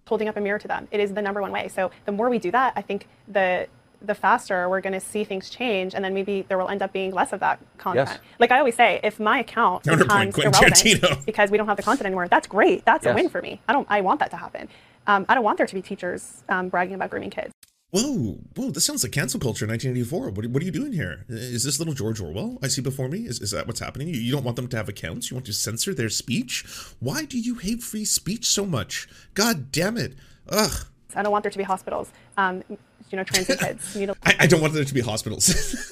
[0.07, 0.87] holding up a mirror to them.
[0.91, 1.69] It is the number one way.
[1.69, 3.67] So the more we do that, I think the
[4.03, 6.91] the faster we're going to see things change, and then maybe there will end up
[6.91, 8.09] being less of that content.
[8.09, 8.19] Yes.
[8.39, 10.01] Like I always say, if my account becomes
[10.37, 11.23] irrelevant Tarantino.
[11.31, 12.83] because we don't have the content anymore, that's great.
[12.83, 13.13] That's Yes.
[13.13, 13.61] a win for me.
[13.67, 13.87] I don't.
[13.89, 14.67] I want that to happen.
[15.07, 17.53] Um, I don't want there to be teachers um, bragging about grooming kids.
[17.91, 18.71] Whoa, whoa!
[18.71, 20.29] This sounds like cancel culture, 1984.
[20.29, 21.25] What, what are you doing here?
[21.27, 23.25] Is this little George Orwell I see before me?
[23.25, 24.07] Is, is that what's happening?
[24.07, 25.29] You, you don't want them to have accounts?
[25.29, 26.63] You want to censor their speech?
[26.99, 29.09] Why do you hate free speech so much?
[29.33, 30.13] God damn it!
[30.47, 30.85] Ugh!
[31.15, 32.11] I don't want there to be hospitals.
[32.37, 32.77] Um, you
[33.17, 35.91] know, trans kids I I, I don't want there to be hospitals.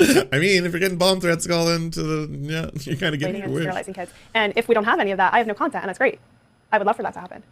[0.00, 3.40] I mean, if you're getting bomb threats calling to the yeah, you're kind of getting
[3.40, 3.62] your wish.
[3.62, 4.12] sterilizing kids.
[4.34, 6.18] And if we don't have any of that, I have no content, and that's great.
[6.70, 7.42] I would love for that to happen.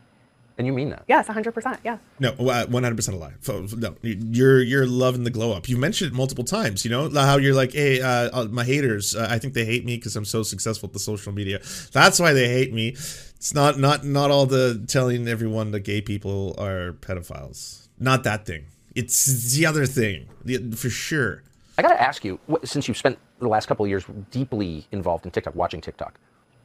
[0.59, 1.05] And you mean that?
[1.09, 1.79] Yes, 100%.
[1.85, 1.99] Yeah.
[2.19, 3.33] No, uh, one hundred percent a lie.
[3.77, 5.69] No, you're you're loving the glow up.
[5.69, 6.85] You've mentioned it multiple times.
[6.85, 9.15] You know how you're like, hey, uh, uh, my haters.
[9.17, 11.61] Uh, I think they hate me because I'm so successful at the social media.
[11.93, 12.89] That's why they hate me.
[12.89, 17.89] It's not not not all the telling everyone that gay people are pedophiles.
[17.99, 18.67] Not that thing.
[18.95, 21.43] It's the other thing, the, for sure.
[21.79, 25.25] I got to ask you, since you've spent the last couple of years deeply involved
[25.25, 26.19] in TikTok, watching TikTok,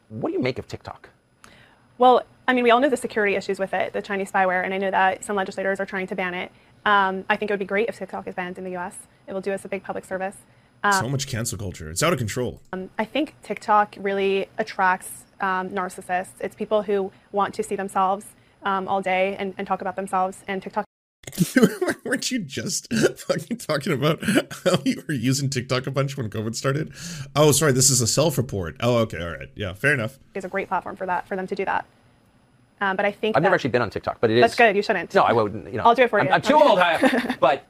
[0.10, 1.10] what do you make of TikTok?
[1.98, 4.74] Well, I mean, we all know the security issues with it, the Chinese spyware, and
[4.74, 6.52] I know that some legislators are trying to ban it.
[6.86, 8.98] Um, I think it would be great if TikTok is banned in the US.
[9.28, 10.38] It will do us a big public service.
[10.84, 11.90] Um, so much cancel culture.
[11.90, 12.62] It's out of control.
[12.72, 16.34] Um, I think TikTok really attracts um, narcissists.
[16.40, 18.28] It's people who want to see themselves
[18.64, 20.44] um, all day and, and talk about themselves.
[20.48, 20.86] And TikTok
[22.06, 26.56] Weren't you just fucking talking about how you were using TikTok a bunch when COVID
[26.56, 26.94] started?
[27.36, 28.76] Oh, sorry, this is a self report.
[28.80, 29.50] Oh, okay, all right.
[29.56, 30.20] Yeah, fair enough.
[30.34, 31.86] It's a great platform for that, for them to do that.
[32.82, 34.42] Um, but I think I've never actually been on TikTok, but it is.
[34.42, 34.76] That's good.
[34.76, 35.14] You shouldn't.
[35.14, 35.72] No, I wouldn't.
[35.72, 36.32] You know, I'll do it for I'm, you.
[36.34, 37.66] I'm too old, I- but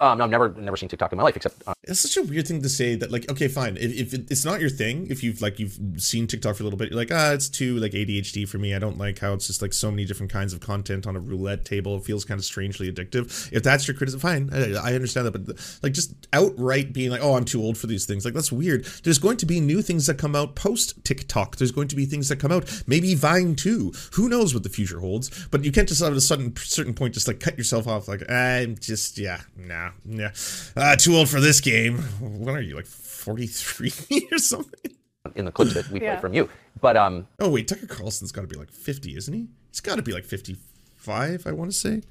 [0.00, 1.62] um, no, I've never never seen TikTok in my life except.
[1.66, 4.44] Uh, It's such a weird thing to say that like okay fine if, if it's
[4.44, 7.12] not your thing if you've like you've seen TikTok for a little bit you're like
[7.12, 9.90] ah it's too like ADHD for me I don't like how it's just like so
[9.90, 13.50] many different kinds of content on a roulette table it feels kind of strangely addictive
[13.52, 17.22] if that's your criticism fine I, I understand that but like just outright being like
[17.22, 19.80] oh I'm too old for these things like that's weird there's going to be new
[19.82, 23.14] things that come out post TikTok there's going to be things that come out maybe
[23.14, 26.54] Vine too who knows what the future holds but you can't just at a sudden
[26.56, 30.32] certain point just like cut yourself off like I'm just yeah nah yeah
[30.76, 31.98] uh, too old for this game.
[32.20, 34.92] When are you like 43 or something?
[35.34, 36.12] In the clips that we Yeah.
[36.12, 36.48] played from you,
[36.80, 39.48] but um, oh wait Tucker Carlson's got to be like 50 isn't he?
[39.70, 42.02] He's got to be like 55 I want to say.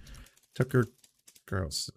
[0.56, 0.86] Tucker
[1.48, 1.96] Carlson.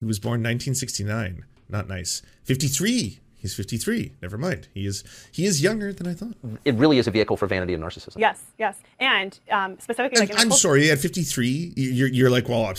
[0.00, 2.22] He was born 1969 not nice.
[2.44, 6.34] 53 he's 53 never mind he is he is younger than I thought
[6.64, 8.18] it really is a vehicle for vanity and narcissism.
[8.18, 8.78] Yes, yes.
[8.98, 12.74] And um, specifically, like I'm cult- sorry, at 53, you're, you're like, well,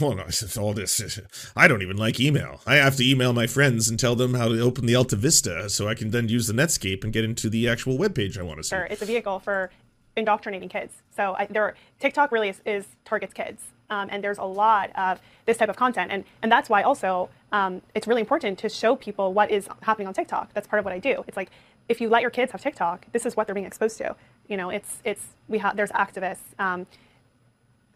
[0.00, 1.20] well, no, it's all this.
[1.56, 2.60] I don't even like email.
[2.66, 5.68] I have to email my friends and tell them how to open the Alta Vista
[5.70, 8.42] so I can then use the Netscape and get into the actual web page I
[8.42, 8.76] want to see.
[8.76, 9.70] Sure, it's a vehicle for
[10.16, 10.94] indoctrinating kids.
[11.16, 15.20] So I, there, TikTok really is, is targets kids, um, and there's a lot of
[15.46, 18.96] this type of content, and and that's why also um, it's really important to show
[18.96, 20.52] people what is happening on TikTok.
[20.54, 21.24] That's part of what I do.
[21.26, 21.50] It's like
[21.88, 24.16] if you let your kids have TikTok, this is what they're being exposed to.
[24.48, 26.86] You know, it's it's we have there's activists um,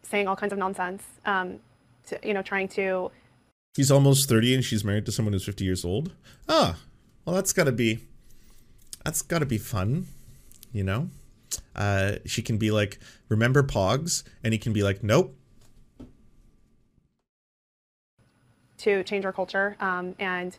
[0.03, 1.03] saying all kinds of nonsense.
[1.25, 1.61] Um,
[2.09, 3.11] to, you know, trying to
[3.77, 6.13] He's almost 30 and she's married to someone who's 50 years old.
[6.49, 6.79] Ah,
[7.25, 8.01] well, that's got to be,
[9.05, 10.07] that's got to be fun,
[10.73, 11.11] you know?
[11.77, 12.99] Uh, she can be like,
[13.29, 14.25] remember Pogs?
[14.43, 15.38] And he can be like, nope.
[18.79, 20.57] To change our culture um, and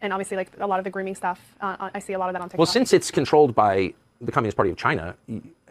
[0.00, 1.40] and obviously like a lot of the grooming stuff.
[1.60, 2.58] Uh, I see a lot of that on TikTok.
[2.58, 5.14] Well, since it's controlled by the Communist Party of China,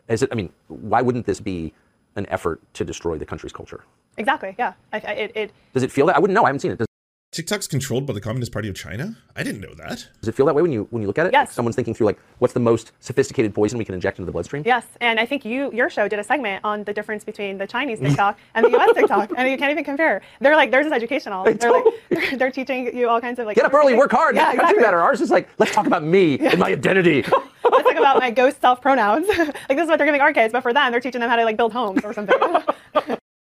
[0.08, 0.30] is it?
[0.32, 1.74] I mean, why wouldn't this be
[2.16, 3.84] an effort to destroy the country's culture?
[4.18, 4.74] exactly, yeah.
[4.94, 6.16] I, I, it, it Does it feel that?
[6.16, 6.44] I wouldn't know.
[6.44, 6.78] I haven't seen it.
[6.78, 6.88] Does,
[7.32, 9.16] TikTok's controlled by the Communist Party of China?
[9.38, 10.06] I didn't know that.
[10.20, 11.32] does it feel that way when you when you look at it?
[11.32, 11.48] Yes.
[11.48, 14.34] Like someone's thinking through like, what's the most sophisticated poison we can inject into the
[14.34, 14.64] bloodstream?
[14.66, 17.66] Yes, and I think you your show did a segment on the difference between the
[17.66, 18.90] Chinese TikTok and the U.S.
[18.96, 20.22] TikTok, and you can't even compare.
[20.42, 21.46] They're like theirs is educational.
[21.46, 24.36] They're like they're, they're teaching you all kinds of like Get up early, work hard,
[24.36, 24.84] Yeah, make the country exactly.
[24.84, 25.00] better.
[25.02, 27.22] Ours is like, let's talk about me and my identity.
[27.22, 29.30] Let's talk about my ghost self pronouns.
[29.30, 31.38] like this is what they're giving our kids, but for them, they're teaching them how
[31.38, 32.38] to like build homes or something.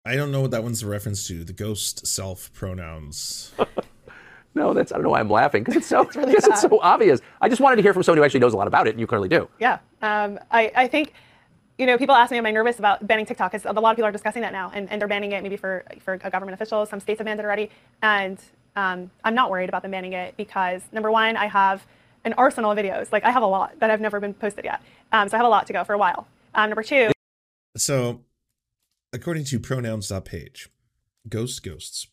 [0.05, 1.43] I don't know what that one's a reference to.
[1.43, 3.53] The ghost self pronouns.
[4.55, 6.79] no, that's I don't know why I'm laughing because it's so really because it's so
[6.81, 7.21] obvious.
[7.41, 8.99] I just wanted to hear from someone who actually knows a lot about it, and
[8.99, 9.49] you clearly do.
[9.59, 11.13] yeah, um, I I think.
[11.77, 13.51] You know, people ask me, am I nervous about banning TikTok?
[13.51, 15.57] Because a lot of people are discussing that now, and, and they're banning it maybe
[15.57, 16.89] for for government officials.
[16.89, 17.69] Some states have banned it already,
[18.01, 18.39] and
[18.77, 21.85] um, I'm not worried about them banning it because number one, I have
[22.23, 23.11] an arsenal of videos.
[23.11, 25.45] Like I have a lot that have never been posted yet, um, so I have
[25.45, 26.27] a lot to go for a while.
[26.53, 27.11] Um, number two,
[27.75, 28.21] So,
[29.15, 30.69] according to pronouns.page,
[31.29, 32.07] ghost ghosts.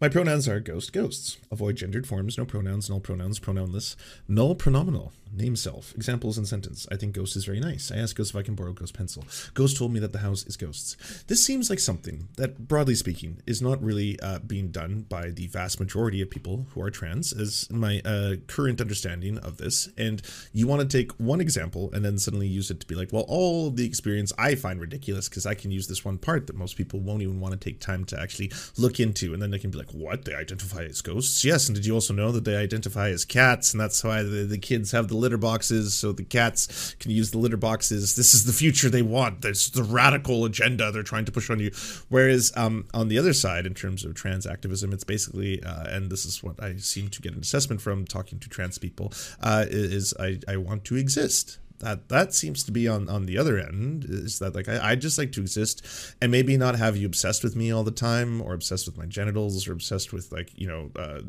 [0.00, 1.38] My pronouns are ghost, ghosts.
[1.50, 3.96] Avoid gendered forms, no pronouns, null pronouns, pronounless,
[4.26, 5.94] null pronominal, name self.
[5.94, 6.86] Examples in sentence.
[6.90, 7.90] I think ghost is very nice.
[7.90, 9.24] I asked ghost if I can borrow ghost pencil.
[9.54, 10.96] Ghost told me that the house is ghosts.
[11.26, 15.46] This seems like something that, broadly speaking, is not really uh, being done by the
[15.46, 19.88] vast majority of people who are trans, as my uh, current understanding of this.
[19.96, 20.20] And
[20.52, 23.24] you want to take one example and then suddenly use it to be like, well,
[23.28, 26.76] all the experience I find ridiculous because I can use this one part that most
[26.76, 29.32] people won't even want to take time to actually look into.
[29.32, 30.24] And then can be like, what?
[30.26, 31.44] They identify as ghosts?
[31.44, 31.68] Yes.
[31.68, 33.72] And did you also know that they identify as cats?
[33.72, 37.30] And that's why the, the kids have the litter boxes so the cats can use
[37.30, 38.16] the litter boxes.
[38.16, 39.40] This is the future they want.
[39.40, 41.70] There's the radical agenda they're trying to push on you.
[42.08, 46.10] Whereas um, on the other side, in terms of trans activism, it's basically, uh, and
[46.10, 49.64] this is what I seem to get an assessment from talking to trans people, uh,
[49.68, 53.58] is I, I want to exist that that seems to be on on the other
[53.58, 55.84] end is that like I, I just like to exist
[56.20, 59.06] and maybe not have you obsessed with me all the time or obsessed with my
[59.06, 61.20] genitals or obsessed with like you know uh,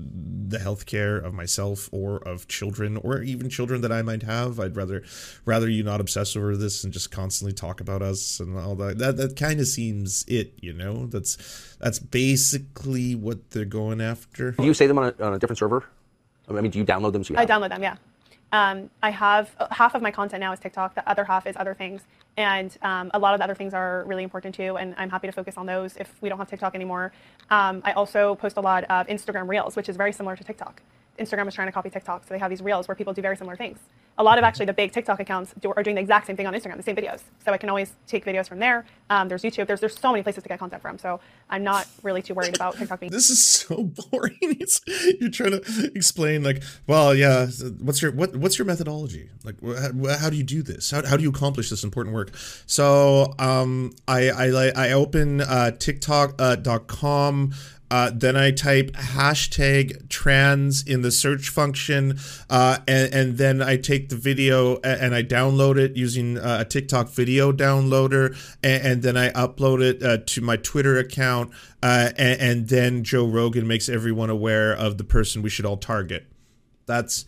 [0.47, 4.59] the health care of myself or of children or even children that i might have
[4.59, 5.03] i'd rather
[5.45, 8.97] rather you not obsess over this and just constantly talk about us and all that
[8.99, 14.51] that, that kind of seems it you know that's that's basically what they're going after
[14.51, 15.83] Do you say them on a, on a different server?
[16.47, 17.23] I mean, do you download them?
[17.23, 17.95] So you I have download them, yeah.
[18.53, 20.93] Um, I have uh, half of my content now is TikTok.
[20.93, 22.03] The other half is other things,
[22.37, 24.77] and um, a lot of the other things are really important too.
[24.77, 27.11] And I'm happy to focus on those if we don't have TikTok anymore.
[27.49, 30.83] Um, I also post a lot of Instagram Reels, which is very similar to TikTok.
[31.19, 33.37] Instagram is trying to copy TikTok, so they have these Reels where people do very
[33.37, 33.79] similar things.
[34.17, 36.45] A lot of actually the big TikTok accounts do, are doing the exact same thing
[36.45, 37.21] on Instagram, the same videos.
[37.43, 38.85] So I can always take videos from there.
[39.09, 39.65] Um, there's YouTube.
[39.65, 40.99] There's there's so many places to get content from.
[40.99, 41.19] So
[41.49, 43.11] I'm not really too worried about TikTok being.
[43.11, 44.37] This is so boring.
[44.41, 44.81] It's,
[45.19, 47.47] you're trying to explain like, well, yeah,
[47.79, 49.29] what's your what what's your methodology?
[49.43, 50.91] Like, wh- how do you do this?
[50.91, 52.35] How, how do you accomplish this important work?
[52.67, 57.51] So, um, I I I open uh, TikTok.com.
[57.51, 57.55] Uh,
[57.89, 62.17] then I type hashtag trans in the search function,
[62.49, 66.57] uh, and, and then I take the video a- and I download it using uh,
[66.61, 71.51] a TikTok video downloader, and, and then I upload it uh, to my Twitter account,
[71.81, 75.77] uh, and, and then Joe Rogan makes everyone aware of the person we should all
[75.77, 76.25] target.
[76.85, 77.25] That's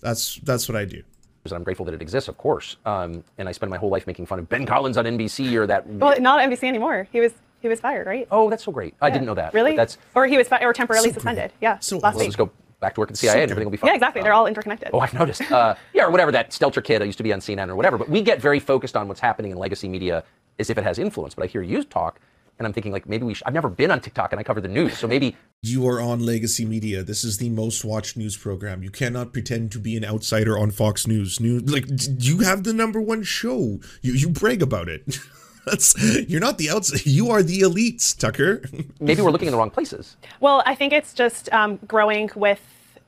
[0.00, 1.02] that's that's what I do.
[1.44, 2.76] And I'm grateful that it exists, of course.
[2.84, 5.66] Um, and I spend my whole life making fun of Ben Collins on NBC or
[5.66, 5.86] that.
[5.86, 7.08] Well, not NBC anymore.
[7.10, 8.26] He was he was fired, right?
[8.30, 8.94] Oh, that's so great.
[9.00, 9.54] I didn't know that.
[9.54, 9.76] Really?
[9.76, 11.52] That's or he was fi- or temporarily So suspended.
[11.60, 11.78] Yeah.
[11.80, 12.28] So last we'll week.
[12.28, 12.50] just go
[12.80, 13.88] back to work at the CIA and everything will be fine.
[13.88, 14.22] Yeah, exactly.
[14.22, 14.90] They're all interconnected.
[14.92, 15.42] Oh, I've noticed.
[15.52, 17.98] Uh, yeah, or whatever that Stelter kid I used to be on CNN or whatever.
[17.98, 20.24] But we get very focused on what's happening in legacy media
[20.58, 21.34] as if it has influence.
[21.34, 22.20] But I hear you talk,
[22.58, 23.34] and I'm thinking like maybe we.
[23.34, 26.00] Should, I've never been on TikTok and I cover the news, so maybe You are
[26.00, 27.02] on Legacy Media.
[27.02, 28.82] This is the most watched news program.
[28.82, 31.38] You cannot pretend to be an outsider on Fox News.
[31.38, 31.84] News like
[32.18, 33.78] you have the number one show.
[34.00, 35.18] You you brag about it.
[35.66, 35.94] That's
[36.28, 37.06] you're not the outs.
[37.06, 38.62] You are the elites, Tucker.
[39.00, 40.16] maybe we're looking in the wrong places.
[40.40, 42.60] Well, I think it's just um, growing with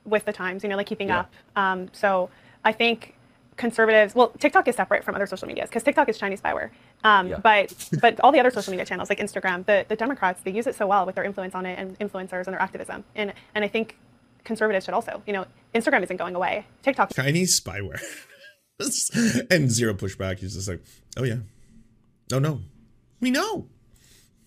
[0.05, 0.63] with the times.
[0.63, 1.21] You know, like keeping Yeah.
[1.21, 1.33] up.
[1.55, 2.29] Um, so
[2.63, 3.15] I think
[3.57, 4.15] conservatives.
[4.15, 6.69] Well, TikTok is separate from other social medias because TikTok is Chinese spyware.
[7.03, 7.37] Um, Yeah.
[7.37, 10.67] But but all the other social media channels like Instagram, the, the Democrats they use
[10.67, 13.03] it so well with their influence on it and influencers and their activism.
[13.15, 13.97] And and I think
[14.43, 15.21] conservatives should also.
[15.25, 16.65] You know, Instagram isn't going away.
[16.81, 17.13] TikTok.
[17.15, 18.01] Chinese spyware.
[19.51, 20.39] and zero pushback.
[20.39, 20.81] He's just like,
[21.17, 21.37] oh yeah,
[22.33, 22.61] no no,
[23.19, 23.67] we know.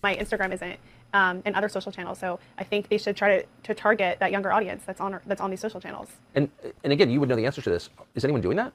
[0.03, 0.77] my Instagram isn't,
[1.13, 2.19] um, and other social channels.
[2.19, 5.39] So I think they should try to, to target that younger audience that's on that's
[5.41, 6.09] on these social channels.
[6.35, 6.49] And
[6.83, 7.89] and again, you would know the answer to this.
[8.15, 8.73] Is anyone doing that?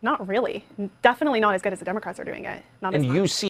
[0.00, 0.64] Not really.
[1.02, 2.62] Definitely not as good as the Democrats are doing it.
[2.80, 3.16] Not as And much.
[3.16, 3.48] you see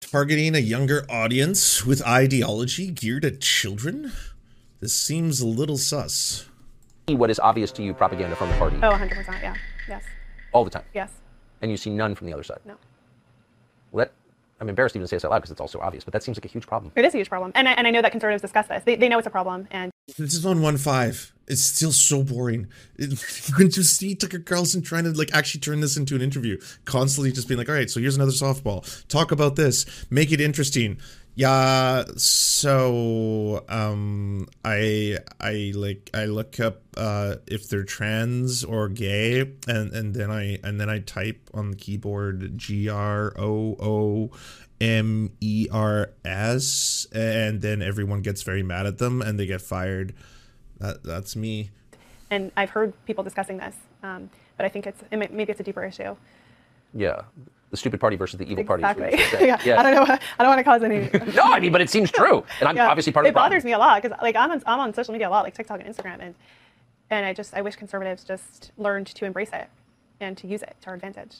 [0.00, 4.12] Targeting a younger audience with ideology geared at children.
[4.80, 6.46] This seems a little sus.
[7.08, 9.38] what is obvious to you propaganda from the party Oh, 100 percent.
[9.42, 9.54] Yeah.
[9.88, 10.02] Yes.
[10.52, 11.10] all the time, Yes.
[11.62, 12.60] and you see none from the other side.
[12.64, 12.76] No.
[14.64, 16.12] Well, that I'm embarrassed to even say this out loud because it's also obvious, but
[16.12, 16.92] that seems like a huge problem.
[16.96, 18.82] It is a huge problem, and I, and I know that conservatives discuss this.
[18.84, 21.32] They, they know it's a problem, and This is on one five.
[21.46, 22.68] It's still so boring.
[22.96, 23.10] It,
[23.48, 26.58] you can just see Tucker Carlson trying to like actually turn this into an interview,
[26.84, 29.06] constantly just being like, "All right, so here's another softball.
[29.08, 29.86] Talk about this.
[30.10, 30.98] Make it interesting."
[31.36, 32.04] Yeah.
[32.16, 39.92] So, um, I I like I look up uh if they're trans or gay, and
[39.92, 44.30] and then I and then I type on the keyboard G R O O
[44.80, 49.60] M E R S, and then everyone gets very mad at them and they get
[49.60, 50.14] fired.
[50.78, 51.70] That that's me.
[52.30, 55.64] and I've heard people discussing this, um, but I think it's it maybe it's a
[55.64, 56.16] deeper issue.
[56.92, 57.22] Yeah,
[57.74, 58.84] the stupid party versus the evil party.
[58.84, 59.46] is Exactly.
[59.48, 59.58] yeah.
[59.64, 59.78] Yes.
[59.78, 60.14] I don't know.
[60.38, 61.10] I don't want to cause any.
[61.34, 62.88] no, I mean, but it seems true, and I'm Yeah.
[62.88, 63.50] obviously part of it the problem.
[63.50, 65.54] bothers me a lot because like I'm on, I'm on social media a lot, like
[65.54, 66.34] TikTok and Instagram, and
[67.10, 69.68] and I just I wish conservatives just learned to embrace it
[70.20, 71.38] and to use it to our advantage.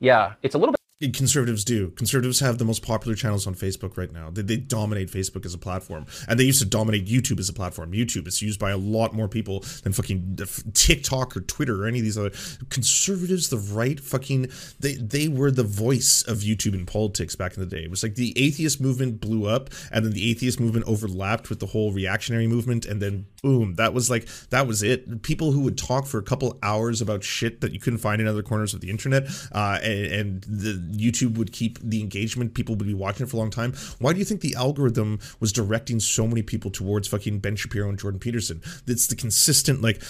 [0.00, 0.75] Yeah, it's a little bit.
[0.98, 1.90] Conservatives do.
[1.90, 4.30] Conservatives have the most popular channels on Facebook right now.
[4.30, 7.52] They, they dominate Facebook as a platform, and they used to dominate YouTube as a
[7.52, 7.92] platform.
[7.92, 10.38] YouTube is used by a lot more people than fucking
[10.72, 12.30] TikTok or Twitter or any of these other
[12.70, 13.50] conservatives.
[13.50, 14.48] The right, fucking
[14.80, 17.84] they they were the voice of YouTube in politics back in the day.
[17.84, 21.60] It was like the atheist movement blew up, and then the atheist movement overlapped with
[21.60, 25.22] the whole reactionary movement, and then boom, that was like that was it.
[25.22, 28.26] People who would talk for a couple hours about shit that you couldn't find in
[28.26, 32.54] other corners of the internet, uh, and, and the YouTube would keep the engagement.
[32.54, 33.72] People would be watching it for a long time.
[33.98, 37.88] Why do you think the algorithm was directing so many people towards fucking Ben Shapiro
[37.88, 38.62] and Jordan Peterson?
[38.86, 40.02] It's the consistent, like,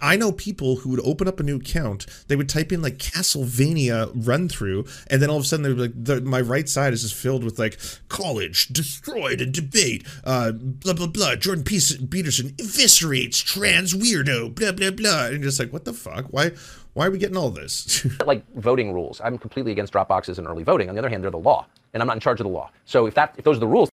[0.00, 2.98] I know people who would open up a new account, they would type in like
[2.98, 6.92] Castlevania run through, and then all of a sudden they're like, the, my right side
[6.92, 7.78] is just filled with like
[8.08, 11.36] college destroyed and debate, uh, blah, blah, blah.
[11.36, 15.26] Jordan Peterson eviscerates trans weirdo, blah, blah, blah.
[15.26, 16.26] And just like, what the fuck?
[16.30, 16.52] Why?
[16.94, 18.06] Why are we getting all this?
[18.26, 19.20] like voting rules.
[19.24, 20.88] I'm completely against drop boxes and early voting.
[20.88, 22.70] On the other hand, they're the law, and I'm not in charge of the law.
[22.84, 23.88] So if that if those are the rules,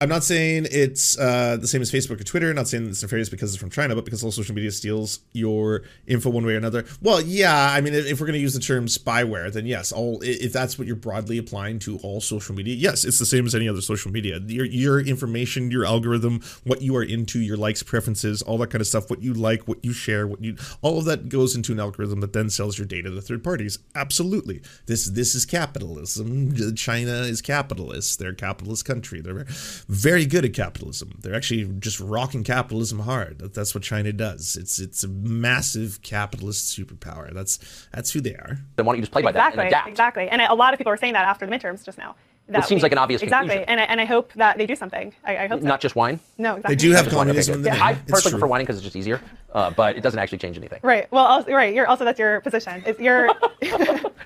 [0.00, 2.52] I'm not saying it's uh, the same as Facebook or Twitter.
[2.52, 5.82] Not saying it's nefarious because it's from China, but because all social media steals your
[6.08, 6.84] info one way or another.
[7.00, 10.18] Well, yeah, I mean, if we're going to use the term spyware, then yes, all
[10.22, 13.54] if that's what you're broadly applying to all social media, yes, it's the same as
[13.54, 14.40] any other social media.
[14.40, 18.80] Your your information, your algorithm, what you are into, your likes, preferences, all that kind
[18.80, 21.70] of stuff, what you like, what you share, what you all of that goes into
[21.70, 23.78] an algorithm that then sells your data to third parties.
[23.94, 26.74] Absolutely, this this is capitalism.
[26.74, 28.18] China is capitalist.
[28.18, 29.20] They're a capitalist country.
[29.20, 29.46] They're
[29.88, 31.18] very good at capitalism.
[31.20, 33.38] They're actually just rocking capitalism hard.
[33.54, 34.56] That's what China does.
[34.56, 37.32] It's it's a massive capitalist superpower.
[37.32, 37.58] That's
[37.92, 38.58] that's who they are.
[38.76, 39.88] Then why don't you just play by exactly, that and adapt?
[39.88, 40.28] Exactly.
[40.28, 42.16] And a lot of people are saying that after the midterms just now.
[42.48, 43.48] That it seems we, like an obvious exactly.
[43.48, 43.68] conclusion.
[43.70, 45.14] And I, and I hope that they do something.
[45.24, 45.66] I, I hope so.
[45.66, 46.20] Not just wine.
[46.36, 46.74] No, exactly.
[46.74, 47.82] They do have Just wine, okay, communism in the Yeah, name.
[47.82, 48.30] I It's personally true.
[48.32, 49.22] prefer whining because it's just easier,
[49.54, 50.80] uh, but it doesn't actually change anything.
[50.82, 51.10] Right.
[51.10, 51.74] Well, also, right.
[51.74, 52.82] You're also that's your position.
[52.84, 53.26] It's your.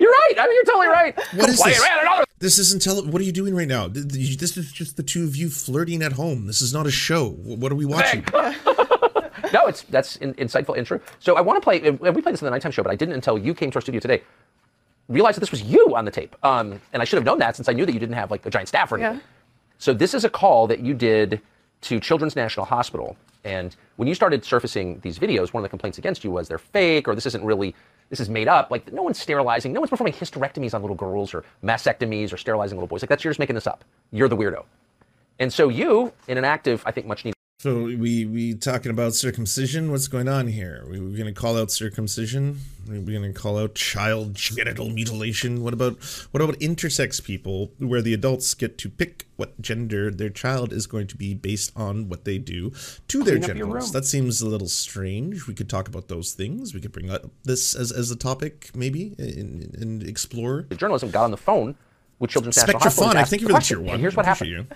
[0.01, 0.35] You're right.
[0.39, 1.17] I mean, you're totally right.
[1.35, 1.85] What is this?
[2.39, 3.03] This isn't tele.
[3.09, 3.89] What are you doing right now?
[3.89, 6.47] Th- th- This is just the two of you flirting at home.
[6.47, 7.31] This is not a show.
[7.31, 8.25] What are we watching?
[9.53, 11.01] no, it's that's in, insightful intro.
[11.19, 11.81] So I want to play.
[11.91, 13.81] We played this in the nighttime show, but I didn't until you came to our
[13.83, 14.23] studio today.
[15.09, 17.57] Realize that this was you on the tape, um, and I should have known that
[17.57, 19.17] since I knew that you didn't have like a giant staff or anything.
[19.17, 19.23] Yeah.
[19.79, 21.41] So this is a call that you did
[21.83, 25.97] to Children's National Hospital, and when you started surfacing these videos, one of the complaints
[25.99, 27.75] against you was they're fake or this isn't really.
[28.11, 28.71] This is made up.
[28.71, 29.73] Like no one's sterilizing.
[29.73, 33.03] No one's performing hysterectomies on little girls or mastectomies or sterilizing little boys.
[33.03, 33.85] Like that's you're just making this up.
[34.13, 34.65] You're the weirdo.
[35.39, 37.38] And so you, in an active, I think, much needed.
[37.61, 39.91] So we we talking about circumcision?
[39.91, 40.87] What's going on here?
[40.89, 42.61] We we gonna call out circumcision?
[42.89, 45.65] We we gonna call out child genital mutilation?
[45.65, 45.97] What about
[46.31, 50.87] what about intersex people, where the adults get to pick what gender their child is
[50.87, 52.71] going to be based on what they do
[53.09, 53.91] to their Clean your genitals?
[53.91, 55.49] That seems a little strange.
[55.49, 56.75] We could talk about those things.
[56.75, 60.67] We could bring up this as as a topic, maybe, and, and explore.
[60.69, 61.75] The journalism got on the phone
[62.21, 63.11] with Children's National Hospital.
[63.11, 63.99] and Spectraphonic, thank you for the tier one.
[63.99, 64.49] Here's what happened.
[64.51, 64.67] you.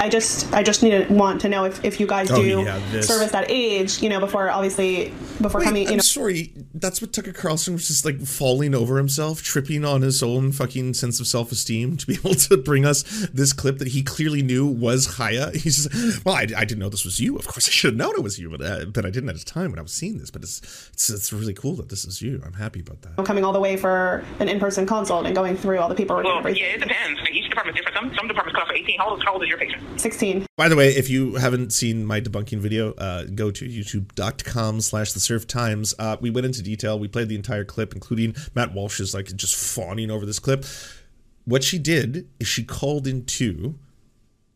[0.00, 2.62] I just I just need to want to know if, if you guys Oh, do
[2.62, 5.12] yeah, service that age, you know, before obviously
[5.42, 6.02] before Wait, coming, you I'm know.
[6.02, 6.52] sorry.
[6.72, 10.94] That's what Tucker Carlson was just like falling over himself, tripping on his own fucking
[10.94, 13.02] sense of self esteem to be able to bring us
[13.34, 15.50] this clip that he clearly knew was Haya.
[15.54, 17.36] He's just, well, I, I didn't know this was you.
[17.36, 19.36] Of course, I should have known it was you, but uh, but I didn't at
[19.36, 20.30] the time when I was seeing this.
[20.30, 20.60] But it's
[20.92, 22.40] it's it's really cool that this is you.
[22.46, 23.24] I'm happy about that.
[23.24, 26.30] coming all the way for an in-person consult and going through all the paperwork and
[26.34, 26.62] Well, everything.
[26.62, 27.18] yeah, it depends.
[27.20, 27.96] Like, each department's different.
[27.98, 28.98] Some, some departments cut off for 18.
[28.98, 30.00] How old, how old is your patient?
[30.00, 30.46] 16.
[30.56, 35.12] By the way, if you haven't seen my debunking video, uh, go to youtube.com slash
[35.12, 35.94] the surf times.
[35.98, 36.98] Uh, we went into detail.
[36.98, 40.64] We played the entire clip, including Matt Walsh's like just fawning over this clip.
[41.44, 43.78] What she did is she called into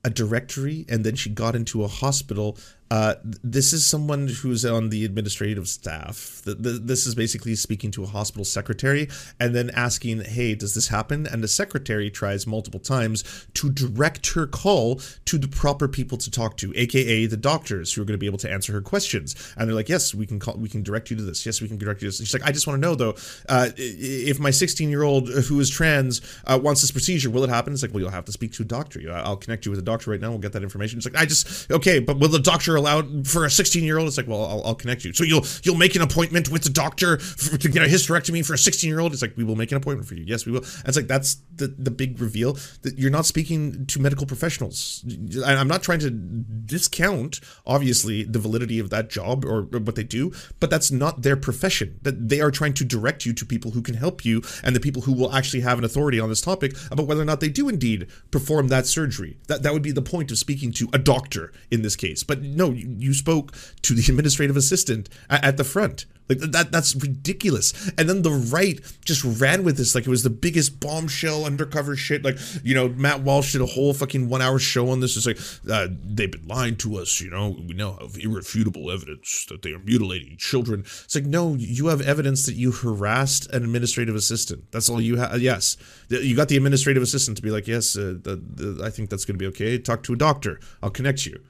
[0.05, 2.59] a directory and then she got into a hospital.
[2.93, 6.43] Uh, this is someone who's on the administrative staff.
[6.45, 9.09] Th- th- This is basically speaking to a hospital secretary
[9.41, 13.25] and then asking, "Hey, does this happen?" And the secretary tries multiple times
[13.55, 18.03] to direct her call to the proper people to talk to, aka the doctors who
[18.03, 19.35] are going to be able to answer her questions.
[19.57, 20.59] And they're like, "Yes, we can call.
[20.59, 21.47] We can direct you to this.
[21.47, 22.95] Yes, we can direct you to this." And she's like, "I just want to know
[22.95, 23.17] though,
[23.49, 27.49] uh, if my 16 year old who is trans uh, wants this procedure, will it
[27.49, 29.01] happen?" It's like, "Well, you'll have to speak to a doctor.
[29.11, 30.29] I'll connect you with a doctor right now.
[30.29, 33.27] We'll get that information." It's like, "I just okay, but will the doctor allow it
[33.27, 35.13] for a 16 year old?" It's like, "Well, I'll, I'll connect you.
[35.13, 38.55] So you'll you'll make an appointment with the doctor for, to get a hysterectomy for
[38.55, 40.25] a 16 year old." It's like, "We will make an appointment for you.
[40.27, 43.87] Yes, we will." And it's like that's the the big reveal that you're not speaking
[43.87, 45.05] to medical professionals.
[45.45, 50.33] I'm not trying to discount obviously the validity of that job or what they do,
[50.61, 51.99] but that's not their profession.
[52.03, 54.81] That they are trying to direct you to people who can help you and the
[54.81, 57.49] people who will actually have an authority on this topic about whether or not they
[57.49, 59.39] do indeed perform that surgery.
[59.49, 62.23] That that would be the point of speaking to a doctor in this case.
[62.23, 63.53] But no, you, you spoke
[63.83, 66.07] to the administrative assistant at, at the front.
[66.29, 67.91] Like that that's ridiculous.
[67.99, 71.97] And then the right just ran with this like it was the biggest bombshell undercover
[71.97, 72.25] shit.
[72.25, 75.17] Like, you know, Matt Walsh did a whole fucking one hour show on this.
[75.17, 75.39] It's like,
[75.71, 79.73] uh, they've been lying to us, you know, we now have irrefutable evidence that they
[79.73, 80.81] are mutilating children.
[80.81, 84.71] It's like, no, you have evidence that you harassed an administrative assistant.
[84.71, 85.41] That's all you have.
[85.41, 85.77] Yes.
[86.09, 89.25] You got the administrative assistant to be like, yes, uh, the, the, I think that's
[89.25, 89.79] going to be okay.
[89.79, 90.61] Talk to a doctor.
[90.83, 91.41] I'll connect you.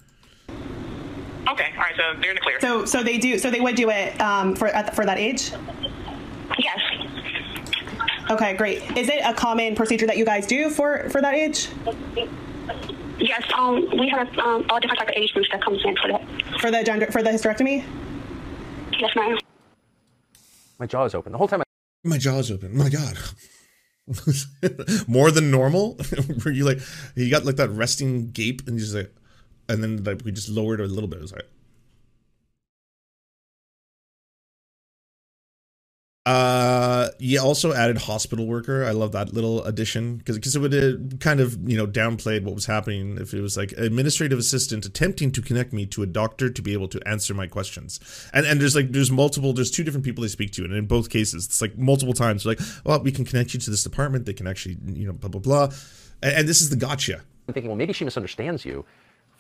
[1.93, 2.61] Okay, so they're in the clear.
[2.61, 5.53] So so they do so they would do it um, for at, for that age.
[6.59, 6.79] Yes.
[8.31, 8.79] Okay, great.
[8.97, 11.69] Is it a common procedure that you guys do for for that age?
[13.19, 16.09] Yes, um, we have um, all different type of age groups that comes in for
[16.09, 16.61] that.
[16.61, 17.85] For the gender for the hysterectomy?
[18.99, 19.39] Yes, ma'am.
[20.79, 21.61] My jaw is open the whole time.
[21.61, 21.65] I-
[22.09, 22.77] My jaw's open.
[22.77, 23.17] My God.
[25.07, 25.97] More than normal?
[26.45, 26.79] Were you like
[27.15, 29.15] you got like that resting gape and you just like
[29.69, 31.19] and then like we just lowered it a little bit.
[31.19, 31.49] It was like
[36.25, 38.85] Uh, you also added hospital worker.
[38.85, 42.45] I love that little addition because because it would uh, kind of you know downplayed
[42.45, 46.07] what was happening if it was like administrative assistant attempting to connect me to a
[46.07, 47.99] doctor to be able to answer my questions.
[48.33, 50.87] And and there's like there's multiple there's two different people they speak to, and in
[50.87, 54.25] both cases it's like multiple times like well we can connect you to this department.
[54.25, 55.65] They can actually you know blah blah blah,
[56.23, 57.23] and, and this is the gotcha.
[57.49, 58.85] I'm thinking, well, maybe she misunderstands you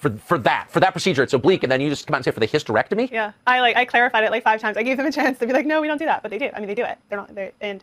[0.02, 1.22] for for that for that procedure.
[1.22, 3.10] It's oblique, and then you just come out and say for the hysterectomy.
[3.10, 4.76] Yeah, I like I clarified it like five times.
[4.76, 6.38] I gave them a chance to be like, no, we don't do that, but they
[6.38, 6.50] do.
[6.52, 6.98] I mean, they do it.
[7.08, 7.32] They're not.
[7.34, 7.82] They're, and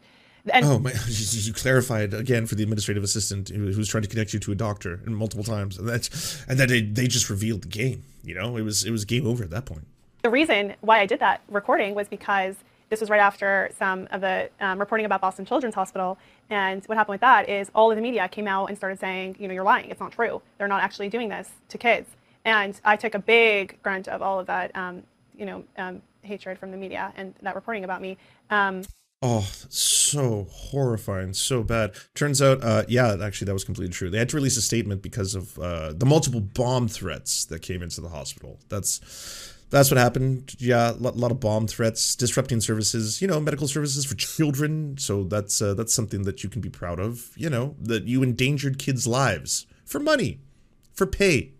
[0.51, 0.91] and oh my!
[1.07, 4.51] You, you clarified again for the administrative assistant who, was trying to connect you to
[4.51, 8.03] a doctor and multiple times, and that's and then they, they just revealed the game.
[8.23, 9.87] You know, it was it was game over at that point.
[10.21, 12.55] the reason why I did that recording was because
[12.89, 16.17] this was right after some of the um, reporting about Boston Children's Hospital.
[16.49, 19.37] And what happened with that is all of the media came out and started saying,
[19.39, 19.89] you know, you're lying.
[19.89, 20.41] It's not true.
[20.57, 22.09] They're not actually doing this to kids.
[22.45, 25.03] And I took a big grunt of all of that, um,
[25.37, 28.17] you know, um, hatred from the media and that reporting about me.
[28.49, 28.83] Um,
[29.21, 31.93] Oh, so horrifying, so bad.
[32.15, 34.09] Turns out, uh, yeah, actually, that was completely true.
[34.09, 37.83] They had to release a statement because of uh, the multiple bomb threats that came
[37.83, 38.59] into the hospital.
[38.69, 40.55] That's that's what happened.
[40.57, 43.21] Yeah, a lot, lot of bomb threats, disrupting services.
[43.21, 44.97] You know, medical services for children.
[44.97, 47.31] So that's uh, that's something that you can be proud of.
[47.35, 50.39] You know, that you endangered kids' lives for money,
[50.93, 51.53] for pay.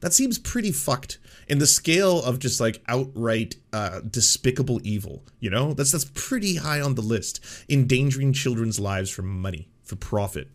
[0.00, 5.24] That seems pretty fucked in the scale of just like outright uh, despicable evil.
[5.38, 7.44] You know, that's that's pretty high on the list.
[7.68, 10.48] Endangering children's lives for money, for profit.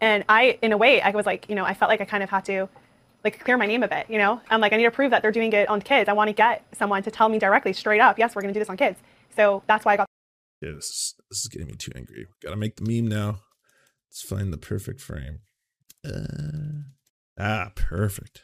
[0.00, 2.22] and I, in a way, I was like, you know, I felt like I kind
[2.22, 2.68] of had to
[3.24, 4.40] like clear my name a bit, you know?
[4.50, 6.08] I'm like, I need to prove that they're doing it on kids.
[6.08, 8.58] I want to get someone to tell me directly, straight up, yes, we're going to
[8.58, 8.98] do this on kids.
[9.36, 10.08] So that's why I got
[10.60, 12.26] Yeah, this is, this is getting me too angry.
[12.42, 13.40] Gotta make the meme now.
[14.08, 15.40] Let's find the perfect frame.
[16.04, 16.88] Uh,
[17.38, 18.42] ah, perfect.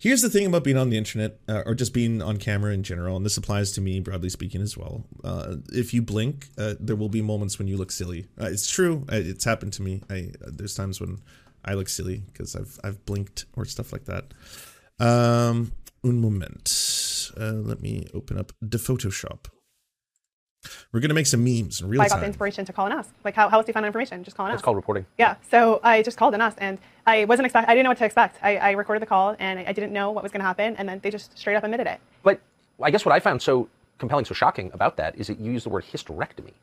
[0.00, 2.82] Here's the thing about being on the internet, uh, or just being on camera in
[2.82, 5.06] general, and this applies to me, broadly speaking, as well.
[5.22, 8.26] Uh, if you blink, uh, there will be moments when you look silly.
[8.38, 9.06] Uh, it's true.
[9.10, 10.02] Uh, It's happened to me.
[10.10, 11.22] I there's times when
[11.64, 14.34] I look silly because I've I've blinked or stuff like that.
[14.98, 15.72] Um,
[16.04, 17.30] un moment.
[17.38, 19.46] Uh, let me open up the Photoshop.
[20.92, 23.10] We're gonna make some memes in real I got the inspiration to call and ask.
[23.22, 24.24] Like, how, how else do you find information?
[24.24, 25.04] Just call and It's called reporting.
[25.18, 25.36] Yeah.
[25.50, 27.68] So I just called and asked, and I wasn't expect.
[27.68, 28.38] I didn't know what to expect.
[28.42, 30.76] I, I recorded the call, and I, I didn't know what was going to happen,
[30.76, 32.00] and then they just straight up admitted it.
[32.22, 32.40] But
[32.82, 33.68] I guess what I found so
[33.98, 36.54] compelling, so shocking about that is that you use the word hysterectomy.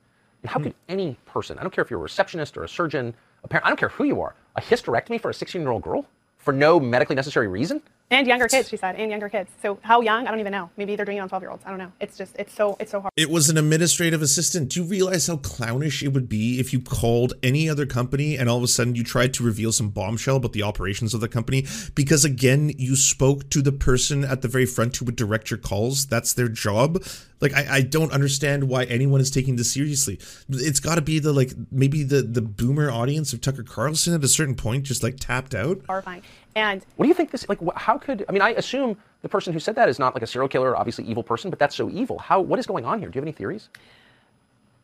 [0.42, 3.14] And how could any person, I don't care if you're a receptionist or a surgeon,
[3.44, 5.82] a parent, I don't care who you are, a hysterectomy for a 16 year old
[5.82, 6.06] girl
[6.38, 7.82] for no medically necessary reason?
[8.12, 9.50] And younger kids, she said, and younger kids.
[9.62, 10.28] So how young?
[10.28, 10.70] I don't even know.
[10.76, 11.64] Maybe they're doing it on 12 year olds.
[11.66, 11.94] I don't know.
[12.02, 13.14] It's just, it's so, it's so hard.
[13.16, 14.70] It was an administrative assistant.
[14.70, 18.50] Do you realize how clownish it would be if you called any other company and
[18.50, 21.30] all of a sudden you tried to reveal some bombshell about the operations of the
[21.30, 21.66] company?
[21.96, 25.58] Because again, you spoke to the person at the very front who would direct your
[25.58, 26.06] calls.
[26.06, 27.02] That's their job.
[27.40, 30.20] Like I, I don't understand why anyone is taking this seriously.
[30.50, 34.24] It's got to be the like maybe the the boomer audience of Tucker Carlson at
[34.24, 35.82] a certain point just like tapped out.
[35.88, 36.22] horrifying.
[36.56, 39.54] And What do you think this, like, how could, I mean, I assume the person
[39.54, 41.90] who said that is not like a serial killer, obviously evil person, but that's so
[41.90, 42.20] evil.
[42.20, 43.10] How, what is going on here?
[43.10, 43.70] Do you have any theories?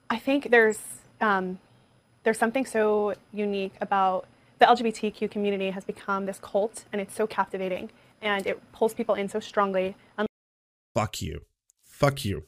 [0.09, 0.79] I think there's
[1.19, 1.59] um,
[2.23, 4.25] there's something so unique about
[4.59, 7.89] the LGBTQ community has become this cult, and it's so captivating,
[8.21, 9.95] and it pulls people in so strongly.
[10.17, 10.27] And
[10.95, 11.41] fuck you
[11.83, 12.43] fuck you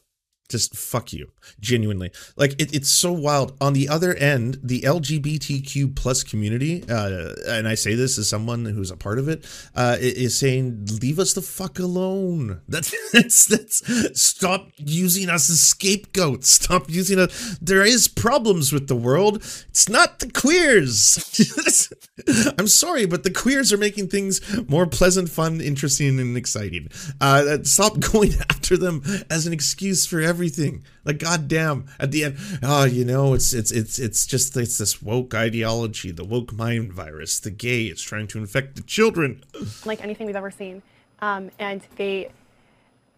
[0.50, 2.12] just fuck you genuinely.
[2.36, 3.56] Like it, it's so wild.
[3.62, 8.66] On the other end the lgbtq plus community uh, and i say this as someone
[8.66, 9.46] who's a part of it
[9.76, 12.62] uh, is saying leave us the fuck alone.
[12.68, 16.50] That's that's, that's stop using us as scapegoats.
[16.50, 17.58] Stop using us.
[17.62, 19.38] There is problems with the world.
[19.38, 21.18] It's not the queers.
[22.58, 26.90] I'm sorry but the queers are making things more pleasant fun interesting and exciting.
[27.22, 30.86] Uh, stop going after them as an excuse for everything everything.
[31.04, 35.02] Like goddamn, at the end, oh, you know, it's it's it's it's just it's this
[35.02, 37.84] woke ideology, the woke mind virus, the gay.
[37.86, 39.44] It's trying to infect the children.
[39.86, 40.82] like anything we've ever seen.
[41.22, 42.32] Um, and they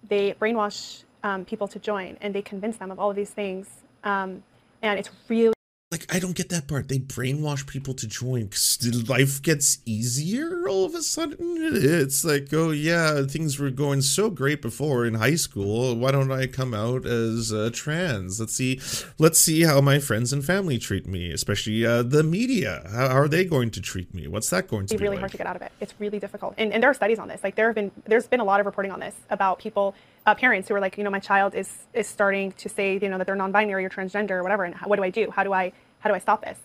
[0.09, 3.67] they brainwash um, people to join, and they convince them of all of these things.
[4.03, 4.41] Um,
[4.81, 5.53] and it's really
[5.91, 6.87] Like I don't get that part.
[6.87, 11.57] They brainwash people to join because life gets easier all of a sudden.
[11.59, 15.93] It's like, oh yeah, things were going so great before in high school.
[15.97, 18.39] Why don't I come out as uh, trans?
[18.39, 18.79] Let's see,
[19.19, 22.87] let's see how my friends and family treat me, especially uh, the media.
[22.89, 24.29] How, how are they going to treat me?
[24.29, 25.23] What's that going to be be really like?
[25.23, 25.73] hard to get out of it.
[25.81, 26.53] It's really difficult.
[26.57, 27.43] And, and there are studies on this.
[27.43, 29.93] Like there have been there's been a lot of reporting on this about people,
[30.25, 33.09] uh, parents who are like, you know, my child is is starting to say, you
[33.09, 34.63] know, that they're non-binary or transgender or whatever.
[34.63, 35.29] And how, what do I do?
[35.31, 36.57] How do I how do I stop this?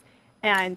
[0.42, 0.76] And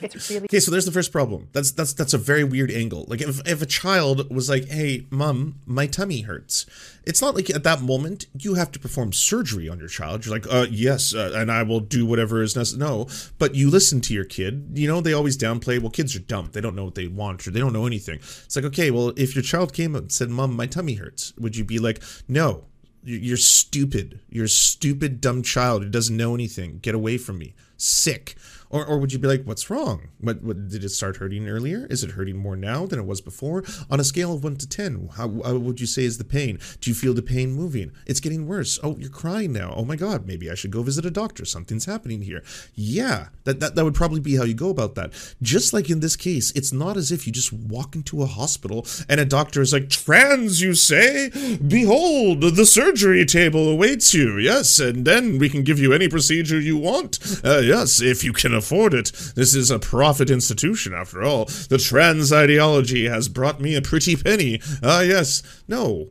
[0.00, 1.48] it's really Okay, so there's the first problem.
[1.52, 3.04] That's that's that's a very weird angle.
[3.08, 6.64] Like if if a child was like, "Hey, mom, my tummy hurts,"
[7.04, 10.24] it's not like at that moment you have to perform surgery on your child.
[10.24, 13.08] You're like, "Uh, yes, uh, and I will do whatever is necessary." No,
[13.38, 14.70] but you listen to your kid.
[14.74, 15.78] You know, they always downplay.
[15.80, 16.50] Well, kids are dumb.
[16.52, 18.20] They don't know what they want or they don't know anything.
[18.20, 21.34] It's like, okay, well, if your child came up and said, "Mom, my tummy hurts,"
[21.36, 22.64] would you be like, "No,
[23.04, 24.20] you- you're stupid.
[24.30, 26.78] You're a stupid, dumb child who doesn't know anything.
[26.80, 27.54] Get away from me.
[27.80, 28.36] Sick.
[28.70, 30.08] Or, or would you be like, what's wrong?
[30.20, 31.86] What, what did it start hurting earlier?
[31.90, 33.64] Is it hurting more now than it was before?
[33.90, 36.58] On a scale of one to ten, how, how would you say is the pain?
[36.80, 37.90] Do you feel the pain moving?
[38.06, 38.78] It's getting worse.
[38.82, 39.74] Oh, you're crying now.
[39.76, 41.44] Oh my God, maybe I should go visit a doctor.
[41.44, 42.44] Something's happening here.
[42.74, 45.12] Yeah, that, that that would probably be how you go about that.
[45.42, 48.86] Just like in this case, it's not as if you just walk into a hospital
[49.08, 51.30] and a doctor is like, trans, you say?
[51.66, 54.38] Behold, the surgery table awaits you.
[54.38, 57.18] Yes, and then we can give you any procedure you want.
[57.44, 59.12] Uh, yes, if you can afford it.
[59.34, 61.46] This is a profit institution, after all.
[61.68, 64.60] The trans ideology has brought me a pretty penny.
[64.82, 65.42] Ah, yes.
[65.66, 66.10] No.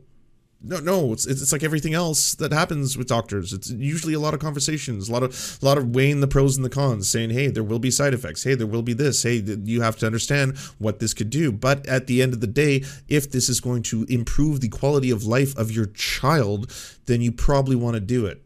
[0.62, 3.54] No, no, it's, it's like everything else that happens with doctors.
[3.54, 6.56] It's usually a lot of conversations, a lot of a lot of weighing the pros
[6.56, 8.44] and the cons, saying, "Hey, there will be side effects.
[8.44, 9.22] Hey, there will be this.
[9.22, 12.46] Hey, you have to understand what this could do." But at the end of the
[12.46, 16.70] day, if this is going to improve the quality of life of your child,
[17.06, 18.42] then you probably want to do it.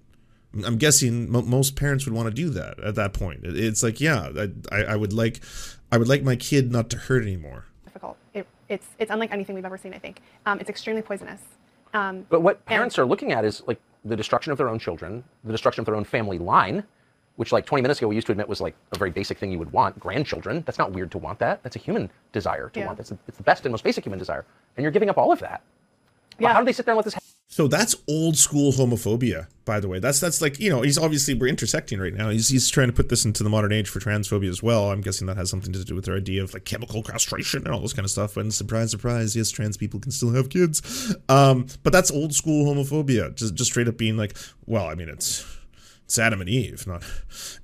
[0.65, 3.41] I'm guessing mo- most parents would want to do that at that point.
[3.45, 5.41] It's like, yeah, I, I I would like,
[5.91, 7.65] I would like my kid not to hurt anymore.
[7.85, 8.17] difficult.
[8.35, 9.95] It, it's it's unlike anything we've ever seen.
[9.95, 11.41] I think um, it's extremely poisonous.
[11.93, 14.79] Um, But what and- parents are looking at is like the destruction of their own
[14.79, 16.85] children, the destruction of their own family line,
[17.37, 19.51] which like 20 minutes ago we used to admit was like a very basic thing
[19.51, 19.99] you would want.
[19.99, 20.63] Grandchildren.
[20.67, 21.63] That's not weird to want that.
[21.63, 22.87] That's a human desire to Yeah.
[22.87, 22.99] want.
[22.99, 24.45] That's a, it's the best and most basic human desire.
[24.77, 25.63] And you're giving up all of that.
[26.39, 27.24] Well, How do they sit there and let this happen?
[27.55, 30.01] So that's old school homophobia, by the way.
[30.01, 32.31] That's that's like you know he's obviously we're intersecting right now.
[32.31, 34.91] He's he's trying to put this into the modern age for transphobia as well.
[34.91, 37.73] I'm guessing that has something to do with their idea of like chemical castration and
[37.73, 38.37] all this kind of stuff.
[38.37, 41.15] And surprise, surprise, yes, trans people can still have kids.
[41.29, 43.33] Um, but that's old school homophobia.
[43.37, 44.37] Just just straight up being like,
[44.67, 45.47] well, I mean it's
[46.07, 47.05] it's Adam and Eve, not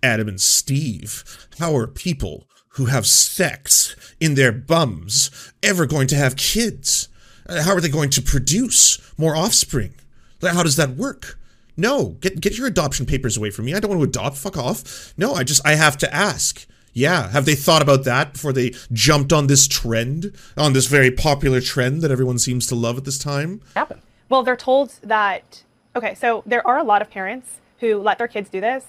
[0.05, 1.49] Adam and Steve.
[1.59, 7.09] How are people who have sex in their bums ever going to have kids?
[7.51, 9.95] Uh, How are they going to produce more offspring?
[10.43, 11.39] How does that work?
[11.77, 13.75] No, get get your adoption papers away from me.
[13.75, 14.37] I don't want to adopt.
[14.37, 15.13] Fuck off.
[15.17, 16.67] No, I just I have to ask.
[16.93, 21.11] Yeah, have they thought about that before they jumped on this trend, on this very
[21.11, 23.61] popular trend that everyone seems to love at this time?
[23.77, 24.01] Happen.
[24.29, 25.63] Well, they're told that,
[25.95, 28.85] okay, so there are a lot of parents who let their kids do this.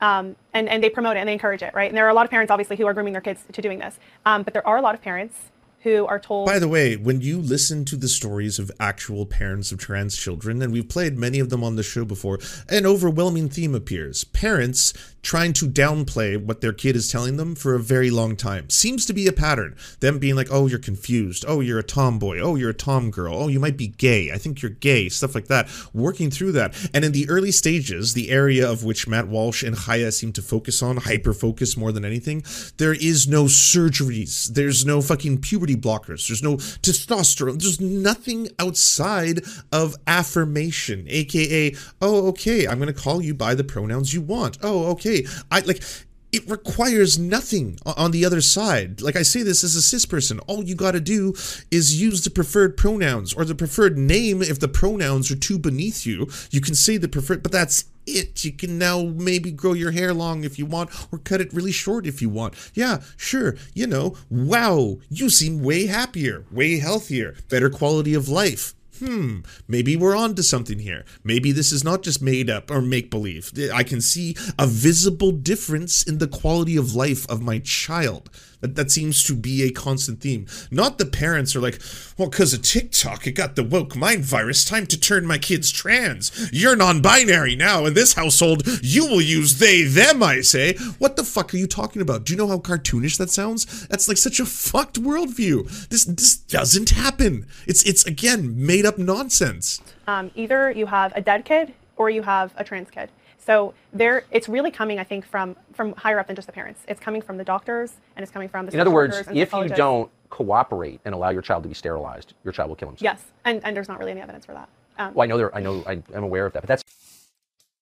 [0.00, 1.88] Um, and, and they promote it and they encourage it, right?
[1.88, 3.78] And there are a lot of parents, obviously, who are grooming their kids to doing
[3.80, 3.98] this.
[4.26, 5.36] Um, but there are a lot of parents
[5.82, 6.46] who are told.
[6.46, 10.60] By the way, when you listen to the stories of actual parents of trans children,
[10.62, 12.38] and we've played many of them on the show before,
[12.68, 14.24] an overwhelming theme appears.
[14.24, 14.92] Parents
[15.22, 18.68] trying to downplay what their kid is telling them for a very long time.
[18.70, 19.76] Seems to be a pattern.
[20.00, 21.44] Them being like, oh, you're confused.
[21.46, 22.38] Oh, you're a tomboy.
[22.38, 23.34] Oh, you're a tom girl.
[23.34, 24.30] Oh, you might be gay.
[24.32, 25.08] I think you're gay.
[25.08, 25.68] Stuff like that.
[25.92, 26.74] Working through that.
[26.94, 30.42] And in the early stages, the area of which Matt Walsh and Chaya seem to
[30.42, 32.44] focus on, hyper focus more than anything,
[32.78, 34.48] there is no surgeries.
[34.48, 36.28] There's no fucking puberty blockers.
[36.28, 37.60] There's no testosterone.
[37.60, 39.42] There's nothing outside
[39.72, 44.58] of affirmation, aka, oh, okay, I'm going to call you by the pronouns you want.
[44.62, 45.17] Oh, okay.
[45.50, 45.82] I like
[46.30, 49.00] it requires nothing on the other side.
[49.00, 51.34] Like I say this as a cis person, all you got to do
[51.70, 56.04] is use the preferred pronouns or the preferred name if the pronouns are too beneath
[56.04, 56.28] you.
[56.50, 58.44] You can say the preferred, but that's it.
[58.44, 61.72] You can now maybe grow your hair long if you want or cut it really
[61.72, 62.54] short if you want.
[62.74, 63.56] Yeah, sure.
[63.74, 68.74] You know, wow, you seem way happier, way healthier, better quality of life.
[68.98, 71.04] Hmm, maybe we're on to something here.
[71.24, 73.52] Maybe this is not just made up or make believe.
[73.72, 78.30] I can see a visible difference in the quality of life of my child.
[78.60, 80.46] That, that seems to be a constant theme.
[80.70, 81.80] Not the parents are like,
[82.16, 84.64] well, because of TikTok, it got the woke mind virus.
[84.64, 86.50] Time to turn my kids trans.
[86.52, 87.86] You're non binary now.
[87.86, 90.74] In this household, you will use they, them, I say.
[90.98, 92.24] What the fuck are you talking about?
[92.24, 93.86] Do you know how cartoonish that sounds?
[93.88, 95.88] That's like such a fucked worldview.
[95.88, 97.46] This this doesn't happen.
[97.66, 99.80] It's it's again made up nonsense.
[100.06, 103.10] Um, either you have a dead kid or you have a trans kid.
[103.48, 106.82] So there, it's really coming, I think, from from higher up than just the parents.
[106.86, 108.74] It's coming from the doctors and it's coming from the.
[108.74, 112.52] In other words, if you don't cooperate and allow your child to be sterilized, your
[112.52, 113.04] child will kill himself.
[113.04, 114.68] Yes, and, and there's not really any evidence for that.
[114.98, 115.56] Um, Well, I know there.
[115.56, 115.82] I know.
[115.86, 116.82] I, I'm aware of that, but that's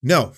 [0.05, 0.35] No.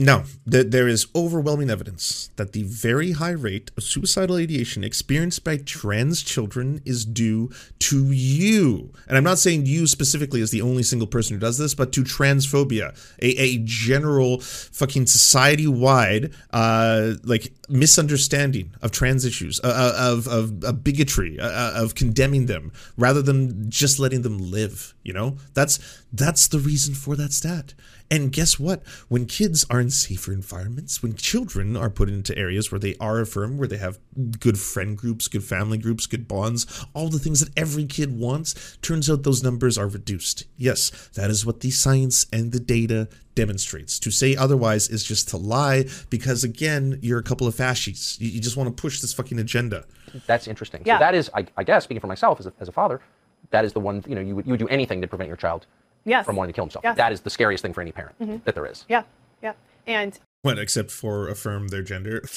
[0.00, 5.42] No, Th- there is overwhelming evidence that the very high rate of suicidal ideation experienced
[5.42, 7.50] by trans children is due
[7.80, 8.92] to you.
[9.08, 11.90] And I'm not saying you specifically as the only single person who does this, but
[11.94, 19.94] to transphobia, a, a general fucking society wide, uh, like misunderstanding of trans issues, uh,
[19.98, 24.94] of, of, of bigotry, uh, of condemning them rather than just letting them live.
[25.02, 27.74] You know, that's that's the reason for that stat.
[28.10, 28.86] And guess what?
[29.08, 33.20] When kids are in safer environments, when children are put into areas where they are
[33.20, 33.98] affirmed, where they have
[34.40, 38.78] good friend groups, good family groups, good bonds, all the things that every kid wants,
[38.80, 40.44] turns out those numbers are reduced.
[40.56, 43.98] Yes, that is what the science and the data demonstrates.
[44.00, 48.18] To say otherwise is just to lie because, again, you're a couple of fascists.
[48.20, 49.84] You, you just want to push this fucking agenda.
[50.26, 50.82] that's interesting.
[50.86, 50.96] Yeah.
[50.96, 53.02] So that is, I, I guess, speaking for myself as a, as a father,
[53.50, 54.02] that is the one.
[54.08, 55.66] You know, you would you would do anything to prevent your child
[56.08, 56.24] Yes.
[56.26, 56.84] from wanting to kill himself.
[56.84, 56.96] Yes.
[56.96, 58.44] That is the scariest thing for any parent Mhm.
[58.44, 58.84] that there is.
[58.88, 59.02] Yeah,
[59.42, 59.52] yeah,
[59.86, 62.22] and What, except for affirm their gender?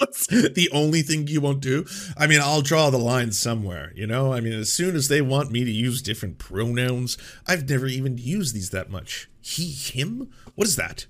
[0.00, 1.86] That's the only thing you won't do.
[2.18, 4.32] I mean, I'll draw the line somewhere, you know?
[4.32, 7.16] I mean, as soon as they want me to use different pronouns,
[7.46, 9.28] I've never even used these that much.
[9.40, 10.30] He, him?
[10.56, 11.06] What is that?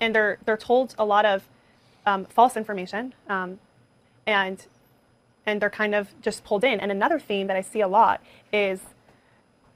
[0.00, 1.44] and they're they're told a lot of
[2.04, 3.58] um, false information, um,
[4.26, 4.66] and
[5.46, 6.78] and they're kind of just pulled in.
[6.80, 8.20] And another theme that I see a lot
[8.52, 8.80] is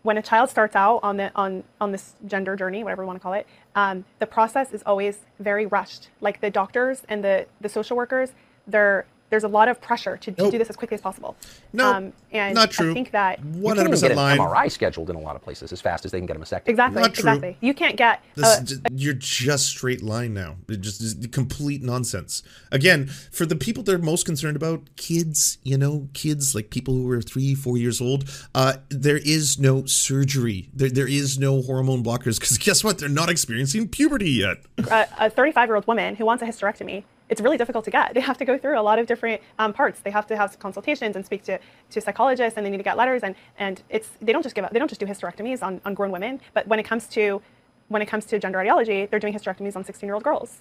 [0.08, 3.18] when a child starts out on the on on this gender journey, whatever you want
[3.18, 6.08] to call it, um, the process is always very rushed.
[6.22, 8.32] Like the doctors and the the social workers,
[8.66, 10.52] they're there's a lot of pressure to, to Nope.
[10.52, 11.36] do this as quickly as possible.
[11.72, 12.90] No, um, and not true.
[12.90, 14.38] I think that You can't even 100% get an line.
[14.38, 16.44] MRI scheduled in a lot of places as fast as they can get them a
[16.44, 16.68] mastectomy.
[16.68, 17.20] exactly Not true.
[17.30, 20.56] exactly you can't get This, is you're just straight line now.
[20.68, 22.42] It just is complete nonsense.
[22.72, 27.10] Again, for the people they're most concerned about, kids, you know, kids like people who
[27.10, 30.70] are three, four years old, uh, there is no surgery.
[30.74, 32.98] There, there is no hormone blockers because guess what?
[32.98, 34.58] They're not experiencing puberty yet.
[34.90, 38.14] a 35 year old woman who wants a hysterectomy, it's really difficult to get.
[38.18, 40.00] They have to go through a lot of different um, parts.
[40.00, 41.58] They have to have consultations and speak to,
[41.90, 43.22] to psychologists, and they need to get letters.
[43.22, 44.72] And, and it's they don't just give up.
[44.72, 47.40] they don't just do hysterectomies on, on grown women, but when it comes to
[47.88, 50.58] when it comes to gender ideology, they're doing hysterectomies on 16 year old girls.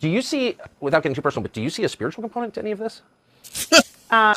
[0.00, 2.60] Do you see, without getting too personal, but do you see a spiritual component to
[2.60, 3.02] any of this?
[4.10, 4.34] Uh,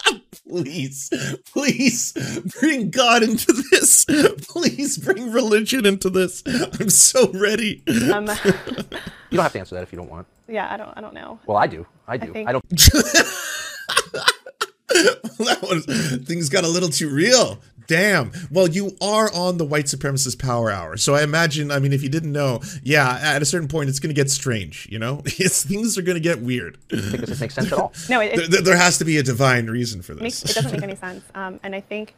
[0.50, 1.10] Please,
[1.54, 2.12] please
[2.60, 4.04] bring God into this.
[4.50, 6.44] Please bring religion into this.
[6.46, 7.82] I'm so ready.
[8.12, 8.30] Um,
[9.32, 10.28] You don't have to answer that if you don't want.
[10.52, 11.40] Yeah, I don't I don't know.
[11.48, 11.86] Well, I do.
[12.08, 12.32] I do.
[12.34, 12.64] think- I don't.
[15.40, 15.86] that was,
[16.28, 17.60] things got a little too real.
[17.88, 18.32] Damn.
[18.52, 20.96] Well, you are on the white supremacist power hour.
[20.98, 24.00] So I imagine, I mean, if you didn't know, yeah, at a certain point, it's
[24.00, 25.22] going to get strange, you know?
[25.26, 26.78] It's, things are going to get weird.
[26.90, 27.92] think this makes sense at all.
[28.10, 30.22] No, it, There, it, there- there has to be a divine reason for this.
[30.22, 31.24] makes, it doesn't make any sense.
[31.36, 32.14] Um, and I think,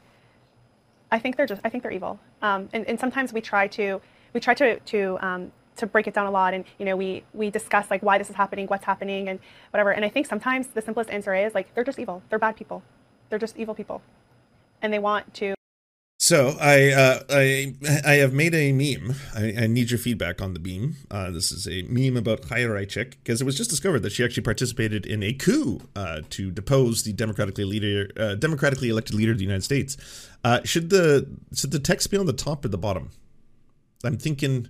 [1.11, 2.19] I think they're just, I think they're evil.
[2.41, 3.99] Um, and, and sometimes we try to,
[4.33, 7.23] we try to, to, um, to break it down a lot, and you know, we
[7.33, 9.39] we discuss like why this is happening, what's happening, and
[9.71, 9.91] whatever.
[9.91, 12.21] And I think sometimes the simplest answer is like they're just evil.
[12.29, 12.83] They're bad people.
[13.29, 14.01] They're just evil people,
[14.81, 15.55] and they want to.
[16.23, 17.75] So I uh, I
[18.05, 19.15] I have made a meme.
[19.35, 20.95] I, I need your feedback on the meme.
[21.11, 24.23] Uh, this is a meme about Chaya Raichik because it was just discovered that she
[24.23, 29.33] actually participated in a coup uh, to depose the democratically leader, uh, democratically elected leader
[29.33, 29.97] of the United States.
[30.45, 33.09] Uh, should the should the text be on the top or the bottom?
[34.05, 34.69] I'm thinking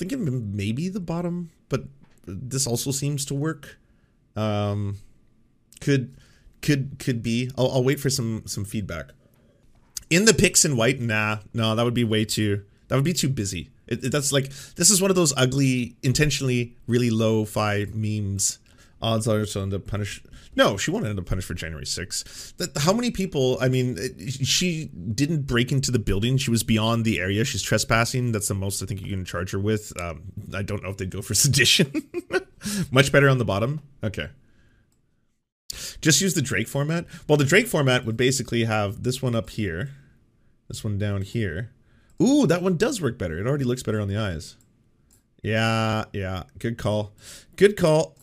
[0.00, 1.84] thinking maybe the bottom, but
[2.26, 3.78] this also seems to work.
[4.34, 4.96] Um,
[5.80, 6.16] could
[6.62, 7.50] could could be.
[7.56, 9.10] I'll, I'll wait for some some feedback
[10.10, 13.12] in the pics in white nah no that would be way too that would be
[13.12, 17.44] too busy it, it- that's like this is one of those ugly intentionally really low
[17.44, 18.58] fi memes
[19.02, 22.56] odds are she'll end up punished no she won't end up punished for january 6th
[22.56, 23.96] that, how many people i mean
[24.28, 28.54] she didn't break into the building she was beyond the area she's trespassing that's the
[28.54, 30.22] most i think you can charge her with um,
[30.54, 31.90] i don't know if they'd go for sedition
[32.90, 34.28] much better on the bottom okay
[36.00, 37.04] just use the Drake format.
[37.28, 39.90] Well, the Drake format would basically have this one up here,
[40.66, 41.70] this one down here,
[42.22, 43.38] Ooh, that one does work better.
[43.38, 44.56] It already looks better on the eyes.
[45.42, 46.44] Yeah, yeah.
[46.58, 47.12] Good call.
[47.56, 48.16] Good call.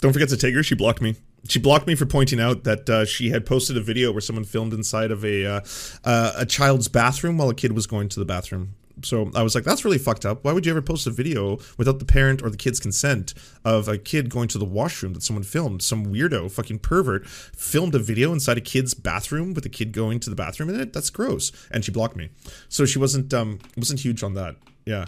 [0.00, 0.62] Don't forget to take her.
[0.62, 1.16] She blocked me.
[1.48, 4.44] She blocked me for pointing out that uh, she had posted a video where someone
[4.44, 5.60] filmed inside of a uh,
[6.04, 8.74] uh, a child's bathroom while a kid was going to the bathroom.
[9.02, 10.42] So I was like, that's really fucked up.
[10.42, 13.88] Why would you ever post a video without the parent or the kid's consent of
[13.88, 15.82] a kid going to the washroom that someone filmed?
[15.82, 20.18] Some weirdo, fucking pervert, filmed a video inside a kid's bathroom with a kid going
[20.20, 20.92] to the bathroom in it.
[20.94, 21.52] That's gross.
[21.70, 22.30] And she blocked me.
[22.68, 24.56] So she wasn't um wasn't huge on that.
[24.86, 25.06] Yeah.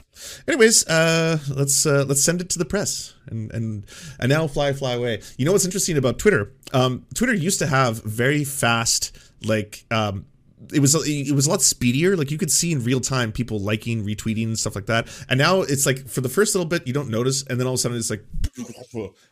[0.49, 3.87] Anyways, uh, let's uh, let's send it to the press and and
[4.19, 5.23] and now fly fly away.
[5.37, 6.53] You know what's interesting about Twitter?
[6.73, 10.27] Um, Twitter used to have very fast like um,
[10.73, 12.17] it was it was a lot speedier.
[12.17, 15.09] Like you could see in real time people liking, retweeting, and stuff like that.
[15.29, 17.75] And now it's like for the first little bit you don't notice, and then all
[17.75, 18.25] of a sudden it's like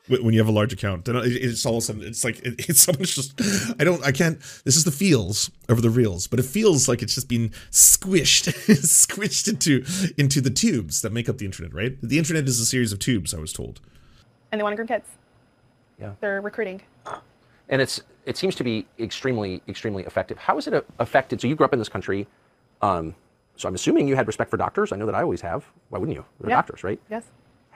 [0.23, 2.55] when you have a large account, then it's all of a sudden it's like it,
[2.69, 3.41] it's someone's just
[3.81, 4.39] I don't I can't.
[4.65, 8.53] This is the feels over the reels, but it feels like it's just been squished,
[8.83, 9.85] squished into
[10.17, 11.75] into the tubes that make up the internet.
[11.75, 11.97] Right?
[12.03, 13.35] The internet is a series of tubes.
[13.35, 13.81] I was told.
[14.53, 15.09] And they want to groom kids.
[15.99, 16.13] Yeah.
[16.21, 16.83] They're recruiting.
[17.69, 20.39] And it's it seems to be extremely extremely effective.
[20.39, 21.41] How is it affected?
[21.41, 22.27] So you grew up in this country,
[22.83, 23.15] um,
[23.57, 24.93] so I'm assuming you had respect for doctors.
[24.93, 25.65] I know that I always have.
[25.91, 26.25] Why wouldn't you?
[26.41, 26.57] They're Yeah.
[26.57, 27.01] doctors, right?
[27.11, 27.25] Yes.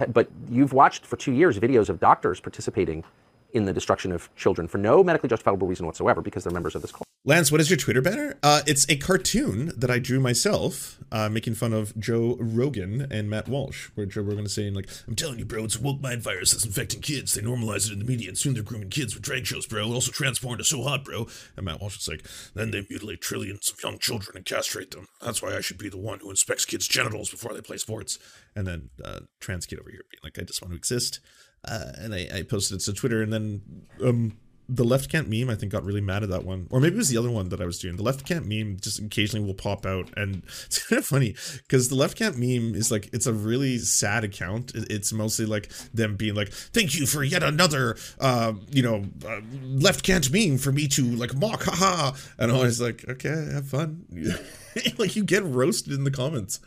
[0.09, 3.05] But you've watched for two years videos of doctors participating
[3.53, 6.83] in the destruction of children for no medically justifiable reason whatsoever because they're members of
[6.83, 7.07] this cult.
[7.23, 8.39] Lance, what is your Twitter banner?
[8.43, 13.29] Uh, it's a cartoon that I drew myself, uh, making fun of Joe Rogan and
[13.29, 16.01] Matt Walsh, where Joe Rogan is saying like, "I'm telling you, bro, it's a woke
[16.01, 17.35] mind virus that's infecting kids.
[17.35, 19.93] They normalize it in the media, and soon they're grooming kids with drag shows, bro.
[19.93, 22.25] Also transformed to so hot, bro." And Matt Walsh is like,
[22.55, 25.09] "Then they mutilate trillions of young children and castrate them.
[25.21, 28.19] That's why I should be the one who inspects kids' genitals before they play sports."
[28.57, 31.21] And then uh, trans kid over here being like, "I just want to exist."
[31.65, 33.63] Uh, and I, I posted it to Twitter, and then
[34.03, 34.37] um,
[34.73, 36.99] the left can't meme I think got really mad at that one, or maybe it
[36.99, 37.97] was the other one that I was doing.
[37.97, 41.89] The left can't meme just occasionally will pop out, and it's kind of funny because
[41.89, 44.73] the left can't meme is like it's a really sad account.
[44.75, 49.41] It's mostly like them being like, "Thank you for yet another, uh, you know, uh,
[49.65, 53.67] left can't meme for me to like mock, haha." And I was like, "Okay, have
[53.67, 54.07] fun."
[54.99, 56.61] like you get roasted in the comments.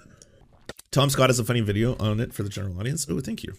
[0.92, 3.08] Tom Scott has a funny video on it for the general audience.
[3.10, 3.56] Oh, thank you.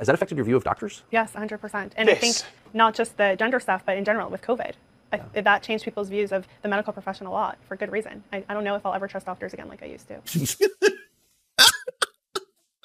[0.00, 1.02] Has that affected your view of doctors?
[1.10, 1.92] Yes, 100%.
[1.94, 2.36] And I think
[2.72, 4.72] not just the gender stuff, but in general with COVID.
[5.12, 8.24] I, That changed people's views of the medical profession a lot for good reason.
[8.32, 10.22] I, I don't know if I'll ever trust doctors again like I used to.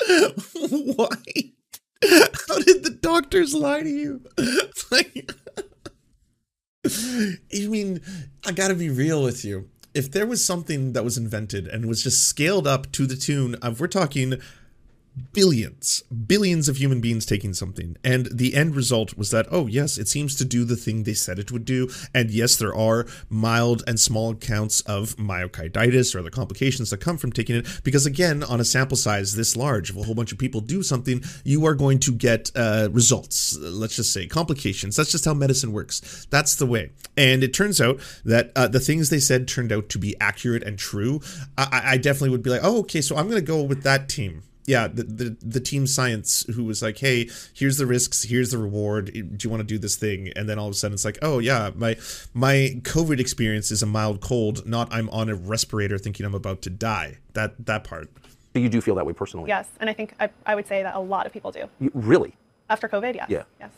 [0.97, 1.07] Why?
[2.03, 4.21] How did the doctors lie to you?
[4.91, 5.31] like,
[6.85, 8.01] I mean,
[8.45, 9.69] I gotta be real with you.
[9.93, 13.55] If there was something that was invented and was just scaled up to the tune
[13.55, 14.41] of, we're talking
[15.33, 17.97] billions, billions of human beings taking something.
[18.03, 21.13] And the end result was that, oh, yes, it seems to do the thing they
[21.13, 21.89] said it would do.
[22.13, 27.17] And yes, there are mild and small counts of myocarditis or the complications that come
[27.17, 27.81] from taking it.
[27.83, 30.83] Because again, on a sample size this large, if a whole bunch of people do
[30.83, 33.57] something, you are going to get uh, results.
[33.57, 34.95] Let's just say complications.
[34.95, 36.27] That's just how medicine works.
[36.29, 36.91] That's the way.
[37.17, 40.63] And it turns out that uh, the things they said turned out to be accurate
[40.63, 41.21] and true.
[41.57, 44.09] I, I- definitely would be like, oh, okay, so I'm going to go with that
[44.09, 48.51] team yeah the, the the team science who was like hey here's the risks here's
[48.51, 50.93] the reward do you want to do this thing and then all of a sudden
[50.93, 51.95] it's like oh yeah my
[52.33, 56.61] my covid experience is a mild cold not i'm on a respirator thinking i'm about
[56.61, 58.09] to die that that part
[58.53, 59.49] So you do feel that way personally?
[59.49, 61.65] Yes, and I think I, I would say that a lot of people do.
[61.79, 62.35] You, really?
[62.69, 63.25] After COVID, yeah.
[63.27, 63.43] Yeah.
[63.59, 63.71] Yes.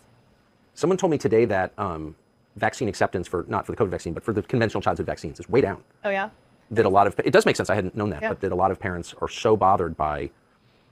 [0.75, 2.15] Someone told me today that um,
[2.57, 5.49] vaccine acceptance for not for the COVID vaccine, but for the conventional childhood vaccines is
[5.49, 5.81] way down.
[6.05, 6.29] Oh, yeah?
[6.69, 7.71] That a lot of it does make sense.
[7.71, 8.29] I hadn't known that, Yeah.
[8.29, 10.29] but that a lot of parents are so bothered by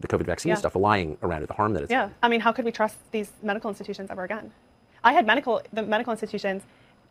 [0.05, 0.55] the COVID vaccine Yeah.
[0.55, 1.91] stuff, lying around it, the harm that it's.
[1.91, 2.09] Yeah.
[2.21, 4.51] I mean, how could we trust these medical institutions ever again?
[5.03, 6.63] I had medical the medical institutions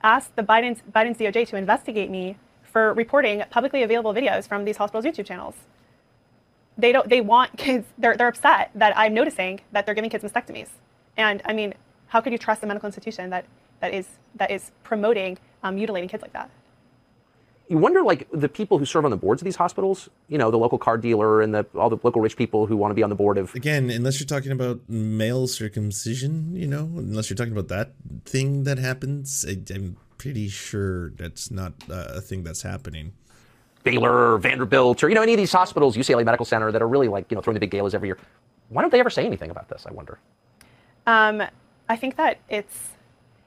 [0.02, 4.76] ask the Biden's Biden's DOJ to investigate me for reporting publicly available videos from these
[4.76, 5.54] hospitals' YouTube channels.
[6.76, 7.08] They don't.
[7.08, 7.86] They want kids.
[7.98, 10.68] They're they're upset that I'm noticing that they're giving kids mastectomies.
[11.16, 11.74] And I mean,
[12.08, 13.44] how could you trust a medical institution that
[13.80, 16.50] that is that is promoting um, mutilating kids like that?
[17.74, 20.52] You wonder, like the people who serve on the boards of these hospitals, you know,
[20.52, 23.02] the local car dealer and the all the local rich people who want to be
[23.02, 23.52] on the board of.
[23.56, 27.90] again unless you're talking about male circumcision you know unless you're talking about that
[28.26, 33.12] thing that happens I, i'm pretty sure that's not uh, a thing that's happening
[33.82, 36.88] Baylor or Vanderbilt or you know any of these hospitals, UCLA Medical Center that are
[36.88, 38.18] really like you know throwing the big galas every year.
[38.68, 39.84] Why don't they ever say anything about this?
[39.84, 40.18] I wonder.
[41.08, 41.42] Um,
[41.88, 42.90] I think that it's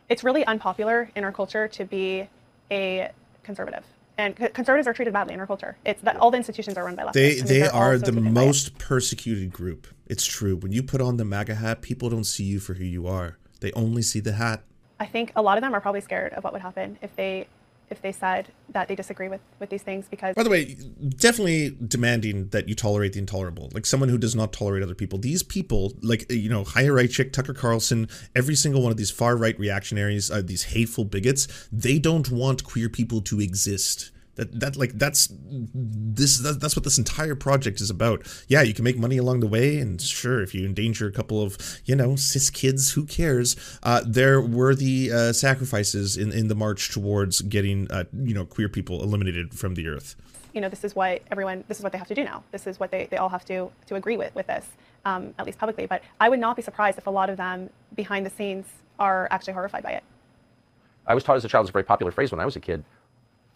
[0.09, 2.27] it's really unpopular in our culture to be
[2.69, 3.09] a
[3.43, 3.85] conservative,
[4.17, 5.77] and c- conservatives are treated badly in our culture.
[5.85, 7.13] It's that all the institutions are run by leftists.
[7.13, 8.45] They they are the taken by it.
[8.45, 9.87] most persecuted group.
[10.07, 10.55] It's true.
[10.55, 13.37] When you put on the MAGA hat, people don't see you for who you are.
[13.59, 14.63] They only see the hat.
[14.99, 17.47] I think a lot of them are probably scared of what would happen if they
[17.89, 20.35] if they said that they disagree with with these things because.
[20.35, 20.77] By the way,
[21.17, 23.69] definitely demanding that you tolerate the intolerable.
[23.73, 25.19] Like someone who does not tolerate other people.
[25.19, 29.37] These people, like you know, Chaya Raichik, Tucker Carlson, every single one of these far
[29.37, 34.11] right reactionaries, uh, these hateful bigots, they don't want queer people to exist.
[34.37, 35.29] That that like that's
[35.73, 38.25] this that, that's what this entire project is about.
[38.47, 41.41] Yeah, you can make money along the way, and sure, if you endanger a couple
[41.41, 43.55] of you know cis kids, who cares?
[43.83, 48.45] Uh, there were the uh, sacrifices in in the march towards getting uh, you know
[48.45, 50.15] queer people eliminated from the earth.
[50.53, 51.63] You know, this is what everyone.
[51.67, 52.43] This is what they have to do now.
[52.51, 54.67] This is what they, they all have to to agree with with this,
[55.05, 55.87] um, at least publicly.
[55.87, 58.65] But I would not be surprised if a lot of them behind the scenes
[58.99, 60.03] are actually horrified by it.
[61.07, 62.59] I was taught as a child, it's a very popular phrase when I was a
[62.59, 62.83] kid,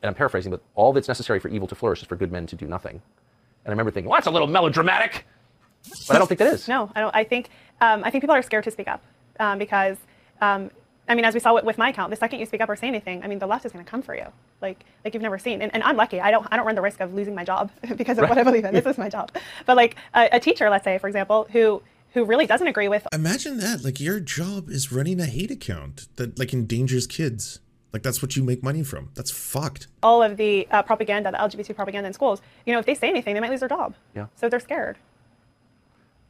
[0.02, 2.48] and I'm paraphrasing, but all that's necessary for evil to flourish is for good men
[2.48, 2.96] to do nothing.
[3.64, 5.26] And I remember thinking, well, that's a little melodramatic,
[6.08, 6.68] but I don't think that is.
[6.68, 7.16] No, I don't.
[7.16, 7.50] I think
[7.80, 9.04] um, I think people are scared to speak up
[9.40, 9.98] um, because
[10.42, 10.72] um,
[11.08, 12.76] I mean, as we saw with, with my account, the second you speak up or
[12.76, 14.26] say anything, I mean, the left is going to come for you,
[14.62, 15.62] like like you've never seen.
[15.62, 17.70] And, and I'm lucky; I don't I don't run the risk of losing my job
[17.98, 18.30] because of Right.
[18.30, 18.74] what I believe in.
[18.74, 19.32] This is my job.
[19.66, 21.82] But like a, a teacher, let's say, for example, who
[22.14, 23.84] who really doesn't agree with Imagine that.
[23.84, 27.60] Like your job is running a hate account that like endangers kids.
[27.94, 29.10] Like that's what you make money from.
[29.16, 29.88] That's fucked.
[30.02, 33.10] all of the uh, propaganda, the LGBT propaganda in schools, you know, if they say
[33.10, 33.96] anything, they might lose their job.
[34.16, 34.28] Yeah.
[34.36, 34.98] So they're scared.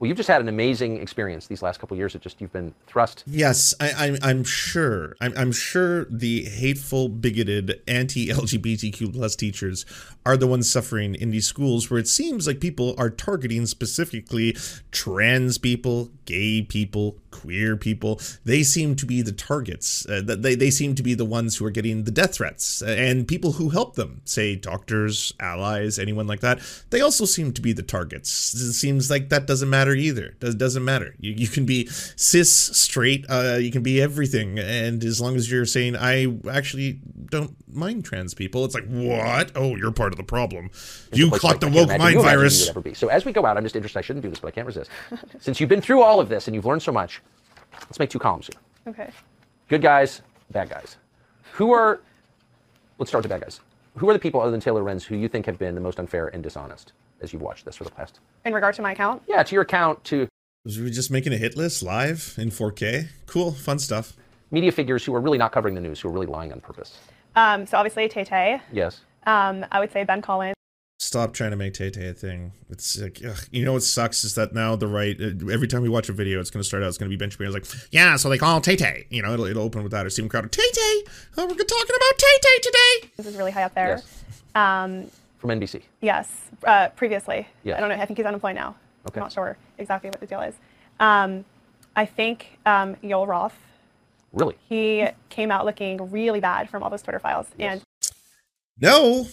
[0.02, 2.16] Well, you've just had an amazing experience these last couple years.
[2.16, 3.24] It just you've been thrust.
[3.28, 4.18] Yes, I, I'm.
[4.24, 5.16] I'm sure.
[5.22, 9.86] I'm, I'm sure the hateful, bigoted, anti-LGBTQ plus teachers
[10.26, 14.58] are the ones suffering in these schools, where it seems like people are targeting specifically
[14.90, 18.20] trans people, gay people, queer people.
[18.44, 20.08] They seem to be the targets.
[20.08, 23.28] Uh, they they seem to be the ones who are getting the death threats, and
[23.28, 26.60] people who help them, say doctors, allies, anyone like that.
[26.90, 28.56] They also seem to be the targets.
[28.56, 30.36] It seems like that doesn't matter either.
[30.40, 31.16] Does doesn't matter.
[31.20, 33.26] You, you can be cis, straight.
[33.30, 38.06] Uh, you can be everything, and as long as you're saying I actually don't mind
[38.06, 39.52] trans people, it's like what?
[39.56, 40.70] Oh, you're part of the problem.
[41.14, 42.70] You Like, caught the woke mind you imagine you virus.
[42.70, 42.94] ever be.
[42.94, 44.00] So as we go out, I'm just interested.
[44.00, 44.90] I shouldn't do this, but I can't resist.
[45.40, 47.22] Since you've been through all of this and you've learned so much,
[47.74, 48.62] let's make two columns here.
[48.94, 49.12] Okay.
[49.70, 50.98] Good guys, bad guys.
[51.54, 52.02] Who are?
[52.98, 53.60] Let's start with the bad guys.
[53.98, 56.00] Who are the people other than Taylor Lorenz who you think have been the most
[56.00, 58.20] unfair and dishonest as you've watched this for the past?
[58.46, 60.28] In regard to my account, Yeah, to your account, to
[60.66, 63.08] Was we just making a hit list live in 4K?
[63.28, 64.14] Cool, fun stuff.
[64.52, 66.98] media figures who are really not covering the news, who are really lying on purpose.
[67.36, 68.62] um, so obviously Tay Tay.
[68.72, 69.02] Yes.
[69.26, 70.56] Um, I would say Ben Collins.
[71.00, 72.52] Stop trying to make Tay Tay a thing.
[72.70, 73.38] It's like, ugh.
[73.52, 76.14] you know what sucks is that now the right, uh, every time we watch a
[76.14, 78.30] video, it's going to start out, it's going to be Ben Shapiro's like, yeah, so
[78.30, 79.08] they call Tay Tay.
[79.10, 80.06] You know, it'll, it'll open with that.
[80.06, 81.04] Or Steven Crowder, Tay Tay,
[81.38, 83.12] oh, we're talking about Tay Tay today.
[83.18, 84.02] This is really high up there.
[84.54, 85.10] Um,
[85.42, 85.82] From NBC.
[86.02, 86.30] yes.
[86.64, 87.48] Uh, previously.
[87.64, 87.78] Yes.
[87.78, 87.96] I don't know.
[87.96, 88.76] I think he's unemployed now.
[89.08, 89.20] Okay.
[89.20, 90.54] I'm not sure exactly what the deal is.
[91.00, 91.44] Um,
[91.96, 93.58] I think um, Yoel Roth.
[94.32, 94.56] Really?
[94.70, 97.82] He came out looking really bad from all those Twitter files, and
[98.80, 99.26] No,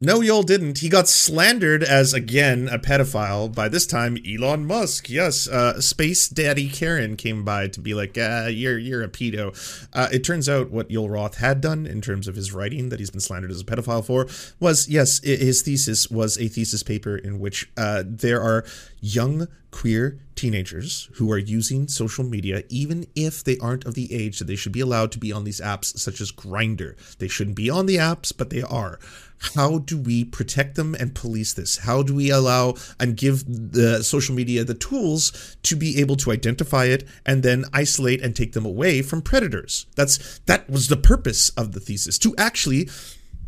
[0.00, 0.78] no, Yoel didn't.
[0.78, 5.08] He got slandered as, again, a pedophile by this time Elon Musk.
[5.08, 9.54] Yes, uh, Space Daddy Karen came by to be like, uh, you're, you're a pedo.
[9.92, 12.98] Uh, it turns out what Yoel Roth had done in terms of his writing that
[12.98, 14.26] he's been slandered as a pedophile for
[14.60, 18.64] was, yes, his thesis was a thesis paper in which uh, there are
[19.00, 24.38] young queer teenagers who are using social media even if they aren't of the age
[24.38, 26.94] that they should be allowed to be on these apps such as Grindr.
[27.18, 29.00] They shouldn't be on the apps, but they are.
[29.56, 31.78] How do we protect them and police this?
[31.78, 36.30] How do we allow and give the social media the tools to be able to
[36.30, 39.86] identify it and then isolate and take them away from predators?
[39.96, 42.88] That's that was the purpose of the thesis to actually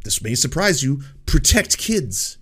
[0.03, 2.39] this may surprise you, protect kids.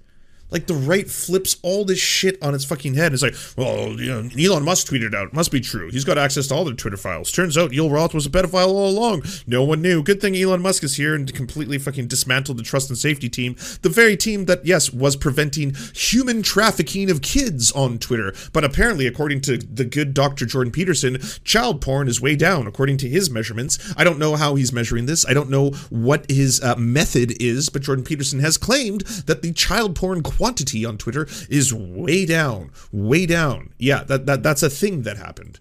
[0.55, 3.13] Like the right flips all this shit on its fucking head.
[3.13, 5.27] It's like, well, you know, Elon Musk tweeted out.
[5.27, 5.91] It Must be true.
[5.91, 7.33] He's got access to all their Twitter files.
[7.33, 9.25] Turns out Yoel Roth was a pedophile all along.
[9.49, 10.05] No one knew.
[10.05, 13.57] Good thing Elon Musk is here and completely fucking dismantled the trust and safety team.
[13.83, 18.33] The very team that, yes, was preventing human trafficking of kids on Twitter.
[18.53, 20.47] But apparently, according to the good Dr.
[20.47, 23.93] Jordan Peterson, child porn is way down, according to his measurements.
[23.97, 25.27] I don't know how he's measuring this.
[25.27, 29.53] I don't know what his uh, method is, but Jordan Peterson has claimed that the
[29.53, 33.71] child porn quantity on Twitter is way down, way down.
[33.79, 35.59] Yeah, that, that that's a thing that happened.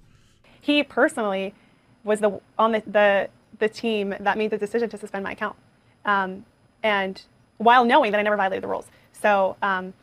[0.60, 1.54] he personally
[2.04, 3.30] was the on the the,
[3.60, 5.56] the team that made the decision to suspend my account,
[6.04, 6.44] um,
[6.84, 7.22] and
[7.60, 8.88] while knowing that I never violated the rules.
[9.14, 9.94] So um,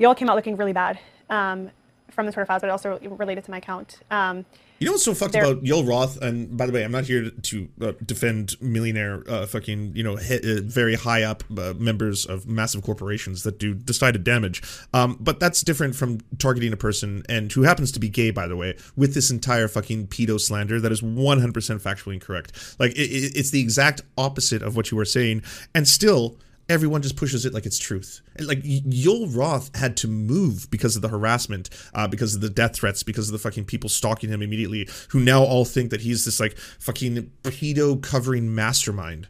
[0.00, 0.98] Yoel came out looking really bad.
[1.28, 1.70] Um,
[2.10, 3.98] from the Twitter files, but also related to my account.
[4.10, 4.46] Um,
[4.80, 6.20] You know what's so fucked about Yoel Roth?
[6.20, 10.16] And by the way, I'm not here to uh, defend millionaire, uh, fucking, you know,
[10.16, 14.62] he, uh, very high up uh, members of massive corporations that do decided damage.
[14.92, 18.48] Um, but that's different from targeting a person and who happens to be gay, by
[18.48, 22.76] the way, with this entire fucking pedo slander that is 100% factually incorrect.
[22.78, 25.44] Like it, it's the exact opposite of what you were saying,
[25.74, 26.36] and still
[26.68, 28.20] everyone just pushes it like it's truth.
[28.40, 32.50] Like Y- Yoel Roth had to move because of the harassment, uh, because of the
[32.50, 36.00] death threats, because of the fucking people stalking him immediately, who now all think that
[36.02, 39.28] he's this like fucking pedo covering mastermind.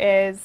[0.00, 0.40] is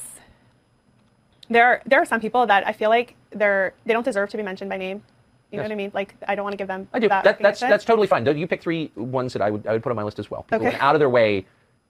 [1.50, 4.38] there are, there are some people that I feel like they're they don't deserve to
[4.38, 5.04] be mentioned by name.
[5.52, 5.70] You know Yes.
[5.70, 5.92] what I mean?
[5.94, 7.10] Like I don't want to give them I do.
[7.10, 8.26] that That, that's that's totally fine.
[8.26, 10.44] You pick three ones that I would I would put on my list as well.
[10.44, 10.70] People Okay.
[10.70, 11.46] went out of their way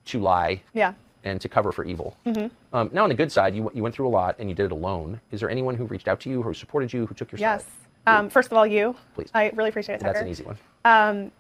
[0.05, 0.93] to lie yeah.
[1.23, 2.17] And to cover for evil.
[2.25, 4.55] hmm Um, now, on the good side, you, you went through a lot and you
[4.55, 5.21] did it alone.
[5.31, 7.63] Is there anyone who reached out to you, who supported you, who took your Yes.
[7.63, 7.69] side?
[8.05, 8.95] Um, first of all, you.
[9.15, 9.29] Please.
[9.33, 10.01] I really appreciate it.
[10.03, 10.57] That's an easy one.
[10.83, 11.31] Um,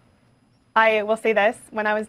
[0.75, 2.07] I will say this: when I was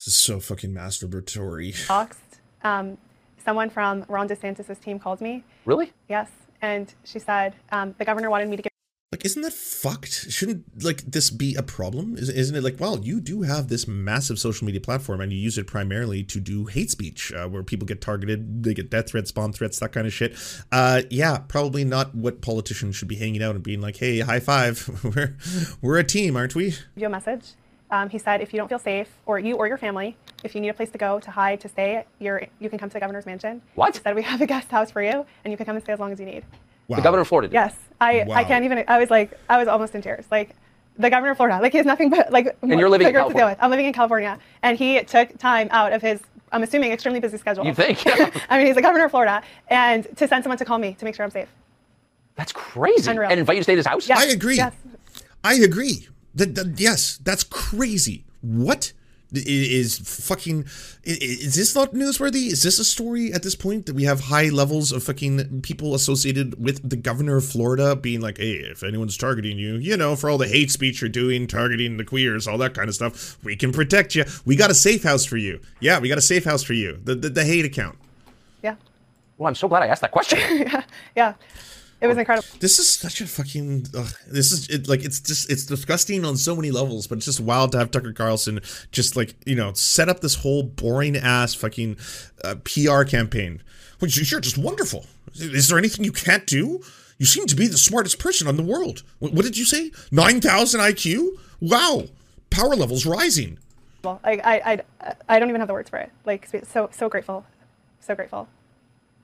[0.00, 1.72] This is so fucking masturbatory.
[1.86, 2.14] doxxed,
[2.62, 2.98] um,
[3.44, 5.44] someone from Ron DeSantis' team called me.
[5.64, 5.92] Really?
[6.08, 6.30] Yes,
[6.60, 8.72] and she said um, the governor wanted me to give.
[9.10, 10.30] Like, isn't that fucked?
[10.30, 12.14] Shouldn't like this be a problem?
[12.18, 15.38] Is- Isn't it like, well, you do have this massive social media platform, and you
[15.38, 19.08] use it primarily to do hate speech, uh, where people get targeted, they get death
[19.08, 20.36] threats, bomb threats, that kind of shit.
[20.70, 24.40] Uh, yeah, probably not what politicians should be hanging out and being like, hey, high
[24.40, 24.86] five,
[25.16, 25.38] we're
[25.80, 26.74] we're a team, aren't we?
[26.94, 27.52] you a message.
[27.90, 30.60] Um, he said, if you don't feel safe, or you or your family, if you
[30.60, 33.00] need a place to go, to hide, to stay, you're, you can come to the
[33.00, 33.62] governor's mansion.
[33.74, 33.96] What?
[33.96, 35.94] He said, we have a guest house for you, and you can come and stay
[35.94, 36.44] as long as you need.
[36.96, 37.48] The governor of Florida.
[37.48, 37.54] did.
[37.54, 38.84] Yes, I, I can't even.
[38.88, 40.24] I was like, I was almost in tears.
[40.30, 40.56] Like,
[40.96, 42.56] the governor of Florida, like he has nothing but like.
[42.62, 43.46] And you're living in bigger to deal California.
[43.50, 43.58] with.
[43.62, 46.20] I'm living in California, and he took time out of his.
[46.50, 47.64] I'm assuming extremely busy schedule.
[47.66, 48.02] You think?
[48.50, 51.04] I mean, he's the governor of Florida, and to send someone to call me to
[51.04, 51.48] make sure I'm safe.
[52.36, 53.10] That's crazy.
[53.10, 53.30] Unreal.
[53.30, 54.08] And invite you to stay at his house?
[54.08, 54.56] Yes, I agree.
[54.56, 54.72] Yes.
[55.44, 56.08] I agree.
[56.36, 58.24] That, that- yes, that's crazy.
[58.40, 58.97] What I-
[59.32, 60.64] is fucking?
[61.06, 62.46] i- i- Is this not newsworthy?
[62.50, 65.94] Is this a story at this point that we have high levels of fucking people
[65.94, 70.16] associated with the governor of Florida being like, hey, if anyone's targeting you, you know,
[70.16, 73.36] for all the hate speech you're doing, targeting the queers, all that kind of stuff,
[73.44, 74.24] we can protect you.
[74.44, 75.60] We got a safe house for you.
[75.80, 76.98] Yeah, we got a safe house for you.
[77.04, 77.98] The the, the hate account.
[78.62, 78.76] Yeah.
[79.36, 80.38] Well, I'm so glad I asked that question.
[80.58, 80.82] yeah.
[81.14, 81.34] Yeah.
[82.00, 82.46] It was incredible.
[82.60, 83.86] This is such a fucking.
[83.96, 87.24] Ugh, this is it, like it's just it's disgusting on so many levels, but it's
[87.24, 88.60] just wild to have Tucker Carlson
[88.92, 91.96] just like you know set up this whole boring ass fucking
[92.44, 93.62] uh, PR campaign.
[93.98, 95.06] Which you're just wonderful.
[95.34, 96.80] Is there anything you can't do?
[97.18, 99.02] You seem to be the smartest person on the world.
[99.18, 99.90] What, what did you say?
[100.12, 101.30] Nine thousand IQ?
[101.60, 102.04] Wow,
[102.50, 103.58] power levels rising.
[104.04, 106.12] Well, I, I, I, I don't even have the words for it.
[106.24, 107.44] Like, so, so grateful,
[108.00, 108.48] so grateful.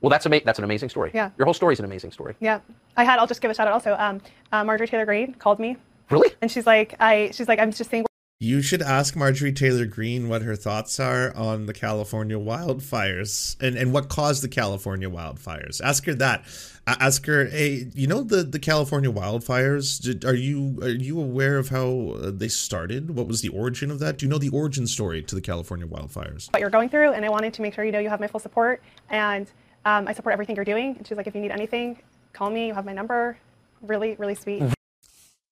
[0.05, 1.09] Well, that's, ama- that's an amazing story.
[1.15, 1.31] Yeah.
[1.35, 2.35] Your whole story is an amazing story.
[2.39, 2.59] Yeah,
[2.95, 3.17] I had.
[3.17, 3.73] I'll just give a shout out.
[3.73, 4.21] Also, um,
[4.51, 5.77] uh, Marjorie Taylor Greene called me.
[6.11, 6.29] Really?
[6.43, 8.05] And she's like, I, she's like, I'm just saying.
[8.39, 13.75] You should ask Marjorie Taylor Greene what her thoughts are on the California wildfires and,
[13.75, 15.81] and what caused the California wildfires.
[15.81, 16.43] Ask her that.
[16.85, 19.99] Ask her, hey, you know the, the California wildfires?
[19.99, 23.15] Did, are you are you aware of how uh, they started?
[23.15, 24.19] What was the origin of that?
[24.19, 26.53] Do you know the origin story to the California wildfires?
[26.53, 28.27] what you're going through, and I wanted to make sure you know you have my
[28.27, 29.49] full support, and
[29.85, 30.95] um, I support everything you're doing.
[30.97, 31.99] And she's like, if you need anything,
[32.33, 32.67] call me.
[32.67, 33.37] You have my number.
[33.81, 34.63] Really, really sweet.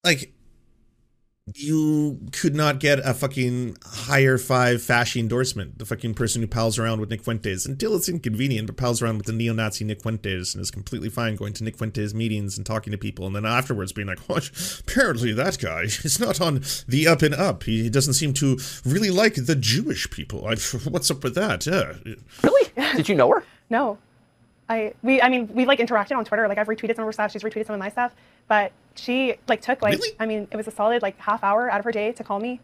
[0.04, 0.34] Like,
[1.56, 5.78] you could not get a fucking higher five fashy endorsement.
[5.78, 9.18] The fucking person who pals around with Nick Fuentes until it's inconvenient, but pals around
[9.18, 12.66] with the neo-Nazi Nick Fuentes and is completely fine going to Nick Fuentes meetings and
[12.66, 14.50] talking to people, and then afterwards being like, "What?
[14.80, 17.64] Apparently that guy is not on the up and up.
[17.64, 20.48] He doesn't seem to really like the Jewish people.
[20.48, 20.56] I,
[20.90, 21.66] what's up with that?
[21.66, 21.94] Yeah.
[22.42, 22.72] Really?
[22.96, 23.44] Did you know her?
[23.70, 23.98] No,
[24.70, 26.48] I we I mean we like interacted on Twitter.
[26.48, 27.32] Like I've retweeted some of her stuff.
[27.32, 28.14] She's retweeted some of my stuff.
[28.48, 31.80] But she like took like I mean it was a solid like half hour out
[31.80, 32.60] of her day to call me.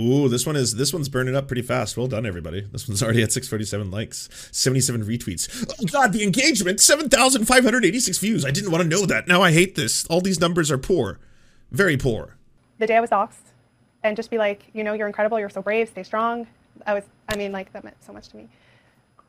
[0.00, 1.96] Ooh, this one is this one's burning up pretty fast.
[1.96, 2.60] Well done, everybody.
[2.60, 5.74] This one's already at 647 likes, 77 retweets.
[5.80, 8.44] Oh god, the engagement, 7,586 views.
[8.44, 9.26] I didn't want to know that.
[9.26, 10.06] Now I hate this.
[10.06, 11.18] All these numbers are poor.
[11.72, 12.36] Very poor.
[12.78, 13.50] The day I was doxxed,
[14.04, 15.40] and just be like, you know, you're incredible.
[15.40, 15.88] You're so brave.
[15.88, 16.46] Stay strong.
[16.86, 17.02] I was.
[17.28, 18.48] I mean, like that meant so much to me.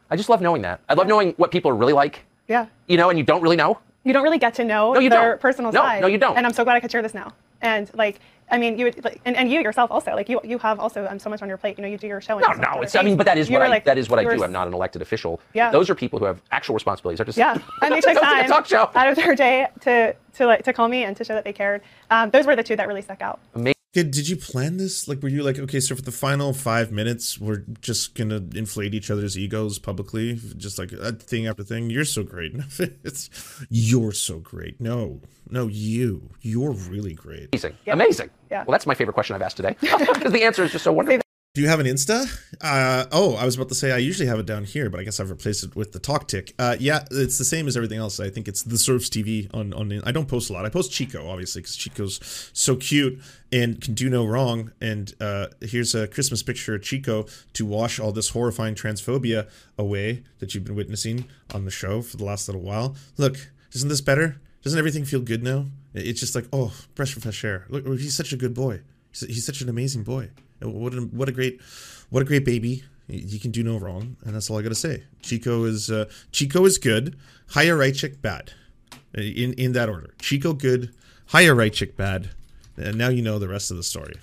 [0.09, 0.79] I just love knowing that.
[0.89, 2.65] I love knowing what people are really like, Yeah.
[2.87, 3.79] you know, and you don't really know.
[4.03, 5.41] You don't really get to know No, you their don't.
[5.41, 6.01] personal No, side.
[6.01, 6.37] no, you don't.
[6.37, 7.33] And I'm so glad I could share this now.
[7.61, 8.19] And like,
[8.49, 11.05] I mean, you would, like, and, and you yourself also, like you you have also
[11.07, 11.77] um, so much on your plate.
[11.77, 12.39] You know, you do your show.
[12.39, 12.81] and No, no.
[12.81, 14.43] It's, I mean, but that is You what I, like- that is what I do.
[14.43, 15.39] I'm not an elected official.
[15.53, 15.69] Yeah.
[15.69, 17.19] Those are people who have actual responsibilities.
[17.19, 17.51] Are just Yeah,
[17.83, 18.89] and they took Sounds like a time talk show.
[18.95, 21.53] out of their day to to like to call me and to show that they
[21.53, 21.81] cared.
[22.09, 23.39] Um, those were the two that really stuck out.
[23.53, 23.73] Amazing.
[23.91, 25.07] Did, did you plan this?
[25.07, 28.93] Like, were you like, okay, so for the final five minutes, we're just gonna inflate
[28.93, 31.89] each other's egos publicly, just like uh, thing after thing?
[31.89, 32.53] You're so great.
[33.03, 33.31] it's
[33.69, 34.79] you're so great.
[34.79, 37.49] No, no, you, you're really great.
[37.51, 38.29] Amazing, amazing.
[38.51, 38.63] Yeah.
[38.67, 41.23] Well, that's my favorite question I've asked today because the answer is just so wonderful.
[41.55, 42.27] Do you have an Insta?
[42.61, 45.03] Uh, oh, I was about to say I usually have it down here, but I
[45.03, 46.53] guess I've replaced it with the Talk Tick.
[46.59, 48.19] Uh, yeah, it's the same as everything else.
[48.19, 49.91] I think it's the Serfs TV on on.
[50.05, 50.67] I don't post a lot.
[50.67, 53.19] I post Chico obviously because Chico's so cute
[53.51, 54.73] and can do no wrong.
[54.79, 60.21] And uh, here's a Christmas picture of Chico to wash all this horrifying transphobia away
[60.37, 62.95] that you've been witnessing on the show for the last little while.
[63.17, 64.39] Look, isn't this better?
[64.61, 65.65] Doesn't everything feel good now?
[65.95, 67.65] It's just like oh, fresh fresh air.
[67.69, 68.81] Look, he's such a good boy.
[69.11, 70.29] He's such an amazing boy.
[70.61, 71.61] What a, what a great
[72.09, 72.83] what a great baby.
[73.07, 75.03] He can do no wrong, and that's all I gotta say.
[75.21, 77.17] Chico is uh, Chico is good.
[77.49, 78.53] Raichik bad.
[79.13, 80.13] In in that order.
[80.19, 80.93] Chico good.
[81.31, 82.31] Raichik bad.
[82.77, 84.13] And now you know the rest of the story.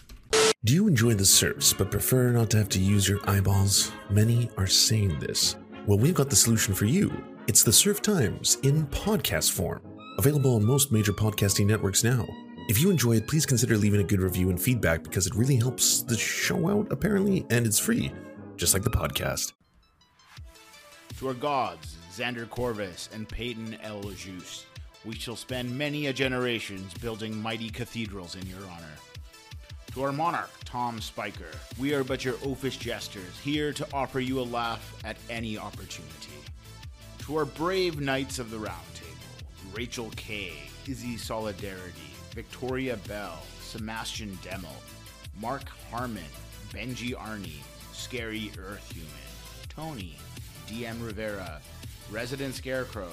[0.64, 3.92] Do you enjoy the serfs but prefer not to have to use your eyeballs?
[4.10, 5.56] Many are saying this.
[5.86, 7.12] Well, we've got the solution for you.
[7.46, 9.80] It's the Serf Times in podcast form,
[10.18, 12.26] available on most major podcasting networks now.
[12.68, 15.54] If you enjoy it, please consider leaving a good review and feedback because it really
[15.54, 18.12] helps the show out, apparently, and it's free,
[18.56, 19.52] just like the podcast.
[21.18, 24.02] To our gods, Xander Corvus and Peyton L.
[24.02, 24.64] Juste,
[25.04, 28.96] we shall spend many a generations building mighty cathedrals in your honor.
[29.92, 34.40] To our monarch, Tom Spiker, we are but your oafish jesters, here to offer you
[34.40, 36.34] a laugh at any opportunity.
[37.20, 40.52] To our brave knights of the Round Table, Rachel K.,
[40.88, 44.68] Izzy Solidarity, Victoria Bell, Sebastian Demo,
[45.40, 46.22] Mark Harmon,
[46.68, 47.62] Benji Arnie,
[47.94, 49.10] Scary Earth Human,
[49.70, 50.18] Tony,
[50.66, 51.62] DM Rivera,
[52.10, 53.08] Resident Scarecrow,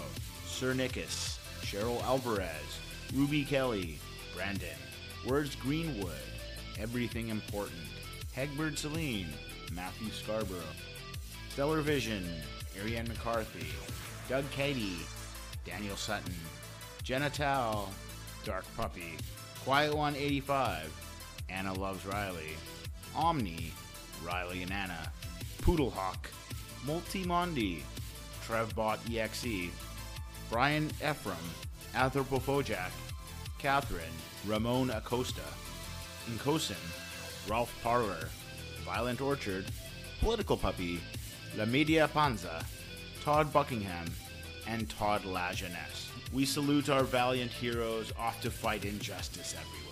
[0.46, 2.82] Sir Nickus, Cheryl Alvarez,
[3.14, 3.98] Ruby Kelly,
[4.36, 4.76] Brandon,
[5.26, 6.12] Words Greenwood,
[6.78, 7.80] Everything Important,
[8.36, 9.30] Hegbert Celine,
[9.74, 10.60] Matthew Scarborough,
[11.54, 12.26] Stellar Vision,
[12.78, 13.68] Ariane McCarthy,
[14.28, 14.98] Doug Katie,
[15.64, 16.36] Daniel Sutton,
[17.04, 17.88] Jenna Tao,
[18.44, 19.14] Dark Puppy,
[19.64, 20.92] Quiet One 85,
[21.50, 22.52] Anna Loves Riley,
[23.16, 23.72] Omni,
[24.26, 25.12] Riley and Anna,
[25.62, 26.26] Poodlehawk,
[26.86, 27.82] Multimondi,
[28.46, 29.72] Trevbot EXE,
[30.50, 31.38] Brian Ephraim,
[31.94, 32.92] Anthropophojack,
[33.60, 34.04] Catherine,
[34.46, 35.42] Ramon Acosta,
[36.36, 36.76] Nkosin,
[37.50, 38.30] Ralph Parler,
[38.84, 39.66] Violent Orchard,
[40.20, 41.00] Political Puppy,
[41.56, 42.66] La Media Panza,
[43.24, 44.06] Todd Buckingham,
[44.68, 46.13] and Todd Lajeunesse.
[46.34, 49.83] We salute our valiant heroes off to fight injustice everywhere.